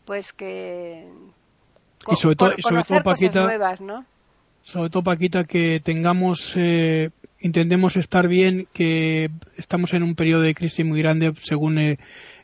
pues 0.07 0.33
que 0.33 1.07
y 2.09 2.17
sobre 2.17 2.37
todo, 2.37 2.53
sobre 2.61 2.83
todo 2.85 3.03
Paquita, 3.03 3.43
nuevas, 3.43 3.81
¿no? 3.81 4.07
sobre 4.63 4.91
todo 4.91 5.03
Paquita 5.03 5.45
que 5.45 5.81
tengamos 5.85 6.55
eh, 6.57 7.11
intentemos 7.41 7.97
estar 7.97 8.29
bien 8.29 8.69
que 8.73 9.29
estamos 9.57 9.93
en 9.93 10.03
un 10.03 10.15
periodo 10.15 10.43
de 10.43 10.55
crisis 10.55 10.87
muy 10.87 11.01
grande 11.03 11.33
según 11.43 11.79
eh, 11.79 11.99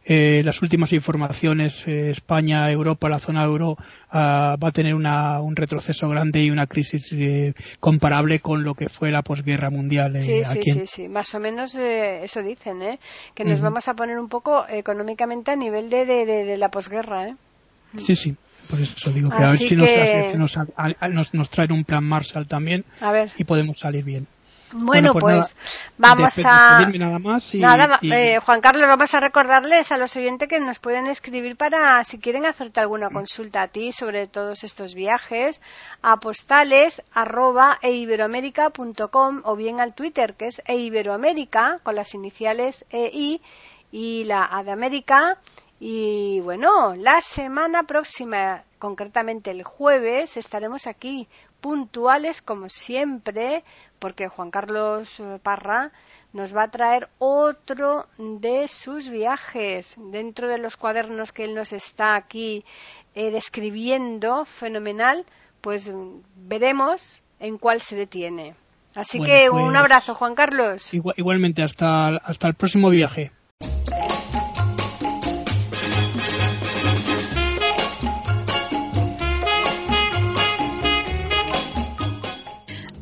eh, 0.05 0.43
las 0.45 0.61
últimas 0.63 0.93
informaciones, 0.93 1.87
eh, 1.87 2.11
España, 2.11 2.69
Europa, 2.73 3.09
la 3.09 3.21
zona 3.21 3.45
euro 3.45 3.77
ah, 4.11 4.57
va 4.63 4.69
a 4.69 4.73
tener 4.73 4.95
un 4.95 5.55
retroceso 5.55 6.09
grande 6.09 6.43
y 6.43 6.51
una 6.51 6.67
crisis 6.67 7.13
eh, 7.13 7.55
comparable 7.79 8.41
con 8.41 8.65
lo 8.65 8.75
que 8.75 8.89
fue 8.89 9.13
la 9.13 9.23
posguerra 9.23 9.71
mundial. 9.71 10.21
sí, 10.23 10.45
sí, 10.45 10.63
sí, 10.63 10.87
sí, 10.87 11.09
más 11.09 11.33
o 11.37 11.39
menos 11.39 11.77
eso 11.77 12.43
dicen, 12.43 12.99
que 13.35 13.45
nos 13.45 13.61
vamos 13.61 13.87
a 13.87 13.95
poner 13.95 14.19
un 14.19 14.29
poco 14.29 14.67
económicamente 14.69 15.53
a 15.53 15.57
nivel 15.57 15.89
de, 15.89 16.05
de, 16.05 16.57
la 16.57 16.69
posguerra. 16.69 17.37
Sí, 17.97 18.17
sí. 18.17 18.37
Por 18.71 18.81
eso 18.81 19.11
digo 19.11 19.29
que 19.29 19.37
a 19.37 19.51
ver 19.51 19.59
si 19.59 19.77
nos, 19.77 19.91
nos, 21.11 21.35
nos, 21.35 21.51
traen 21.51 21.73
un 21.73 21.85
plan 21.85 22.05
Marshall 22.05 22.47
también 22.47 22.85
y 23.37 23.45
podemos 23.45 23.79
salir 23.79 24.05
bien. 24.05 24.27
Bueno, 24.75 25.13
pues, 25.13 25.53
pues 25.53 25.57
vamos 25.99 26.39
a... 26.45 26.89
Nada 26.89 27.19
más 27.19 27.51
eh, 28.03 28.39
Juan 28.45 28.61
Carlos, 28.61 28.87
vamos 28.87 29.15
a 29.15 29.21
recordarles 29.21 29.93
a 29.93 29.99
los 29.99 30.17
oyentes 30.17 30.49
que 30.49 30.61
nos 30.61 30.79
pueden 30.79 31.07
escribir 31.07 31.57
para, 31.57 32.03
si 32.05 32.19
quieren 32.19 32.47
hacerte 32.47 32.81
alguna 32.81 33.11
consulta 33.11 33.63
a 33.63 33.69
ti 33.69 33.93
sobre 33.93 34.27
todos 34.27 34.65
estos 34.65 34.95
viajes, 34.95 35.61
a 36.01 36.19
postales 36.19 37.03
arroba 37.13 37.79
eiberoamerica.com 37.83 39.43
o 39.45 39.57
bien 39.57 39.81
al 39.81 39.95
Twitter 39.95 40.35
que 40.35 40.47
es 40.47 40.63
eiberoamerica 40.65 41.81
con 41.83 41.95
las 41.95 42.15
iniciales 42.15 42.87
EI 42.91 43.43
y 43.91 44.25
la 44.25 44.49
A 44.51 44.63
de 44.65 44.73
América. 44.73 45.39
Y 45.85 46.39
bueno, 46.43 46.95
la 46.95 47.21
semana 47.21 47.83
próxima, 47.83 48.63
concretamente 48.79 49.51
el 49.51 49.65
jueves, 49.65 50.37
estaremos 50.37 50.87
aquí 50.87 51.27
puntuales 51.61 52.41
como 52.41 52.69
siempre 52.69 53.65
porque 53.99 54.29
Juan 54.29 54.53
Carlos 54.53 55.19
eh, 55.19 55.41
Parra 55.43 55.91
nos 56.33 56.55
va 56.57 56.63
a 56.63 56.71
traer 56.71 57.09
otro 57.19 58.07
de 58.17 58.69
sus 58.69 59.11
viajes 59.11 59.97
dentro 59.99 60.49
de 60.49 60.59
los 60.59 60.77
cuadernos 60.77 61.33
que 61.33 61.43
él 61.43 61.55
nos 61.57 61.73
está 61.73 62.15
aquí 62.15 62.65
eh, 63.17 63.33
describiendo, 63.33 64.45
fenomenal, 64.45 65.25
pues 65.61 65.89
mm, 65.89 66.21
veremos 66.47 67.21
en 67.41 67.59
cuál 67.59 67.81
se 67.81 67.97
detiene. 67.97 68.55
Así 68.95 69.21
que 69.21 69.51
un 69.51 69.73
pues, 69.73 69.77
abrazo, 69.77 70.15
Juan 70.15 70.37
Carlos. 70.37 70.95
igualmente, 70.95 71.65
hasta, 71.65 72.19
hasta 72.19 72.47
el 72.47 72.55
próximo 72.55 72.89
viaje. 72.89 73.33